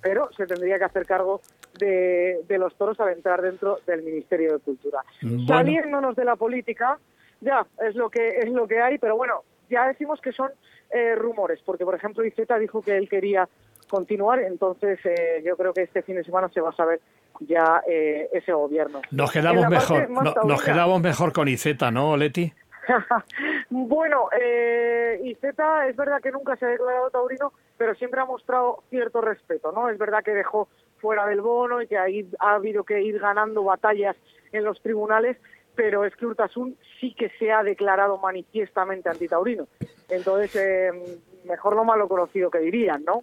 pero 0.00 0.30
se 0.32 0.46
tendría 0.46 0.78
que 0.78 0.84
hacer 0.84 1.06
cargo 1.06 1.40
de, 1.78 2.44
los 2.58 2.74
toros 2.76 2.98
al 3.00 3.10
entrar 3.10 3.42
dentro 3.42 3.78
del 3.86 4.02
Ministerio 4.02 4.54
de 4.54 4.58
Cultura. 4.58 5.04
Saliéndonos 5.46 6.16
de 6.16 6.24
la 6.24 6.36
política, 6.36 6.98
ya 7.40 7.66
es 7.86 7.94
lo 7.94 8.10
que 8.10 8.28
es 8.38 8.50
lo 8.50 8.66
que 8.66 8.80
hay, 8.80 8.98
pero 8.98 9.16
bueno, 9.16 9.42
ya 9.68 9.86
decimos 9.86 10.20
que 10.20 10.32
son 10.32 10.50
eh, 10.90 11.14
rumores, 11.14 11.60
porque 11.64 11.84
por 11.84 11.94
ejemplo 11.94 12.24
Iceta 12.24 12.58
dijo 12.58 12.82
que 12.82 12.96
él 12.96 13.08
quería 13.08 13.48
continuar, 13.88 14.40
entonces 14.40 14.98
eh, 15.04 15.42
yo 15.44 15.56
creo 15.56 15.72
que 15.72 15.82
este 15.82 16.02
fin 16.02 16.16
de 16.16 16.24
semana 16.24 16.48
se 16.48 16.60
va 16.60 16.70
a 16.70 16.76
saber 16.76 17.00
ya 17.40 17.82
eh, 17.88 18.28
ese 18.32 18.52
gobierno. 18.52 19.00
Nos 19.10 19.32
quedamos 19.32 19.68
mejor, 19.68 20.10
nos 20.44 20.62
quedamos 20.62 21.00
mejor 21.00 21.32
con 21.32 21.48
Iceta, 21.48 21.90
¿no, 21.90 22.16
Leti? 22.16 22.52
bueno, 23.70 24.28
eh, 24.38 25.20
es 25.24 25.96
verdad 25.96 26.20
que 26.22 26.32
nunca 26.32 26.56
se 26.56 26.66
ha 26.66 26.68
declarado 26.68 27.10
taurino, 27.10 27.52
pero 27.76 27.94
siempre 27.94 28.20
ha 28.20 28.24
mostrado 28.24 28.82
cierto 28.90 29.20
respeto, 29.20 29.72
¿no? 29.72 29.88
Es 29.88 29.98
verdad 29.98 30.22
que 30.22 30.32
dejó 30.32 30.68
fuera 30.98 31.26
del 31.26 31.40
bono 31.40 31.80
y 31.80 31.86
que 31.86 31.98
ahí 31.98 32.28
ha 32.38 32.54
habido 32.54 32.84
que 32.84 33.02
ir 33.02 33.18
ganando 33.18 33.64
batallas 33.64 34.16
en 34.52 34.64
los 34.64 34.80
tribunales, 34.82 35.36
pero 35.74 36.04
es 36.04 36.14
que 36.16 36.26
Urtasun 36.26 36.76
sí 37.00 37.14
que 37.14 37.30
se 37.38 37.52
ha 37.52 37.62
declarado 37.62 38.18
manifiestamente 38.18 39.08
antitaurino. 39.08 39.66
Entonces, 40.08 40.54
eh, 40.56 41.18
mejor 41.44 41.74
lo 41.74 41.84
malo 41.84 42.08
conocido 42.08 42.50
que 42.50 42.58
dirían, 42.58 43.04
¿no? 43.04 43.22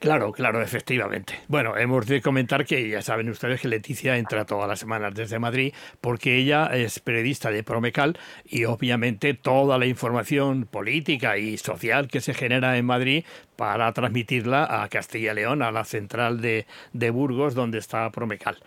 Claro, 0.00 0.32
claro, 0.32 0.62
efectivamente. 0.62 1.40
Bueno, 1.48 1.76
hemos 1.76 2.06
de 2.06 2.20
comentar 2.20 2.64
que 2.64 2.88
ya 2.88 3.02
saben 3.02 3.28
ustedes 3.28 3.60
que 3.60 3.68
Leticia 3.68 4.16
entra 4.16 4.44
todas 4.44 4.68
las 4.68 4.78
semanas 4.78 5.14
desde 5.14 5.38
Madrid 5.38 5.72
porque 6.00 6.36
ella 6.36 6.66
es 6.66 6.98
periodista 7.00 7.50
de 7.50 7.62
Promecal 7.62 8.18
y 8.44 8.64
obviamente 8.64 9.34
toda 9.34 9.78
la 9.78 9.86
información 9.86 10.66
política 10.66 11.38
y 11.38 11.56
social 11.58 12.08
que 12.08 12.20
se 12.20 12.34
genera 12.34 12.76
en 12.76 12.86
Madrid 12.86 13.24
para 13.56 13.92
transmitirla 13.92 14.82
a 14.82 14.88
Castilla 14.88 15.32
y 15.32 15.36
León, 15.36 15.62
a 15.62 15.70
la 15.70 15.84
central 15.84 16.40
de, 16.40 16.66
de 16.92 17.10
Burgos 17.10 17.54
donde 17.54 17.78
está 17.78 18.10
Promecal. 18.10 18.58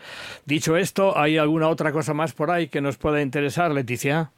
Dicho 0.46 0.78
esto, 0.78 1.18
¿hay 1.18 1.38
alguna 1.38 1.68
otra 1.68 1.92
cosa 1.92 2.14
más 2.14 2.34
por 2.34 2.52
ahí 2.52 2.68
que 2.70 2.82
nos 2.82 2.98
pueda 2.98 3.22
interesar, 3.22 3.72
Leticia? 3.72 4.32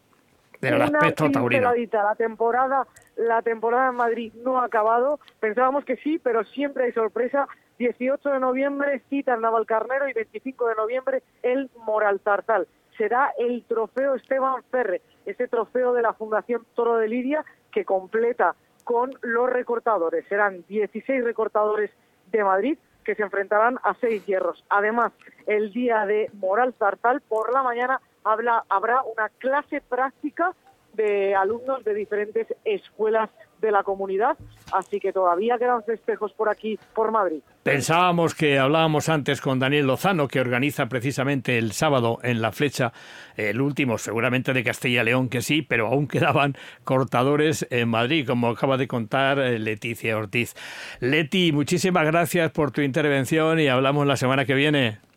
Del 0.61 0.81
aspecto 0.81 1.31
taurino. 1.31 1.71
La 1.73 2.15
temporada 2.15 2.85
la 3.19 3.41
temporada 3.41 3.89
en 3.89 3.95
Madrid 3.95 4.33
no 4.45 4.61
ha 4.61 4.65
acabado. 4.65 5.19
Pensábamos 5.41 5.83
que 5.83 5.97
sí, 5.97 6.19
pero 6.19 6.43
siempre 6.45 6.85
hay 6.85 6.93
sorpresa. 6.93 7.47
18 7.77 8.29
de 8.29 8.39
noviembre 8.39 9.01
cita 9.09 9.33
el 9.33 9.41
Navalcarnero 9.41 10.07
y 10.07 10.13
25 10.13 10.67
de 10.67 10.75
noviembre 10.75 11.23
el 11.43 11.69
Moral 11.85 12.21
Tartal. 12.21 12.67
Será 12.97 13.33
el 13.37 13.63
trofeo 13.65 14.15
Esteban 14.15 14.63
Ferre, 14.71 15.01
ese 15.25 15.47
trofeo 15.47 15.93
de 15.93 16.01
la 16.01 16.13
Fundación 16.13 16.65
Toro 16.75 16.97
de 16.97 17.07
Lidia 17.07 17.43
que 17.71 17.85
completa 17.85 18.55
con 18.85 19.11
los 19.21 19.49
recortadores. 19.49 20.25
Serán 20.27 20.63
16 20.67 21.23
recortadores 21.23 21.91
de 22.31 22.43
Madrid 22.43 22.77
que 23.03 23.15
se 23.15 23.23
enfrentarán 23.23 23.79
a 23.83 23.95
seis 23.95 24.25
hierros. 24.25 24.63
Además, 24.69 25.11
el 25.45 25.73
día 25.73 26.05
de 26.05 26.29
Moral 26.33 26.73
Tartal, 26.73 27.21
por 27.21 27.53
la 27.53 27.63
mañana, 27.63 27.99
habrá 28.29 29.01
una 29.03 29.29
clase 29.39 29.81
práctica 29.81 30.53
de 30.93 31.35
alumnos 31.35 31.83
de 31.83 31.93
diferentes 31.93 32.47
escuelas 32.65 33.29
de 33.61 33.71
la 33.71 33.83
comunidad, 33.83 34.37
así 34.71 34.99
que 34.99 35.11
todavía 35.11 35.57
quedan 35.57 35.83
festejos 35.83 36.31
por 36.33 36.49
aquí, 36.49 36.79
por 36.93 37.11
Madrid. 37.11 37.41
Pensábamos 37.63 38.33
que 38.33 38.57
hablábamos 38.57 39.09
antes 39.09 39.41
con 39.41 39.59
Daniel 39.59 39.87
Lozano, 39.87 40.27
que 40.27 40.39
organiza 40.39 40.87
precisamente 40.87 41.57
el 41.57 41.73
sábado 41.73 42.19
en 42.23 42.41
la 42.41 42.51
flecha, 42.51 42.93
el 43.35 43.59
último 43.59 43.97
seguramente 43.97 44.53
de 44.53 44.63
Castilla 44.63 45.01
y 45.01 45.05
León, 45.05 45.29
que 45.29 45.41
sí, 45.41 45.61
pero 45.61 45.87
aún 45.87 46.07
quedaban 46.07 46.55
cortadores 46.83 47.67
en 47.69 47.89
Madrid, 47.89 48.25
como 48.25 48.49
acaba 48.49 48.77
de 48.77 48.87
contar 48.87 49.39
eh, 49.39 49.59
Leticia 49.59 50.17
Ortiz. 50.17 50.55
Leti, 50.99 51.51
muchísimas 51.51 52.05
gracias 52.05 52.51
por 52.51 52.71
tu 52.71 52.81
intervención 52.81 53.59
y 53.59 53.67
hablamos 53.67 54.07
la 54.07 54.15
semana 54.15 54.45
que 54.45 54.53
viene. 54.53 55.08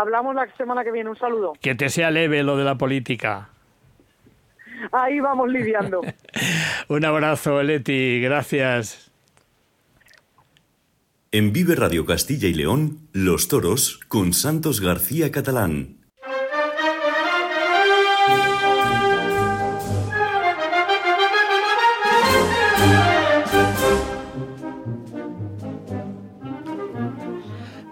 Hablamos 0.00 0.34
la 0.34 0.46
semana 0.56 0.84
que 0.84 0.92
viene, 0.92 1.10
un 1.10 1.18
saludo. 1.18 1.54
Que 1.60 1.74
te 1.74 1.88
sea 1.88 2.10
leve 2.10 2.42
lo 2.42 2.56
de 2.56 2.64
la 2.64 2.76
política 2.76 3.50
ahí 4.92 5.20
vamos 5.20 5.48
lidiando. 5.48 6.02
Un 6.88 7.04
abrazo, 7.04 7.62
Leti, 7.62 8.20
gracias. 8.20 9.10
En 11.32 11.52
Vive 11.52 11.74
Radio 11.74 12.06
Castilla 12.06 12.48
y 12.48 12.54
León, 12.54 13.08
Los 13.12 13.48
Toros 13.48 14.00
con 14.08 14.32
Santos 14.32 14.80
García 14.80 15.30
Catalán. 15.30 16.05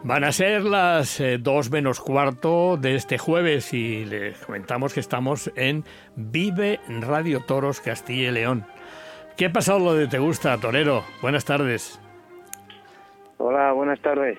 Van 0.05 0.23
a 0.23 0.33
ser 0.33 0.65
las 0.65 1.19
eh, 1.19 1.39
dos 1.41 1.71
menos 1.71 1.99
cuarto 1.99 2.77
de 2.77 2.95
este 2.95 3.17
jueves 3.17 3.73
y 3.73 4.05
les 4.05 4.37
comentamos 4.37 4.93
que 4.93 5.01
estamos 5.01 5.51
en 5.57 5.83
Vive 6.15 6.79
Radio 7.01 7.41
Toros 7.41 7.81
Castilla 7.81 8.29
y 8.29 8.33
León. 8.33 8.67
¿Qué 9.39 9.47
ha 9.47 9.53
pasado 9.53 9.79
lo 9.79 9.95
de 9.95 10.07
Te 10.07 10.19
Gusta, 10.19 10.59
Torero? 10.61 11.05
Buenas 11.23 11.47
tardes. 11.47 11.99
Hola, 13.39 13.73
buenas 13.73 13.99
tardes. 14.01 14.39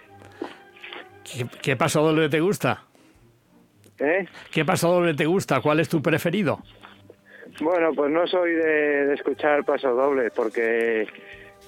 ¿Qué, 1.63 1.71
ha 1.71 1.77
pasado 1.77 2.13
lo 2.13 2.21
de 2.21 2.29
Te 2.29 2.41
Gusta? 2.41 2.83
¿Eh? 3.97 4.27
¿Qué 4.51 4.61
ha 4.61 4.65
pasado 4.65 5.01
lo 5.01 5.07
de 5.07 5.15
Te 5.15 5.25
Gusta? 5.25 5.61
¿Cuál 5.61 5.79
es 5.79 5.89
tu 5.89 5.99
preferido? 5.99 6.59
Bueno, 7.59 7.89
pues 7.95 8.11
no 8.11 8.27
soy 8.27 8.51
de, 8.51 9.07
de 9.07 9.13
escuchar 9.15 9.65
paso 9.65 9.95
doble 9.95 10.29
porque 10.29 11.07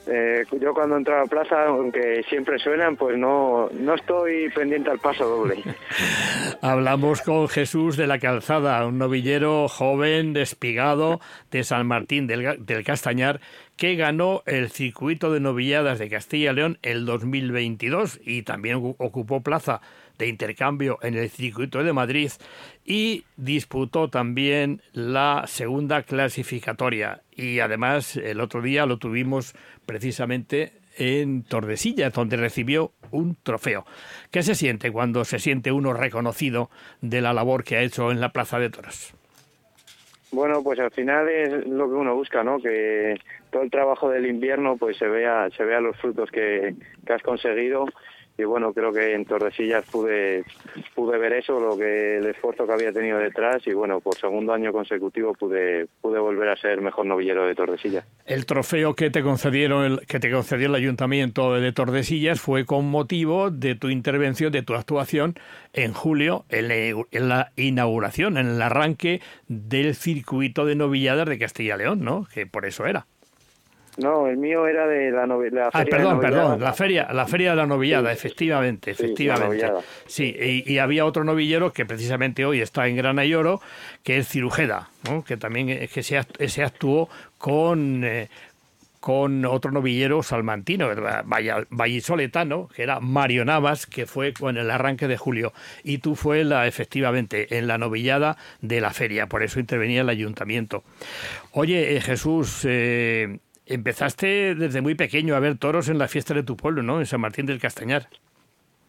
Eh, 0.09 0.45
yo 0.61 0.73
cuando 0.73 0.97
entro 0.97 1.15
a 1.15 1.23
la 1.23 1.25
plaza, 1.25 1.65
aunque 1.65 2.23
siempre 2.29 2.57
suenan, 2.59 2.95
pues 2.95 3.17
no, 3.17 3.69
no 3.71 3.95
estoy 3.95 4.49
pendiente 4.49 4.89
al 4.89 4.99
paso 4.99 5.25
doble. 5.25 5.57
Hablamos 6.61 7.21
con 7.21 7.47
Jesús 7.49 7.97
de 7.97 8.07
la 8.07 8.19
Calzada, 8.19 8.85
un 8.85 8.97
novillero 8.97 9.67
joven, 9.67 10.33
despigado 10.33 11.19
de 11.51 11.63
San 11.63 11.87
Martín 11.87 12.25
del, 12.27 12.65
del 12.65 12.83
Castañar, 12.83 13.41
que 13.75 13.95
ganó 13.95 14.43
el 14.45 14.69
circuito 14.69 15.31
de 15.31 15.39
novilladas 15.39 15.99
de 15.99 16.09
Castilla 16.09 16.51
y 16.51 16.55
León 16.55 16.79
el 16.81 17.05
2022 17.05 18.19
y 18.23 18.43
también 18.43 18.95
ocupó 18.97 19.41
plaza 19.41 19.81
de 20.17 20.27
intercambio 20.27 20.99
en 21.01 21.15
el 21.15 21.29
circuito 21.29 21.83
de 21.83 21.93
Madrid 21.93 22.31
y 22.85 23.25
disputó 23.35 24.09
también 24.09 24.81
la 24.93 25.43
segunda 25.47 26.03
clasificatoria. 26.03 27.21
Y 27.31 27.59
además 27.59 28.17
el 28.17 28.41
otro 28.41 28.61
día 28.61 28.85
lo 28.85 28.97
tuvimos 28.97 29.53
precisamente 29.85 30.73
en 30.97 31.43
Tordesillas, 31.43 32.13
donde 32.13 32.37
recibió 32.37 32.91
un 33.11 33.37
trofeo. 33.43 33.85
¿Qué 34.31 34.43
se 34.43 34.55
siente 34.55 34.91
cuando 34.91 35.25
se 35.25 35.39
siente 35.39 35.71
uno 35.71 35.93
reconocido 35.93 36.69
de 37.01 37.21
la 37.21 37.33
labor 37.33 37.63
que 37.63 37.77
ha 37.77 37.81
hecho 37.81 38.11
en 38.11 38.19
la 38.19 38.29
Plaza 38.29 38.59
de 38.59 38.69
Toros? 38.69 39.13
Bueno, 40.31 40.61
pues 40.61 40.79
al 40.79 40.91
final 40.91 41.29
es 41.29 41.67
lo 41.67 41.87
que 41.87 41.95
uno 41.95 42.15
busca, 42.15 42.43
¿no? 42.43 42.59
Que 42.59 43.15
todo 43.49 43.61
el 43.61 43.71
trabajo 43.71 44.09
del 44.09 44.25
invierno 44.25 44.75
pues 44.75 44.97
se 44.97 45.07
vea, 45.07 45.49
se 45.55 45.63
vea 45.63 45.79
los 45.79 45.95
frutos 45.97 46.29
que, 46.31 46.75
que 47.05 47.13
has 47.13 47.21
conseguido 47.21 47.85
y 48.37 48.43
bueno, 48.43 48.71
creo 48.73 48.93
que 48.93 49.13
en 49.15 49.25
Tordesillas 49.25 49.83
pude, 49.85 50.43
pude 50.93 51.17
ver 51.17 51.33
eso, 51.33 51.59
lo 51.59 51.75
que 51.75 52.17
el 52.17 52.27
esfuerzo 52.27 52.67
que 52.67 52.73
había 52.73 52.93
tenido 52.93 53.17
detrás 53.17 53.65
y 53.65 53.73
bueno, 53.73 53.99
por 53.99 54.15
segundo 54.15 54.53
año 54.53 54.71
consecutivo 54.71 55.33
pude, 55.33 55.87
pude 56.01 56.19
volver 56.19 56.49
a 56.49 56.55
ser 56.55 56.79
mejor 56.81 57.07
novillero 57.07 57.47
de 57.47 57.55
Tordesillas. 57.55 58.05
El 58.25 58.45
trofeo 58.45 58.93
que 58.93 59.09
te 59.09 59.23
concedieron 59.23 59.85
el, 59.85 59.99
que 60.05 60.19
te 60.19 60.31
concedió 60.31 60.67
el 60.67 60.75
Ayuntamiento 60.75 61.55
de 61.55 61.71
Tordesillas 61.71 62.39
fue 62.39 62.65
con 62.65 62.85
motivo 62.85 63.49
de 63.49 63.73
tu 63.73 63.89
intervención, 63.89 64.51
de 64.51 64.61
tu 64.61 64.75
actuación 64.75 65.35
en 65.73 65.93
julio 65.93 66.45
en 66.49 67.29
la 67.29 67.51
inauguración, 67.55 68.37
en 68.37 68.47
el 68.47 68.61
arranque 68.61 69.21
del 69.47 69.95
circuito 69.95 70.65
de 70.65 70.75
novilladas 70.75 71.27
de 71.27 71.39
Castilla 71.39 71.75
y 71.75 71.77
León, 71.79 72.03
¿no? 72.03 72.27
Que 72.31 72.45
por 72.45 72.65
eso 72.65 72.85
era. 72.85 73.07
No, 73.97 74.27
el 74.27 74.37
mío 74.37 74.67
era 74.67 74.85
de 74.85 75.09
la, 75.09 75.25
novela. 75.25 75.69
Ah, 75.73 75.83
perdón, 75.83 76.19
perdón, 76.19 76.61
la 76.61 76.73
feria, 76.73 77.07
la 77.11 77.25
feria 77.25 77.51
de 77.51 77.55
la 77.55 77.65
novillada, 77.65 78.11
efectivamente, 78.11 78.91
efectivamente. 78.91 79.71
Sí, 80.05 80.35
y, 80.65 80.77
había 80.77 81.03
otro 81.03 81.23
novillero 81.23 81.73
que 81.73 81.85
precisamente 81.85 82.45
hoy 82.45 82.61
está 82.61 82.87
en 82.87 82.95
Grana 82.95 83.25
y 83.25 83.33
Oro, 83.33 83.59
que 84.03 84.19
es 84.19 84.27
Cirujeda, 84.29 84.89
¿no? 85.09 85.23
que 85.23 85.35
también 85.35 85.69
es 85.69 85.91
que 85.91 86.03
se, 86.03 86.21
se 86.47 86.63
actuó 86.63 87.09
con, 87.39 88.03
eh, 88.03 88.29
con 88.99 89.45
otro 89.45 89.71
novillero 89.71 90.21
salmantino, 90.21 90.89
vallisoletano, 91.69 92.67
que 92.67 92.83
era 92.83 92.99
Mario 92.99 93.45
Navas, 93.45 93.87
que 93.87 94.05
fue 94.05 94.33
con 94.33 94.57
el 94.57 94.69
arranque 94.69 95.07
de 95.07 95.17
julio. 95.17 95.53
Y 95.83 95.99
tú 95.99 96.15
fue 96.15 96.43
la, 96.43 96.67
efectivamente 96.67 97.57
en 97.57 97.67
la 97.67 97.77
novillada 97.77 98.37
de 98.61 98.81
la 98.81 98.91
feria, 98.91 99.27
por 99.27 99.43
eso 99.43 99.59
intervenía 99.59 100.01
el 100.01 100.09
ayuntamiento. 100.09 100.83
Oye, 101.51 101.95
eh, 101.95 102.01
Jesús, 102.01 102.61
eh, 102.65 103.39
Empezaste 103.69 104.55
desde 104.55 104.81
muy 104.81 104.95
pequeño 104.95 105.35
a 105.35 105.39
ver 105.39 105.57
toros 105.57 105.89
en 105.89 105.97
la 105.97 106.07
fiesta 106.07 106.33
de 106.33 106.43
tu 106.43 106.55
pueblo, 106.55 106.83
¿no? 106.83 106.99
En 106.99 107.05
San 107.05 107.19
Martín 107.19 107.45
del 107.45 107.59
Castañar. 107.59 108.07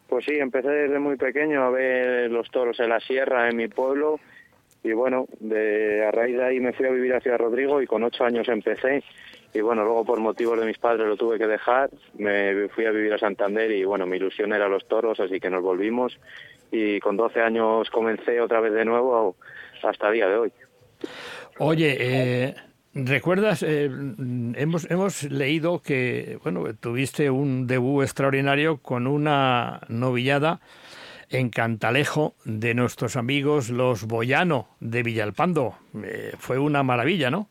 Pues 0.08 0.24
sí, 0.24 0.38
empecé 0.38 0.68
desde 0.68 0.98
muy 1.00 1.16
pequeño 1.16 1.62
a 1.64 1.70
ver 1.70 2.30
los 2.30 2.48
toros 2.50 2.78
en 2.80 2.90
la 2.90 3.00
sierra, 3.00 3.48
en 3.48 3.56
mi 3.56 3.66
pueblo. 3.66 4.20
Y 4.84 4.92
bueno, 4.92 5.26
de, 5.40 6.06
a 6.06 6.12
raíz 6.12 6.36
de 6.36 6.44
ahí 6.44 6.60
me 6.60 6.72
fui 6.72 6.86
a 6.86 6.90
vivir 6.90 7.12
hacia 7.12 7.36
Rodrigo 7.36 7.82
y 7.82 7.86
con 7.86 8.04
ocho 8.04 8.24
años 8.24 8.48
empecé. 8.48 9.02
Y 9.52 9.60
bueno, 9.60 9.82
luego 9.82 10.04
por 10.04 10.20
motivos 10.20 10.60
de 10.60 10.66
mis 10.66 10.78
padres 10.78 11.08
lo 11.08 11.16
tuve 11.16 11.38
que 11.38 11.48
dejar. 11.48 11.90
Me 12.16 12.68
fui 12.68 12.86
a 12.86 12.92
vivir 12.92 13.12
a 13.12 13.18
Santander 13.18 13.70
y 13.72 13.84
bueno, 13.84 14.06
mi 14.06 14.16
ilusión 14.16 14.52
era 14.52 14.68
los 14.68 14.86
toros, 14.86 15.18
así 15.18 15.40
que 15.40 15.50
nos 15.50 15.62
volvimos. 15.62 16.18
Y 16.70 17.00
con 17.00 17.16
12 17.16 17.40
años 17.40 17.90
comencé 17.90 18.40
otra 18.40 18.60
vez 18.60 18.72
de 18.72 18.84
nuevo 18.84 19.36
hasta 19.82 20.08
el 20.08 20.14
día 20.14 20.28
de 20.28 20.36
hoy. 20.36 20.52
Oye, 21.58 21.96
eh, 21.98 22.54
¿Recuerdas? 23.04 23.62
Eh, 23.62 23.88
hemos, 24.56 24.90
hemos 24.90 25.22
leído 25.30 25.80
que 25.80 26.38
bueno, 26.42 26.64
tuviste 26.74 27.30
un 27.30 27.68
debut 27.68 28.02
extraordinario 28.02 28.78
con 28.78 29.06
una 29.06 29.82
novillada 29.88 30.58
en 31.30 31.50
Cantalejo 31.50 32.34
de 32.44 32.74
nuestros 32.74 33.16
amigos 33.16 33.70
los 33.70 34.08
Boyano 34.08 34.66
de 34.80 35.04
Villalpando. 35.04 35.74
Eh, 36.02 36.32
fue 36.38 36.58
una 36.58 36.82
maravilla, 36.82 37.30
¿no? 37.30 37.48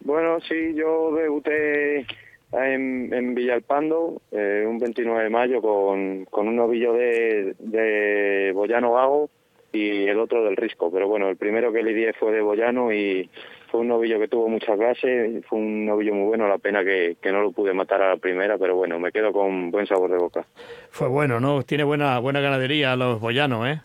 Bueno, 0.00 0.38
sí, 0.40 0.72
yo 0.74 1.14
debuté 1.14 2.06
en, 2.52 3.34
Villalpando 3.34 4.22
eh, 4.32 4.64
un 4.66 4.78
29 4.78 5.24
de 5.24 5.30
mayo 5.30 5.60
con, 5.60 6.24
con 6.26 6.48
un 6.48 6.56
novillo 6.56 6.94
de, 6.94 7.54
de 7.58 8.52
Boyano 8.54 8.94
Gago 8.94 9.28
y 9.72 10.08
el 10.08 10.18
otro 10.18 10.42
del 10.42 10.56
Risco. 10.56 10.90
Pero 10.90 11.06
bueno, 11.06 11.28
el 11.28 11.36
primero 11.36 11.70
que 11.70 11.82
lidié 11.82 12.14
fue 12.14 12.32
de 12.32 12.40
Boyano 12.40 12.94
y 12.94 13.28
fue 13.70 13.80
un 13.80 13.88
novillo 13.88 14.18
que 14.18 14.28
tuvo 14.28 14.48
mucha 14.48 14.76
clase, 14.76 15.42
fue 15.48 15.58
un 15.58 15.86
novillo 15.86 16.14
muy 16.14 16.26
bueno, 16.26 16.48
la 16.48 16.58
pena 16.58 16.84
que, 16.84 17.16
no 17.24 17.42
lo 17.42 17.52
pude 17.52 17.72
matar 17.72 18.02
a 18.02 18.10
la 18.10 18.16
primera, 18.16 18.56
pero 18.58 18.76
bueno, 18.76 18.98
me 18.98 19.12
quedo 19.12 19.32
con 19.32 19.70
buen 19.70 19.86
sabor 19.86 20.10
de 20.10 20.18
boca. 20.18 20.44
Fue 20.90 21.08
bueno, 21.08 21.40
¿no? 21.40 21.62
Tiene 21.62 21.84
buena 21.84 22.18
buena 22.18 22.40
ganadería 22.40 22.96
los 22.96 23.20
boyanos, 23.20 23.66
¿eh? 23.68 23.80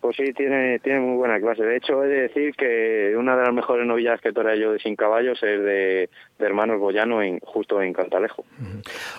Pues 0.00 0.16
sí, 0.16 0.32
tiene, 0.32 0.78
tiene 0.78 1.00
muy 1.00 1.16
buena 1.16 1.40
clase. 1.40 1.64
De 1.64 1.76
hecho, 1.76 2.04
he 2.04 2.08
de 2.08 2.22
decir 2.22 2.54
que 2.54 3.14
una 3.18 3.36
de 3.36 3.42
las 3.42 3.52
mejores 3.52 3.84
novillas 3.84 4.20
que 4.20 4.32
toré 4.32 4.58
yo 4.58 4.72
de 4.72 4.78
Sin 4.78 4.94
Caballos 4.94 5.42
es 5.42 5.60
de, 5.60 6.08
Hermanos 6.38 6.78
Boyano, 6.78 7.20
en, 7.20 7.40
justo 7.40 7.82
en 7.82 7.92
Cantalejo. 7.92 8.44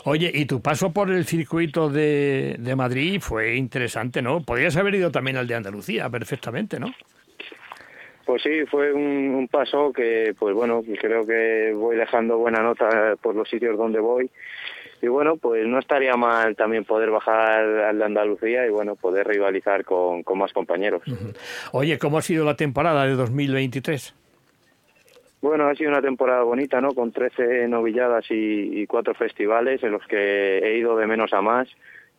Oye, 0.05 0.31
y 0.33 0.45
tu 0.45 0.61
paso 0.61 0.93
por 0.93 1.11
el 1.11 1.25
circuito 1.25 1.89
de, 1.89 2.55
de 2.59 2.75
Madrid 2.77 3.19
fue 3.19 3.57
interesante, 3.57 4.21
¿no? 4.21 4.41
Podrías 4.41 4.77
haber 4.77 4.95
ido 4.95 5.11
también 5.11 5.35
al 5.35 5.47
de 5.47 5.55
Andalucía 5.55 6.09
perfectamente, 6.09 6.79
¿no? 6.79 6.93
Pues 8.29 8.43
sí, 8.43 8.63
fue 8.69 8.93
un, 8.93 9.47
paso 9.51 9.91
que, 9.91 10.35
pues 10.37 10.53
bueno, 10.53 10.83
creo 11.01 11.25
que 11.25 11.73
voy 11.73 11.95
dejando 11.95 12.37
buena 12.37 12.61
nota 12.61 13.15
por 13.19 13.33
los 13.33 13.49
sitios 13.49 13.75
donde 13.75 13.99
voy. 13.99 14.29
Y 15.01 15.07
bueno, 15.07 15.37
pues 15.37 15.65
no 15.65 15.79
estaría 15.79 16.15
mal 16.15 16.55
también 16.55 16.85
poder 16.85 17.09
bajar 17.09 17.63
al 17.63 17.97
de 17.97 18.05
Andalucía 18.05 18.67
y 18.67 18.69
bueno, 18.69 18.95
poder 18.95 19.27
rivalizar 19.27 19.83
con, 19.83 20.23
más 20.35 20.53
compañeros. 20.53 21.01
Oye, 21.71 21.97
¿cómo 21.97 22.19
ha 22.19 22.21
sido 22.21 22.45
la 22.45 22.55
temporada 22.55 23.07
de 23.07 23.15
2023? 23.15 24.13
Bueno, 25.41 25.67
ha 25.67 25.73
sido 25.73 25.89
una 25.89 26.03
temporada 26.03 26.43
bonita, 26.43 26.79
¿no? 26.81 26.93
Con 26.93 27.11
13 27.11 27.67
novilladas 27.67 28.29
y, 28.29 28.79
y 28.79 28.85
cuatro 28.85 29.15
festivales 29.15 29.81
en 29.81 29.93
los 29.93 30.05
que 30.05 30.59
he 30.59 30.77
ido 30.77 30.95
de 30.97 31.07
menos 31.07 31.33
a 31.33 31.41
más. 31.41 31.67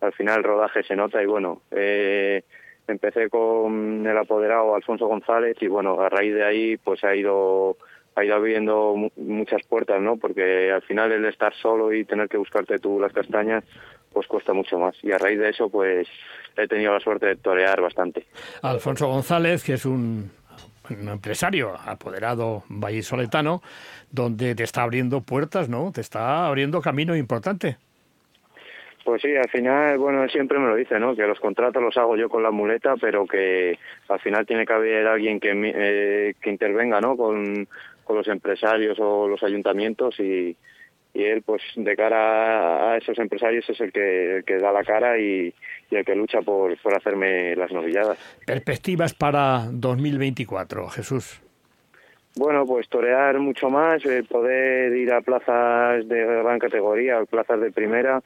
Al 0.00 0.12
final 0.12 0.38
el 0.38 0.44
rodaje 0.44 0.82
se 0.82 0.96
nota 0.96 1.22
y 1.22 1.26
bueno, 1.26 1.62
eh, 1.70 2.42
empecé 2.90 3.28
con 3.28 4.06
el 4.06 4.16
apoderado 4.16 4.74
Alfonso 4.74 5.06
González 5.06 5.56
y 5.60 5.68
bueno, 5.68 6.00
a 6.00 6.08
raíz 6.08 6.34
de 6.34 6.44
ahí 6.44 6.76
pues 6.76 7.02
ha 7.04 7.14
ido 7.14 7.76
ha 8.16 8.24
ido 8.24 8.34
abriendo 8.34 8.94
muchas 9.16 9.62
puertas, 9.66 10.00
¿no? 10.00 10.16
Porque 10.16 10.72
al 10.72 10.82
final 10.82 11.12
el 11.12 11.24
estar 11.26 11.54
solo 11.54 11.92
y 11.92 12.04
tener 12.04 12.28
que 12.28 12.36
buscarte 12.36 12.78
tú 12.78 12.98
las 13.00 13.12
castañas 13.12 13.64
pues 14.12 14.26
cuesta 14.26 14.52
mucho 14.52 14.78
más 14.78 14.96
y 15.02 15.12
a 15.12 15.18
raíz 15.18 15.38
de 15.38 15.50
eso 15.50 15.68
pues 15.68 16.08
he 16.56 16.66
tenido 16.66 16.92
la 16.92 17.00
suerte 17.00 17.26
de 17.26 17.36
torear 17.36 17.80
bastante. 17.80 18.26
Alfonso 18.62 19.06
González, 19.06 19.62
que 19.62 19.74
es 19.74 19.84
un, 19.86 20.30
un 20.90 21.08
empresario 21.08 21.74
apoderado 21.84 22.64
vallisoletano, 22.68 23.62
donde 24.10 24.54
te 24.54 24.64
está 24.64 24.82
abriendo 24.82 25.20
puertas, 25.20 25.68
¿no? 25.68 25.92
Te 25.92 26.00
está 26.00 26.46
abriendo 26.46 26.80
camino 26.80 27.16
importante. 27.16 27.78
Pues 29.04 29.22
sí, 29.22 29.34
al 29.34 29.48
final, 29.48 29.98
bueno, 29.98 30.28
siempre 30.28 30.58
me 30.58 30.68
lo 30.68 30.76
dice, 30.76 30.98
¿no? 31.00 31.16
Que 31.16 31.26
los 31.26 31.40
contratos 31.40 31.82
los 31.82 31.96
hago 31.96 32.16
yo 32.16 32.28
con 32.28 32.42
la 32.42 32.50
muleta, 32.50 32.94
pero 33.00 33.26
que 33.26 33.78
al 34.08 34.20
final 34.20 34.46
tiene 34.46 34.66
que 34.66 34.72
haber 34.72 35.06
alguien 35.06 35.40
que, 35.40 35.52
eh, 35.54 36.34
que 36.40 36.50
intervenga, 36.50 37.00
¿no? 37.00 37.16
Con, 37.16 37.66
con 38.04 38.16
los 38.16 38.28
empresarios 38.28 38.98
o 39.00 39.26
los 39.26 39.42
ayuntamientos 39.42 40.20
y, 40.20 40.54
y 41.14 41.24
él, 41.24 41.42
pues 41.42 41.62
de 41.76 41.96
cara 41.96 42.92
a 42.92 42.96
esos 42.98 43.18
empresarios 43.18 43.68
es 43.68 43.80
el 43.80 43.92
que, 43.92 44.36
el 44.36 44.44
que 44.44 44.58
da 44.58 44.70
la 44.72 44.84
cara 44.84 45.18
y, 45.18 45.52
y, 45.90 45.96
el 45.96 46.04
que 46.04 46.14
lucha 46.14 46.40
por, 46.42 46.76
por 46.80 46.94
hacerme 46.94 47.56
las 47.56 47.72
novilladas. 47.72 48.18
¿Perspectivas 48.46 49.14
para 49.14 49.66
2024, 49.72 50.88
Jesús? 50.88 51.40
Bueno, 52.36 52.64
pues 52.64 52.88
torear 52.88 53.38
mucho 53.40 53.70
más, 53.70 54.04
eh, 54.06 54.22
poder 54.28 54.96
ir 54.96 55.12
a 55.12 55.20
plazas 55.20 56.06
de 56.08 56.24
gran 56.24 56.60
categoría, 56.60 57.24
plazas 57.24 57.60
de 57.60 57.72
primera, 57.72 58.22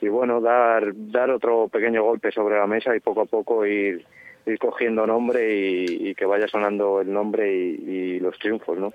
y 0.00 0.08
bueno, 0.08 0.40
dar, 0.40 0.92
dar 0.94 1.30
otro 1.30 1.68
pequeño 1.68 2.02
golpe 2.02 2.30
sobre 2.30 2.56
la 2.56 2.66
mesa 2.66 2.94
y 2.94 3.00
poco 3.00 3.22
a 3.22 3.26
poco 3.26 3.66
ir, 3.66 4.04
ir 4.46 4.58
cogiendo 4.58 5.06
nombre 5.06 5.54
y, 5.54 6.14
que 6.14 6.24
vaya 6.24 6.48
sonando 6.48 7.00
el 7.00 7.12
nombre 7.12 7.52
y, 7.52 8.20
los 8.20 8.38
triunfos, 8.38 8.78
¿no? 8.78 8.92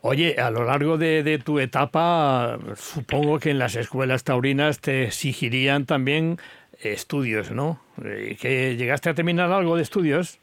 Oye, 0.00 0.36
a 0.38 0.50
lo 0.50 0.64
largo 0.64 0.96
de, 0.96 1.40
tu 1.44 1.58
etapa, 1.58 2.58
supongo 2.74 3.38
que 3.38 3.50
en 3.50 3.58
las 3.58 3.76
escuelas 3.76 4.24
taurinas 4.24 4.80
te 4.80 5.04
exigirían 5.04 5.86
también 5.86 6.38
estudios, 6.80 7.52
¿no? 7.52 7.80
Eh, 8.04 8.36
¿Que 8.40 8.76
llegaste 8.76 9.10
a 9.10 9.14
terminar 9.14 9.52
algo 9.52 9.76
de 9.76 9.82
estudios? 9.82 10.40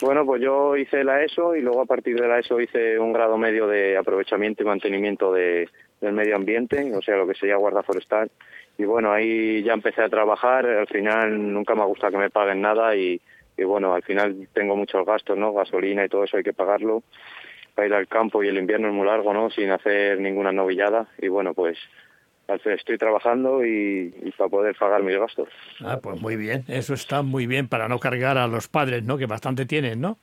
Bueno, 0.00 0.24
pues 0.24 0.40
yo 0.40 0.76
hice 0.76 1.04
la 1.04 1.22
ESO 1.22 1.54
y 1.54 1.60
luego 1.60 1.82
a 1.82 1.86
partir 1.86 2.18
de 2.18 2.26
la 2.26 2.38
ESO 2.38 2.60
hice 2.60 2.98
un 2.98 3.12
grado 3.12 3.36
medio 3.36 3.66
de 3.66 3.98
aprovechamiento 3.98 4.62
y 4.62 4.66
mantenimiento 4.66 5.32
de, 5.32 5.68
del 6.00 6.14
medio 6.14 6.36
ambiente, 6.36 6.90
o 6.94 7.02
sea, 7.02 7.16
lo 7.16 7.26
que 7.26 7.34
sería 7.34 7.56
guarda 7.56 7.82
forestal. 7.82 8.30
Y 8.80 8.86
bueno, 8.86 9.12
ahí 9.12 9.62
ya 9.62 9.74
empecé 9.74 10.00
a 10.00 10.08
trabajar, 10.08 10.64
al 10.64 10.86
final 10.86 11.52
nunca 11.52 11.74
me 11.74 11.84
gusta 11.84 12.10
que 12.10 12.16
me 12.16 12.30
paguen 12.30 12.62
nada 12.62 12.96
y, 12.96 13.20
y 13.58 13.64
bueno, 13.64 13.92
al 13.92 14.02
final 14.02 14.48
tengo 14.54 14.74
muchos 14.74 15.04
gastos, 15.04 15.36
¿no? 15.36 15.52
Gasolina 15.52 16.02
y 16.02 16.08
todo 16.08 16.24
eso 16.24 16.38
hay 16.38 16.42
que 16.42 16.54
pagarlo 16.54 17.02
para 17.74 17.88
ir 17.88 17.92
al 17.92 18.08
campo 18.08 18.42
y 18.42 18.48
el 18.48 18.56
invierno 18.56 18.88
es 18.88 18.94
muy 18.94 19.06
largo, 19.06 19.34
¿no? 19.34 19.50
Sin 19.50 19.70
hacer 19.70 20.18
ninguna 20.18 20.50
novillada 20.50 21.08
y 21.18 21.28
bueno, 21.28 21.52
pues 21.52 21.76
estoy 22.48 22.96
trabajando 22.96 23.62
y, 23.66 24.14
y, 24.22 24.30
para 24.30 24.48
poder 24.48 24.74
pagar 24.76 25.02
mis 25.02 25.18
gastos. 25.18 25.50
Ah, 25.84 25.98
pues 26.02 26.18
muy 26.18 26.36
bien, 26.36 26.64
eso 26.66 26.94
está 26.94 27.20
muy 27.20 27.46
bien 27.46 27.68
para 27.68 27.86
no 27.86 27.98
cargar 27.98 28.38
a 28.38 28.46
los 28.46 28.66
padres, 28.68 29.04
¿no? 29.04 29.18
Que 29.18 29.26
bastante 29.26 29.66
tienen, 29.66 30.00
¿no? 30.00 30.16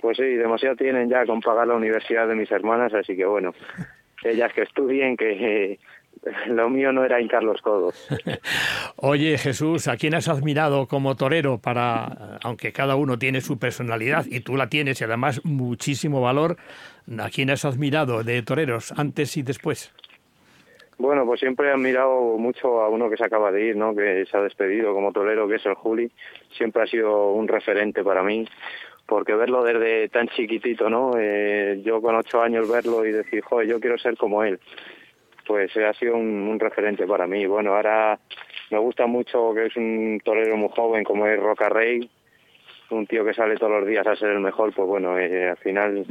Pues 0.00 0.18
sí, 0.18 0.22
demasiado 0.22 0.76
tienen 0.76 1.10
ya 1.10 1.26
con 1.26 1.40
pagar 1.40 1.66
la 1.66 1.74
universidad 1.74 2.28
de 2.28 2.36
mis 2.36 2.52
hermanas, 2.52 2.94
así 2.94 3.16
que 3.16 3.24
bueno, 3.24 3.54
ellas 4.22 4.52
que 4.52 4.62
estudien, 4.62 5.16
que 5.16 5.80
lo 6.48 6.68
mío 6.68 6.92
no 6.92 7.04
era 7.04 7.20
hincar 7.20 7.42
los 7.42 7.60
codos. 7.62 8.08
Oye, 8.96 9.38
Jesús, 9.38 9.88
¿a 9.88 9.96
quién 9.96 10.14
has 10.14 10.28
admirado 10.28 10.86
como 10.86 11.16
torero 11.16 11.58
para, 11.58 12.38
aunque 12.42 12.72
cada 12.72 12.96
uno 12.96 13.18
tiene 13.18 13.40
su 13.40 13.58
personalidad 13.58 14.24
y 14.26 14.40
tú 14.40 14.56
la 14.56 14.68
tienes 14.68 15.00
y 15.00 15.04
además 15.04 15.44
muchísimo 15.44 16.20
valor, 16.20 16.56
¿a 17.18 17.28
quién 17.30 17.50
has 17.50 17.64
admirado 17.64 18.22
de 18.22 18.42
toreros 18.42 18.92
antes 18.96 19.36
y 19.36 19.42
después? 19.42 19.92
Bueno, 20.98 21.26
pues 21.26 21.40
siempre 21.40 21.68
he 21.68 21.72
admirado 21.72 22.38
mucho 22.38 22.80
a 22.80 22.88
uno 22.88 23.10
que 23.10 23.18
se 23.18 23.24
acaba 23.24 23.52
de 23.52 23.66
ir, 23.66 23.76
¿no? 23.76 23.94
Que 23.94 24.24
se 24.24 24.36
ha 24.36 24.40
despedido 24.40 24.94
como 24.94 25.12
torero, 25.12 25.46
que 25.46 25.56
es 25.56 25.66
el 25.66 25.74
Juli. 25.74 26.10
Siempre 26.56 26.82
ha 26.82 26.86
sido 26.86 27.32
un 27.32 27.48
referente 27.48 28.02
para 28.02 28.22
mí, 28.22 28.48
porque 29.04 29.34
verlo 29.34 29.62
desde 29.62 30.08
tan 30.08 30.28
chiquitito, 30.28 30.88
¿no? 30.88 31.12
Eh, 31.18 31.82
yo 31.84 32.00
con 32.00 32.16
ocho 32.16 32.40
años 32.40 32.70
verlo 32.70 33.04
y 33.04 33.12
decir, 33.12 33.42
joder, 33.42 33.68
yo 33.68 33.78
quiero 33.78 33.98
ser 33.98 34.16
como 34.16 34.42
él, 34.42 34.58
pues 35.46 35.76
ha 35.76 35.92
sido 35.94 36.16
un, 36.16 36.58
referente 36.58 37.06
para 37.06 37.26
mí. 37.26 37.46
Bueno, 37.46 37.74
ahora 37.74 38.18
me 38.70 38.78
gusta 38.78 39.06
mucho 39.06 39.52
que 39.54 39.66
es 39.66 39.76
un 39.76 40.20
torero 40.24 40.56
muy 40.56 40.70
joven 40.74 41.04
como 41.04 41.26
es 41.26 41.38
Roca 41.38 41.68
Rey, 41.68 42.08
un 42.90 43.06
tío 43.06 43.24
que 43.24 43.34
sale 43.34 43.56
todos 43.56 43.80
los 43.80 43.86
días 43.86 44.06
a 44.06 44.16
ser 44.16 44.30
el 44.30 44.40
mejor, 44.40 44.72
pues 44.74 44.88
bueno, 44.88 45.18
eh, 45.18 45.50
al 45.50 45.56
final 45.56 46.04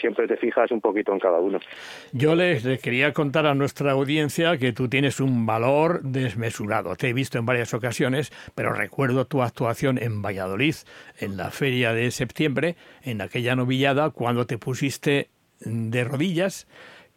siempre 0.00 0.26
te 0.26 0.36
fijas 0.36 0.70
un 0.70 0.80
poquito 0.80 1.12
en 1.12 1.18
cada 1.18 1.38
uno. 1.38 1.58
Yo 2.12 2.34
les, 2.34 2.64
quería 2.80 3.12
contar 3.12 3.46
a 3.46 3.54
nuestra 3.54 3.92
audiencia 3.92 4.56
que 4.56 4.72
tú 4.72 4.88
tienes 4.88 5.20
un 5.20 5.46
valor 5.46 6.02
desmesurado. 6.02 6.96
Te 6.96 7.08
he 7.08 7.12
visto 7.12 7.38
en 7.38 7.46
varias 7.46 7.74
ocasiones, 7.74 8.32
pero 8.54 8.72
recuerdo 8.72 9.26
tu 9.26 9.42
actuación 9.42 9.98
en 9.98 10.22
Valladolid, 10.22 10.74
en 11.18 11.36
la 11.36 11.50
feria 11.50 11.92
de 11.92 12.10
septiembre, 12.10 12.76
en 13.02 13.20
aquella 13.20 13.56
novillada, 13.56 14.10
cuando 14.10 14.46
te 14.46 14.58
pusiste 14.58 15.28
de 15.60 16.04
rodillas 16.04 16.66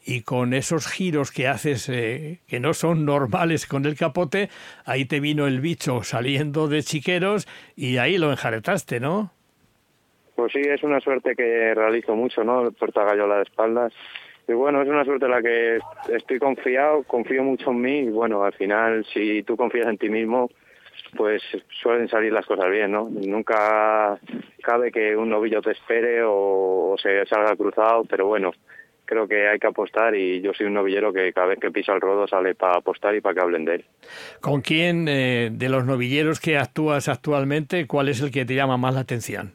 y 0.05 0.21
con 0.21 0.53
esos 0.53 0.87
giros 0.87 1.31
que 1.31 1.47
haces 1.47 1.89
eh, 1.89 2.39
que 2.47 2.59
no 2.59 2.73
son 2.73 3.05
normales 3.05 3.65
con 3.65 3.85
el 3.85 3.95
capote, 3.95 4.49
ahí 4.85 5.05
te 5.05 5.19
vino 5.19 5.47
el 5.47 5.61
bicho 5.61 6.03
saliendo 6.03 6.67
de 6.67 6.83
chiqueros 6.83 7.47
y 7.75 7.97
ahí 7.97 8.17
lo 8.17 8.31
enjaretaste, 8.31 8.99
¿no? 8.99 9.31
Pues 10.35 10.51
sí, 10.51 10.61
es 10.61 10.83
una 10.83 10.99
suerte 10.99 11.35
que 11.35 11.73
realizo 11.75 12.15
mucho, 12.15 12.43
¿no? 12.43 12.67
El 12.67 12.75
gallola 12.93 13.37
de 13.37 13.43
espaldas. 13.43 13.93
Y 14.47 14.53
bueno, 14.53 14.81
es 14.81 14.89
una 14.89 15.05
suerte 15.05 15.25
en 15.25 15.31
la 15.31 15.41
que 15.41 15.79
estoy 16.09 16.39
confiado, 16.39 17.03
confío 17.03 17.43
mucho 17.43 17.71
en 17.71 17.81
mí 17.81 17.99
y 17.99 18.09
bueno, 18.09 18.43
al 18.43 18.53
final 18.53 19.05
si 19.13 19.43
tú 19.43 19.55
confías 19.55 19.87
en 19.87 19.97
ti 19.97 20.09
mismo, 20.09 20.49
pues 21.15 21.41
suelen 21.81 22.09
salir 22.09 22.33
las 22.33 22.45
cosas 22.45 22.69
bien, 22.69 22.91
¿no? 22.91 23.09
Nunca 23.09 24.19
cabe 24.61 24.91
que 24.91 25.15
un 25.15 25.29
novillo 25.29 25.61
te 25.61 25.71
espere 25.71 26.21
o, 26.25 26.95
se 27.01 27.25
salga 27.25 27.55
cruzado, 27.55 28.03
pero 28.03 28.27
bueno, 28.27 28.51
creo 29.13 29.27
que 29.27 29.47
hay 29.47 29.59
que 29.59 29.67
apostar 29.67 30.15
y 30.15 30.41
yo 30.41 30.53
soy 30.53 30.65
un 30.65 30.73
novillero 30.73 31.13
que 31.13 31.31
cada 31.33 31.47
vez 31.47 31.59
que 31.59 31.69
pisa 31.69 31.93
el 31.93 32.01
rodo 32.01 32.27
sale 32.27 32.55
para 32.55 32.77
apostar 32.77 33.15
y 33.15 33.21
para 33.21 33.35
que 33.35 33.41
hablen 33.41 33.65
de 33.65 33.75
él. 33.75 33.85
¿Con 34.41 34.61
quién 34.61 35.07
eh, 35.07 35.49
de 35.51 35.69
los 35.69 35.85
novilleros 35.85 36.39
que 36.39 36.57
actúas 36.57 37.07
actualmente, 37.07 37.85
cuál 37.85 38.09
es 38.09 38.21
el 38.21 38.31
que 38.31 38.43
te 38.43 38.55
llama 38.55 38.77
más 38.77 38.95
la 38.95 39.01
atención? 39.01 39.53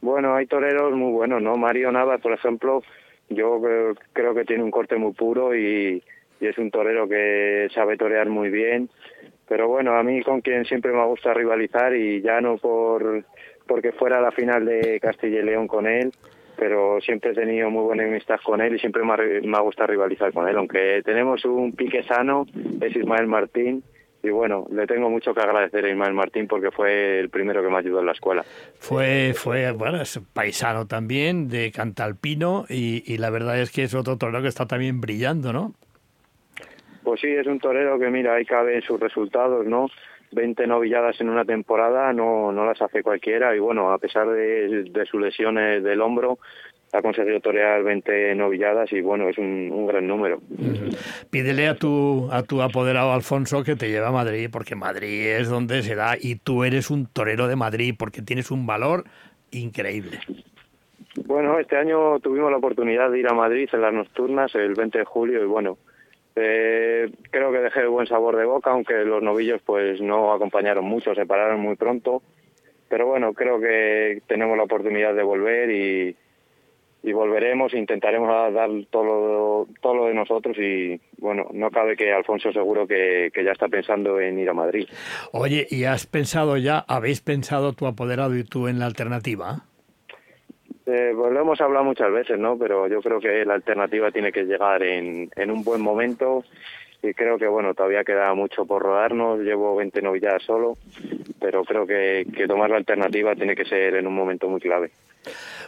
Bueno, 0.00 0.36
hay 0.36 0.46
toreros 0.46 0.92
muy 0.92 1.12
buenos, 1.12 1.42
¿no? 1.42 1.56
Mario 1.56 1.90
Navas, 1.90 2.20
por 2.20 2.32
ejemplo, 2.32 2.82
yo 3.28 3.60
creo, 4.12 4.34
que 4.34 4.44
tiene 4.44 4.62
un 4.62 4.70
corte 4.70 4.96
muy 4.96 5.12
puro 5.12 5.56
y, 5.56 6.02
es 6.38 6.58
un 6.58 6.70
torero 6.70 7.08
que 7.08 7.66
sabe 7.74 7.96
torear 7.96 8.28
muy 8.28 8.50
bien. 8.50 8.88
Pero 9.48 9.68
bueno, 9.68 9.96
a 9.96 10.02
mí 10.02 10.22
con 10.22 10.42
quien 10.42 10.64
siempre 10.64 10.92
me 10.92 11.04
gusta 11.06 11.34
rivalizar 11.34 11.96
y 11.96 12.20
ya 12.20 12.40
no 12.40 12.56
por 12.56 13.24
porque 13.66 13.90
fuera 13.90 14.20
la 14.20 14.30
final 14.30 14.64
de 14.64 15.00
Castilla 15.00 15.40
y 15.40 15.42
León 15.42 15.66
con 15.66 15.88
él, 15.88 16.12
pero 16.56 17.00
siempre 17.00 17.30
he 17.30 17.34
tenido 17.34 17.70
muy 17.70 17.84
buena 17.84 18.04
amistad 18.04 18.38
con 18.42 18.60
él 18.60 18.74
y 18.74 18.78
siempre 18.78 19.02
me 19.04 19.12
ha, 19.12 19.16
me 19.16 19.56
ha 19.56 19.60
gustado 19.60 19.88
rivalizar 19.88 20.32
con 20.32 20.48
él. 20.48 20.56
Aunque 20.56 21.02
tenemos 21.04 21.44
un 21.44 21.72
pique 21.72 22.02
sano, 22.02 22.46
es 22.80 22.96
Ismael 22.96 23.26
Martín, 23.26 23.82
y 24.22 24.30
bueno, 24.30 24.66
le 24.72 24.86
tengo 24.86 25.08
mucho 25.08 25.32
que 25.32 25.40
agradecer 25.40 25.84
a 25.84 25.88
Ismael 25.88 26.14
Martín 26.14 26.48
porque 26.48 26.70
fue 26.72 27.20
el 27.20 27.30
primero 27.30 27.62
que 27.62 27.68
me 27.68 27.78
ayudó 27.78 28.00
en 28.00 28.06
la 28.06 28.12
escuela. 28.12 28.44
Fue, 28.78 29.34
fue 29.34 29.70
bueno, 29.70 30.00
es 30.00 30.20
paisano 30.32 30.86
también 30.86 31.48
de 31.48 31.70
Cantalpino 31.70 32.64
y, 32.68 33.04
y 33.06 33.18
la 33.18 33.30
verdad 33.30 33.60
es 33.60 33.70
que 33.70 33.84
es 33.84 33.94
otro 33.94 34.16
torero 34.16 34.42
que 34.42 34.48
está 34.48 34.66
también 34.66 35.00
brillando, 35.00 35.52
¿no? 35.52 35.74
Pues 37.04 37.20
sí, 37.20 37.28
es 37.28 37.46
un 37.46 37.60
torero 37.60 38.00
que 38.00 38.10
mira, 38.10 38.34
ahí 38.34 38.44
cabe 38.44 38.82
sus 38.82 38.98
resultados, 38.98 39.64
¿no? 39.64 39.86
20 40.32 40.66
novilladas 40.66 41.20
en 41.20 41.28
una 41.28 41.44
temporada 41.44 42.12
no, 42.12 42.52
no 42.52 42.64
las 42.66 42.80
hace 42.82 43.02
cualquiera 43.02 43.54
y 43.54 43.58
bueno, 43.58 43.92
a 43.92 43.98
pesar 43.98 44.28
de, 44.28 44.84
de 44.84 45.06
sus 45.06 45.20
lesiones 45.20 45.82
del 45.82 46.00
hombro, 46.00 46.38
ha 46.92 47.02
conseguido 47.02 47.40
torear 47.40 47.82
20 47.82 48.34
novilladas 48.34 48.92
y 48.92 49.00
bueno, 49.00 49.28
es 49.28 49.38
un, 49.38 49.86
gran 49.86 50.06
número. 50.06 50.40
Pídele 51.30 51.68
a 51.68 51.74
tu, 51.74 52.28
a 52.30 52.42
tu 52.42 52.62
apoderado 52.62 53.12
Alfonso 53.12 53.62
que 53.64 53.76
te 53.76 53.88
lleve 53.88 54.06
a 54.06 54.10
Madrid, 54.10 54.48
porque 54.50 54.74
Madrid 54.74 55.26
es 55.26 55.48
donde 55.48 55.82
se 55.82 55.94
da 55.94 56.16
y 56.18 56.36
tú 56.36 56.64
eres 56.64 56.90
un 56.90 57.06
torero 57.06 57.48
de 57.48 57.56
Madrid 57.56 57.94
porque 57.98 58.22
tienes 58.22 58.50
un 58.50 58.66
valor 58.66 59.04
increíble. 59.50 60.20
Bueno, 61.24 61.58
este 61.58 61.76
año 61.76 62.20
tuvimos 62.20 62.50
la 62.50 62.58
oportunidad 62.58 63.10
de 63.10 63.20
ir 63.20 63.28
a 63.28 63.34
Madrid 63.34 63.68
en 63.72 63.80
las 63.80 63.92
nocturnas 63.92 64.54
el 64.54 64.74
20 64.74 64.98
de 64.98 65.04
julio 65.04 65.42
y 65.42 65.46
bueno, 65.46 65.78
eh, 66.36 67.10
creo 67.30 67.50
que 67.50 67.58
dejé 67.58 67.86
buen 67.86 68.06
sabor 68.06 68.36
de 68.36 68.44
boca, 68.44 68.70
aunque 68.70 68.94
los 69.04 69.22
novillos 69.22 69.60
pues 69.64 70.00
no 70.00 70.32
acompañaron 70.32 70.84
mucho, 70.84 71.14
se 71.14 71.26
pararon 71.26 71.60
muy 71.60 71.76
pronto. 71.76 72.22
Pero 72.88 73.06
bueno, 73.06 73.32
creo 73.32 73.58
que 73.60 74.22
tenemos 74.28 74.56
la 74.56 74.62
oportunidad 74.62 75.14
de 75.14 75.22
volver 75.22 75.70
y, 75.70 76.16
y 77.06 77.12
volveremos 77.12 77.72
intentaremos 77.72 78.28
dar 78.52 78.68
todo 78.90 79.04
lo, 79.04 79.68
todo 79.80 79.94
lo 79.94 80.06
de 80.06 80.14
nosotros 80.14 80.56
y 80.58 81.00
bueno, 81.18 81.46
no 81.52 81.70
cabe 81.70 81.96
que 81.96 82.12
Alfonso 82.12 82.52
seguro 82.52 82.86
que, 82.86 83.30
ya 83.32 83.52
está 83.52 83.68
pensando 83.68 84.20
en 84.20 84.40
ir 84.40 84.48
a 84.48 84.54
Madrid. 84.54 84.88
Oye, 85.32 85.66
¿y 85.70 85.84
has 85.84 86.06
pensado 86.06 86.56
ya, 86.56 86.84
habéis 86.88 87.20
pensado 87.20 87.74
tu 87.74 87.86
apoderado 87.86 88.36
y 88.36 88.42
tú 88.42 88.66
en 88.66 88.80
la 88.80 88.86
alternativa? 88.86 89.66
Eh, 90.86 91.12
pues 91.16 91.32
lo 91.32 91.40
hemos 91.40 91.60
hablado 91.60 91.84
muchas 91.84 92.12
veces, 92.12 92.38
¿no? 92.38 92.56
Pero 92.56 92.86
yo 92.86 93.02
creo 93.02 93.18
que 93.18 93.44
la 93.44 93.54
alternativa 93.54 94.12
tiene 94.12 94.30
que 94.30 94.44
llegar 94.44 94.84
en, 94.84 95.28
en 95.34 95.50
un 95.50 95.64
buen 95.64 95.80
momento 95.80 96.44
y 97.02 97.12
creo 97.12 97.38
que 97.38 97.48
bueno, 97.48 97.74
todavía 97.74 98.04
queda 98.04 98.32
mucho 98.34 98.64
por 98.64 98.82
rodarnos, 98.82 99.40
llevo 99.40 99.74
20 99.76 100.00
novilladas 100.02 100.44
solo, 100.44 100.78
pero 101.40 101.64
creo 101.64 101.86
que, 101.86 102.26
que 102.34 102.46
tomar 102.46 102.70
la 102.70 102.76
alternativa 102.76 103.34
tiene 103.34 103.56
que 103.56 103.64
ser 103.64 103.96
en 103.96 104.06
un 104.06 104.14
momento 104.14 104.48
muy 104.48 104.60
clave. 104.60 104.92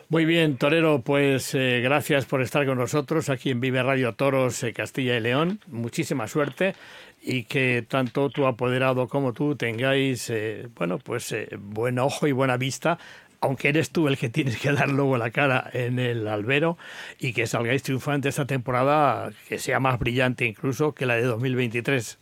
Muy 0.08 0.24
bien, 0.24 0.56
Torero, 0.56 1.02
pues 1.04 1.52
eh, 1.54 1.80
gracias 1.82 2.24
por 2.24 2.40
estar 2.40 2.64
con 2.64 2.78
nosotros 2.78 3.28
aquí 3.28 3.50
en 3.50 3.60
Vive 3.60 3.82
Radio 3.82 4.14
Toros 4.14 4.62
eh, 4.62 4.72
Castilla 4.72 5.16
y 5.16 5.20
León. 5.20 5.58
Muchísima 5.66 6.28
suerte 6.28 6.74
y 7.20 7.44
que 7.44 7.84
tanto 7.86 8.30
tu 8.30 8.46
apoderado 8.46 9.08
como 9.08 9.32
tú 9.32 9.56
tengáis, 9.56 10.32
bueno, 10.76 10.98
pues 10.98 11.34
buen 11.58 11.98
ojo 11.98 12.28
y 12.28 12.32
buena 12.32 12.56
vista, 12.56 12.96
aunque 13.40 13.68
eres 13.68 13.90
tú 13.90 14.08
el 14.08 14.16
que 14.18 14.28
tienes 14.28 14.60
que 14.60 14.72
dar 14.72 14.88
luego 14.88 15.16
la 15.16 15.30
cara 15.30 15.68
en 15.72 15.98
el 15.98 16.26
albero 16.28 16.76
y 17.18 17.32
que 17.32 17.46
salgáis 17.46 17.82
triunfante 17.82 18.28
esta 18.28 18.46
temporada, 18.46 19.30
que 19.48 19.58
sea 19.58 19.80
más 19.80 19.98
brillante 19.98 20.44
incluso 20.44 20.92
que 20.92 21.06
la 21.06 21.14
de 21.14 21.22
2023. 21.22 22.18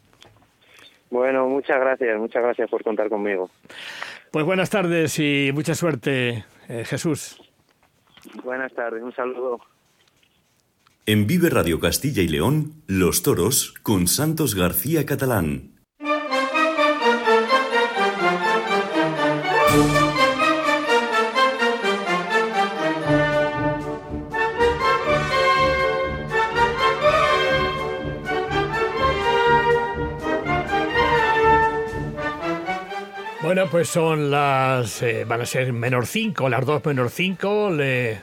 Bueno, 1.10 1.48
muchas 1.48 1.78
gracias, 1.78 2.18
muchas 2.18 2.42
gracias 2.42 2.68
por 2.68 2.82
contar 2.82 3.08
conmigo. 3.08 3.50
Pues 4.30 4.44
buenas 4.44 4.70
tardes 4.70 5.18
y 5.18 5.50
mucha 5.54 5.74
suerte, 5.74 6.44
Jesús. 6.84 7.40
Buenas 8.42 8.72
tardes, 8.74 9.02
un 9.02 9.14
saludo. 9.14 9.60
En 11.06 11.28
Vive 11.28 11.48
Radio 11.48 11.78
Castilla 11.78 12.22
y 12.22 12.28
León, 12.28 12.82
Los 12.88 13.22
Toros 13.22 13.74
con 13.84 14.08
Santos 14.08 14.56
García 14.56 15.06
Catalán. 15.06 15.75
Bueno, 33.46 33.70
pues 33.70 33.88
son 33.88 34.32
las. 34.32 35.02
eh, 35.02 35.24
van 35.24 35.40
a 35.40 35.46
ser 35.46 35.72
menor 35.72 36.08
5, 36.08 36.48
las 36.48 36.66
2 36.66 36.84
menor 36.84 37.10
5. 37.10 37.70
Le, 37.70 38.18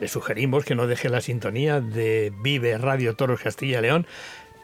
le 0.00 0.08
sugerimos 0.08 0.64
que 0.64 0.74
no 0.74 0.88
deje 0.88 1.08
la 1.08 1.20
sintonía 1.20 1.80
de 1.80 2.32
Vive 2.42 2.76
Radio 2.76 3.14
Toros 3.14 3.40
Castilla 3.40 3.78
y 3.78 3.82
León, 3.82 4.04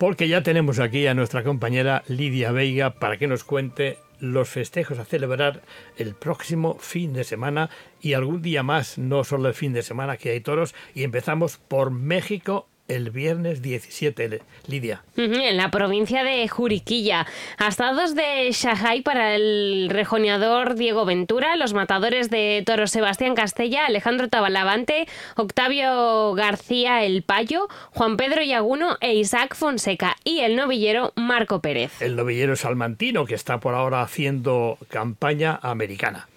porque 0.01 0.27
ya 0.27 0.43
tenemos 0.43 0.81
aquí 0.81 1.07
a 1.07 1.15
nuestra 1.15 1.45
compañera 1.45 2.03
Lidia 2.09 2.51
Veiga 2.51 2.99
para 2.99 3.19
que 3.19 3.29
nos 3.29 3.45
cuente 3.45 3.99
los 4.19 4.49
festejos 4.49 4.99
a 4.99 5.05
celebrar 5.05 5.63
el 5.97 6.17
próximo 6.17 6.77
fin 6.81 7.13
de 7.13 7.23
semana 7.23 7.71
y 8.01 8.15
algún 8.15 8.43
día 8.43 8.65
más, 8.65 8.99
no 8.99 9.23
solo 9.23 9.47
el 9.47 9.55
fin 9.55 9.73
de 9.73 9.83
semana 9.83 10.17
que 10.17 10.31
hay 10.31 10.41
toros. 10.41 10.75
Y 10.93 11.05
empezamos 11.05 11.57
por 11.57 11.93
México 11.93 12.67
el 12.91 13.11
viernes 13.11 13.63
17, 13.63 14.43
Lidia. 14.67 15.03
En 15.17 15.57
la 15.57 15.71
provincia 15.71 16.25
de 16.25 16.47
Juriquilla. 16.49 17.27
Astados 17.57 18.15
de 18.15 18.51
Shanghai 18.53 19.03
para 19.03 19.35
el 19.37 19.89
rejoneador 19.91 20.75
Diego 20.75 21.05
Ventura, 21.05 21.57
los 21.57 21.73
matadores 21.73 22.31
de 22.31 22.63
Toro 22.67 22.87
Sebastián 22.87 23.35
Castella, 23.35 23.87
Alejandro 23.87 24.29
Tabalavante, 24.29 25.07
Octavio 25.37 26.35
García 26.35 27.05
El 27.05 27.23
Payo, 27.23 27.69
Juan 27.93 28.17
Pedro 28.17 28.43
Yaguno 28.43 28.97
e 29.01 29.15
Isaac 29.15 29.55
Fonseca 29.55 30.17
y 30.25 30.41
el 30.41 30.57
novillero 30.57 31.13
Marco 31.17 31.61
Pérez. 31.61 32.03
el 32.03 32.17
novillero 32.17 32.57
salmantino 32.57 33.25
que 33.25 33.35
está 33.35 33.61
por 33.61 33.75
ahora 33.75 34.03
haciendo 34.03 34.79
campaña 34.89 35.59
americana. 35.63 36.29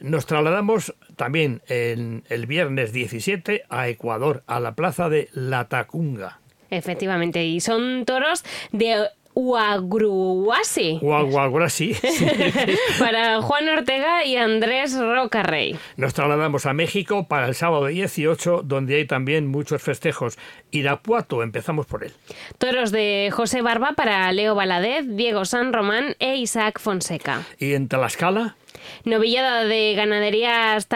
Nos 0.00 0.24
trasladamos 0.24 0.94
también 1.20 1.60
el 1.68 2.46
viernes 2.46 2.94
17 2.94 3.64
a 3.68 3.88
Ecuador, 3.88 4.42
a 4.46 4.58
la 4.58 4.74
plaza 4.74 5.10
de 5.10 5.28
La 5.34 5.68
Tacunga. 5.68 6.40
Efectivamente, 6.70 7.44
y 7.44 7.60
son 7.60 8.06
toros 8.06 8.42
de 8.72 9.06
Huagruasi. 9.40 10.98
Guaguaguasi. 11.00 11.96
para 12.98 13.40
Juan 13.40 13.68
Ortega 13.70 14.24
y 14.24 14.36
Andrés 14.36 14.98
Rocarrey. 14.98 15.78
Nos 15.96 16.12
trasladamos 16.12 16.66
a 16.66 16.74
México 16.74 17.26
para 17.26 17.48
el 17.48 17.54
sábado 17.54 17.86
18, 17.86 18.62
donde 18.64 18.96
hay 18.96 19.06
también 19.06 19.46
muchos 19.46 19.82
festejos. 19.82 20.38
Irapuato, 20.70 21.42
empezamos 21.42 21.86
por 21.86 22.04
él. 22.04 22.12
Toros 22.58 22.92
de 22.92 23.30
José 23.32 23.62
Barba 23.62 23.92
para 23.96 24.30
Leo 24.32 24.54
Valadez, 24.54 25.06
Diego 25.08 25.46
San 25.46 25.72
Román 25.72 26.16
e 26.18 26.36
Isaac 26.36 26.78
Fonseca. 26.78 27.46
Y 27.58 27.72
en 27.72 27.88
Tlaxcala, 27.88 28.56
Novillada 29.04 29.64
de 29.64 29.94
ganaderías 29.94 30.86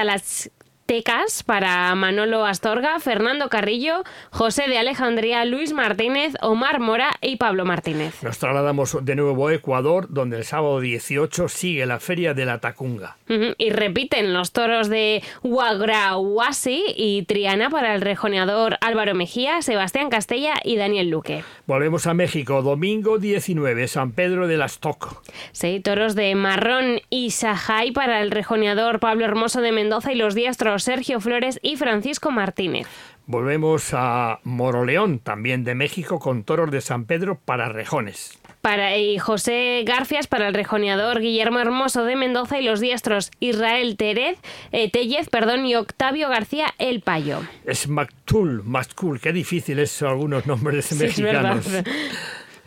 Tecas 0.87 1.43
para 1.43 1.95
Manolo 1.95 2.45
Astorga, 2.45 3.01
Fernando 3.01 3.49
Carrillo, 3.49 4.05
José 4.31 4.69
de 4.69 4.77
Alejandría, 4.77 5.47
Luis 5.47 5.73
Martínez, 5.73 6.35
Omar 6.43 6.79
Mora 6.79 7.17
y 7.23 7.37
Pablo 7.37 7.65
Martínez. 7.65 8.23
nos 8.23 8.39
trasladamos 8.39 8.99
de 9.03 9.17
nuevo 9.17 9.49
a 9.49 9.55
Ecuador, 9.55 10.09
donde 10.11 10.37
el 10.37 10.45
sábado 10.45 10.81
18 10.81 11.49
sigue 11.49 11.87
la 11.87 12.01
feria 12.01 12.35
de 12.35 12.45
la 12.45 12.59
Tacunga. 12.59 13.17
Y 13.57 13.71
repiten 13.71 14.35
los 14.35 14.53
toros 14.53 14.91
de 14.91 15.23
Huagrahuasi 15.43 16.85
y 16.95 17.23
Triana 17.23 17.71
para 17.71 17.95
el 17.95 18.03
rejoneador 18.03 18.77
Álvaro 18.83 19.15
Mejía, 19.15 19.63
Sebastián 19.63 20.11
Castella 20.11 20.55
y 20.63 20.77
Daniel 20.77 21.09
Luque. 21.09 21.45
Volvemos 21.67 22.07
a 22.07 22.13
México, 22.13 22.61
domingo 22.61 23.19
19, 23.19 23.89
San 23.89 24.13
Pedro 24.13 24.47
de 24.49 24.59
las 24.59 24.81
Toc. 24.81 25.23
Sí, 25.53 25.81
toros 25.81 26.15
de 26.15 26.35
Marrón 26.35 27.01
y 27.09 27.31
Sajay 27.31 27.93
para 27.93 28.21
el 28.21 28.31
rejoneador 28.31 29.01
Pablo 29.01 29.25
Hermoso 29.25 29.63
de 29.63 29.73
Mendoza 29.73 30.13
y 30.13 30.17
los 30.17 30.35
diestros 30.35 30.74
Sergio 30.81 31.21
Flores 31.21 31.59
y 31.63 31.77
Francisco 31.77 32.31
Martínez. 32.31 32.87
Volvemos 33.27 33.91
a 33.95 34.41
Moroleón, 34.45 35.19
también 35.19 35.65
de 35.65 35.75
México, 35.75 36.19
con 36.19 36.45
toros 36.45 36.71
de 36.71 36.81
San 36.83 37.07
Pedro 37.07 37.39
para 37.43 37.69
rejones. 37.71 38.39
Para, 38.61 38.97
y 38.97 39.19
José 39.19 39.83
Garfias 39.87 40.27
para 40.27 40.49
el 40.49 40.55
rejoneador 40.55 41.21
Guillermo 41.21 41.59
Hermoso 41.59 42.05
de 42.05 42.17
Mendoza 42.17 42.59
y 42.61 42.65
los 42.65 42.81
diestros 42.81 43.31
Israel 43.41 43.97
Terez, 43.97 44.39
eh, 44.73 44.91
Tellez 44.91 45.29
perdón, 45.29 45.67
y 45.67 45.75
Octavio 45.75 46.29
García 46.31 46.73
El 46.79 47.01
Payo. 47.03 47.41
Es 47.67 47.89
Mactul, 47.89 48.63
Mactul, 48.65 49.21
qué 49.21 49.33
difícil 49.33 49.79
es 49.79 50.01
algunos 50.03 50.47
nombres 50.47 50.87
Sí, 50.87 51.05
es 51.05 51.21
verdad. 51.21 51.57
mexicanos. 51.57 51.95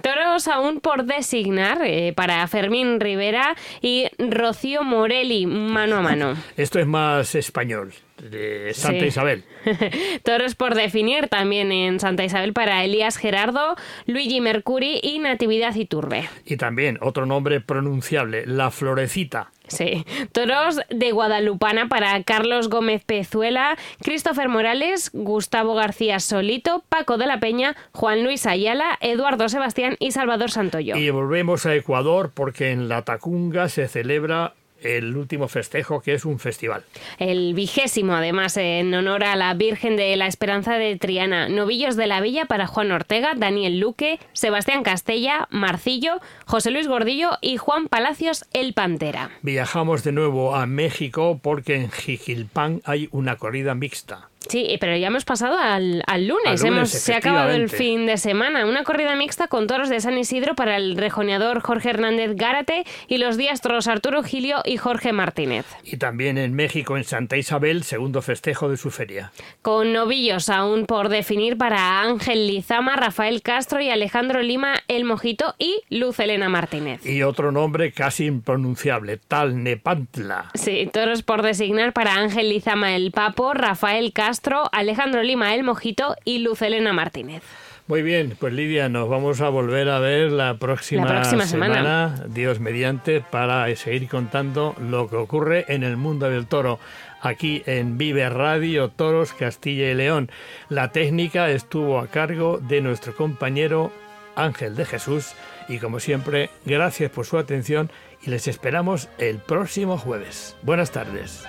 Toros 0.02 0.48
aún 0.48 0.80
por 0.80 1.06
designar 1.06 1.80
eh, 1.84 2.14
para 2.16 2.45
Fermín 2.48 3.00
Rivera 3.00 3.56
y 3.82 4.06
Rocío 4.18 4.84
Morelli, 4.84 5.45
mano 5.45 5.98
a 5.98 6.02
mano. 6.02 6.36
Esto 6.58 6.80
es 6.80 6.86
más 6.88 7.36
español, 7.36 7.93
de 8.22 8.74
Santa 8.74 9.02
Sí. 9.02 9.06
Isabel. 9.08 9.43
Toros 10.24 10.56
por 10.56 10.76
definir 10.76 11.28
también 11.28 11.72
en 11.72 12.00
Santa 12.00 12.24
Isabel 12.24 12.54
para 12.54 12.84
Elías 12.84 13.18
Gerardo, 13.18 13.76
Luigi 14.06 14.41
Mercuri 14.41 15.00
y 15.04 15.20
Natividad 15.20 15.76
Iturbe. 15.76 16.30
Y 16.45 16.58
también 16.58 16.98
otro 17.02 17.26
nombre 17.26 17.60
pronunciable, 17.62 18.45
La 18.45 18.72
Florecita. 18.72 19.52
Sí. 19.68 20.05
Toros 20.32 20.80
de 20.89 21.11
Guadalupana 21.11 21.88
para 21.88 22.22
Carlos 22.24 22.70
Gómez 22.70 23.03
Pezuela, 23.05 23.78
Christopher 24.01 24.49
Morales, 24.49 25.11
Gustavo 25.13 25.74
García 25.76 26.20
Solito, 26.20 26.84
Paco 26.89 27.18
de 27.18 27.28
la 27.28 27.39
Peña, 27.39 27.76
Juan 27.93 28.24
Luis 28.24 28.45
Ayala, 28.45 28.97
Eduardo 29.01 29.49
Sebastián 29.49 29.95
y 29.99 30.11
Salvador 30.11 30.51
Santoyo. 30.51 30.95
Y 30.95 31.09
volvemos 31.09 31.65
a 31.65 31.76
Ecuador 31.76 32.32
porque 32.34 32.72
en 32.72 32.89
La 32.89 33.03
Tacunga 33.03 33.70
se 33.70 33.88
celebra 33.88 34.53
el 34.88 35.15
último 35.17 35.47
festejo, 35.47 36.01
que 36.01 36.13
es 36.13 36.25
un 36.25 36.39
festival. 36.39 36.83
El 37.19 37.53
vigésimo, 37.53 38.13
además, 38.13 38.57
en 38.57 38.93
honor 38.93 39.23
a 39.23 39.35
la 39.35 39.53
Virgen 39.53 39.97
de 39.97 40.15
la 40.15 40.27
Esperanza 40.27 40.75
de 40.75 40.95
Triana. 40.95 41.49
Novillos 41.49 41.95
de 41.95 42.07
la 42.07 42.21
Villa 42.21 42.45
para 42.45 42.67
Juan 42.67 42.91
Ortega, 42.91 43.33
Daniel 43.35 43.79
Luque, 43.79 44.19
Sebastián 44.33 44.83
Castella, 44.83 45.47
Marcillo, 45.51 46.19
José 46.45 46.71
Luis 46.71 46.88
Gordillo 46.88 47.31
y 47.41 47.57
Juan 47.57 47.88
Palacios 47.88 48.45
El 48.53 48.73
Pantera. 48.73 49.31
Viajamos 49.41 50.03
de 50.03 50.11
nuevo 50.11 50.55
a 50.55 50.65
México 50.65 51.39
porque 51.41 51.75
en 51.75 51.91
Jiquilpan 51.91 52.81
hay 52.85 53.09
una 53.11 53.35
corrida 53.35 53.75
mixta. 53.75 54.29
Sí, 54.50 54.78
pero 54.80 54.95
ya 54.95 55.08
hemos 55.08 55.26
pasado 55.26 55.58
al, 55.58 56.04
al 56.08 56.28
lunes. 56.28 56.45
Al 56.45 56.56
lunes, 56.58 56.64
hemos, 56.64 56.89
se 56.89 57.14
ha 57.14 57.18
acabado 57.18 57.52
el 57.52 57.70
fin 57.70 58.06
de 58.06 58.18
semana. 58.18 58.66
Una 58.66 58.84
corrida 58.84 59.16
mixta 59.16 59.48
con 59.48 59.68
toros 59.68 59.89
de 59.89 60.00
San 60.00 60.18
Isidro 60.18 60.56
para 60.56 60.78
el 60.78 60.98
rejoneador 60.98 61.62
Jorge 61.62 61.89
Hernández 61.89 62.32
Gárate 62.36 62.86
y 63.08 63.18
los 63.18 63.38
diestros 63.38 63.88
Arturo 63.88 64.24
Gilio 64.24 64.62
y 64.66 64.78
Jorge 64.78 65.14
Martínez. 65.14 65.66
Y 65.84 65.98
también 65.98 66.38
en 66.38 66.54
México, 66.54 66.98
en 66.98 67.04
Santa 67.04 67.38
Isabel, 67.38 67.84
segundo 67.84 68.22
festejo 68.22 68.70
de 68.70 68.78
su 68.78 68.91
feria. 68.91 69.32
Con 69.62 69.93
novillos 69.93 70.50
aún 70.50 70.86
por 70.86 71.10
definir 71.10 71.58
para 71.58 72.02
Ángel 72.02 72.48
Lizama, 72.48 72.95
Rafael 72.95 73.41
Castro 73.41 73.82
y 73.82 73.89
Alejandro 73.89 74.41
Lima 74.41 74.84
El 74.88 75.06
Mojito 75.06 75.56
y 75.58 75.82
Luz 75.89 76.20
Elena 76.20 76.50
Martínez. 76.50 77.06
Y 77.06 77.24
otro 77.24 77.52
nombre 77.52 77.91
casi 77.91 78.26
impronunciable, 78.26 79.18
Talnepantla. 79.18 80.52
Sí, 80.54 80.89
toros 80.91 81.24
por 81.24 81.41
designar 81.41 81.93
para 81.93 82.16
Ángel 82.16 82.50
Lizama 82.50 82.95
El 82.95 83.12
Papo, 83.12 83.54
Rafael 83.54 84.14
Castro, 84.14 84.36
Alejandro 84.71 85.23
Lima 85.23 85.53
El 85.53 85.63
Mojito 85.63 86.15
y 86.23 86.39
Luz 86.39 86.61
Elena 86.61 86.93
Martínez. 86.93 87.43
Muy 87.88 88.01
bien, 88.01 88.35
pues 88.38 88.53
Lidia, 88.53 88.89
nos 88.89 89.07
vamos 89.07 89.39
a 89.39 89.47
volver 89.47 89.89
a 89.89 89.99
ver 89.99 90.31
la 90.31 90.55
próxima, 90.55 91.05
La 91.05 91.21
próxima 91.21 91.45
semana. 91.45 92.25
Dios 92.27 92.59
mediante, 92.59 93.21
para 93.21 93.73
seguir 93.77 94.09
contando 94.09 94.75
lo 94.77 95.09
que 95.09 95.15
ocurre 95.15 95.65
en 95.69 95.83
el 95.83 95.95
mundo 95.95 96.29
del 96.29 96.47
toro, 96.47 96.79
aquí 97.21 97.63
en 97.65 97.97
Vive 97.97 98.29
Radio 98.29 98.89
Toros 98.89 99.31
Castilla 99.31 99.89
y 99.89 99.93
León. 99.93 100.29
La 100.67 100.91
técnica 100.91 101.49
estuvo 101.49 101.99
a 101.99 102.07
cargo 102.07 102.57
de 102.57 102.81
nuestro 102.81 103.15
compañero 103.15 103.91
Ángel 104.35 104.75
de 104.75 104.85
Jesús 104.85 105.33
y 105.69 105.79
como 105.79 106.01
siempre, 106.01 106.49
gracias 106.65 107.09
por 107.09 107.25
su 107.25 107.38
atención 107.38 107.89
y 108.21 108.29
les 108.29 108.49
esperamos 108.49 109.07
el 109.17 109.38
próximo 109.38 109.97
jueves. 109.97 110.57
Buenas 110.61 110.91
tardes. 110.91 111.45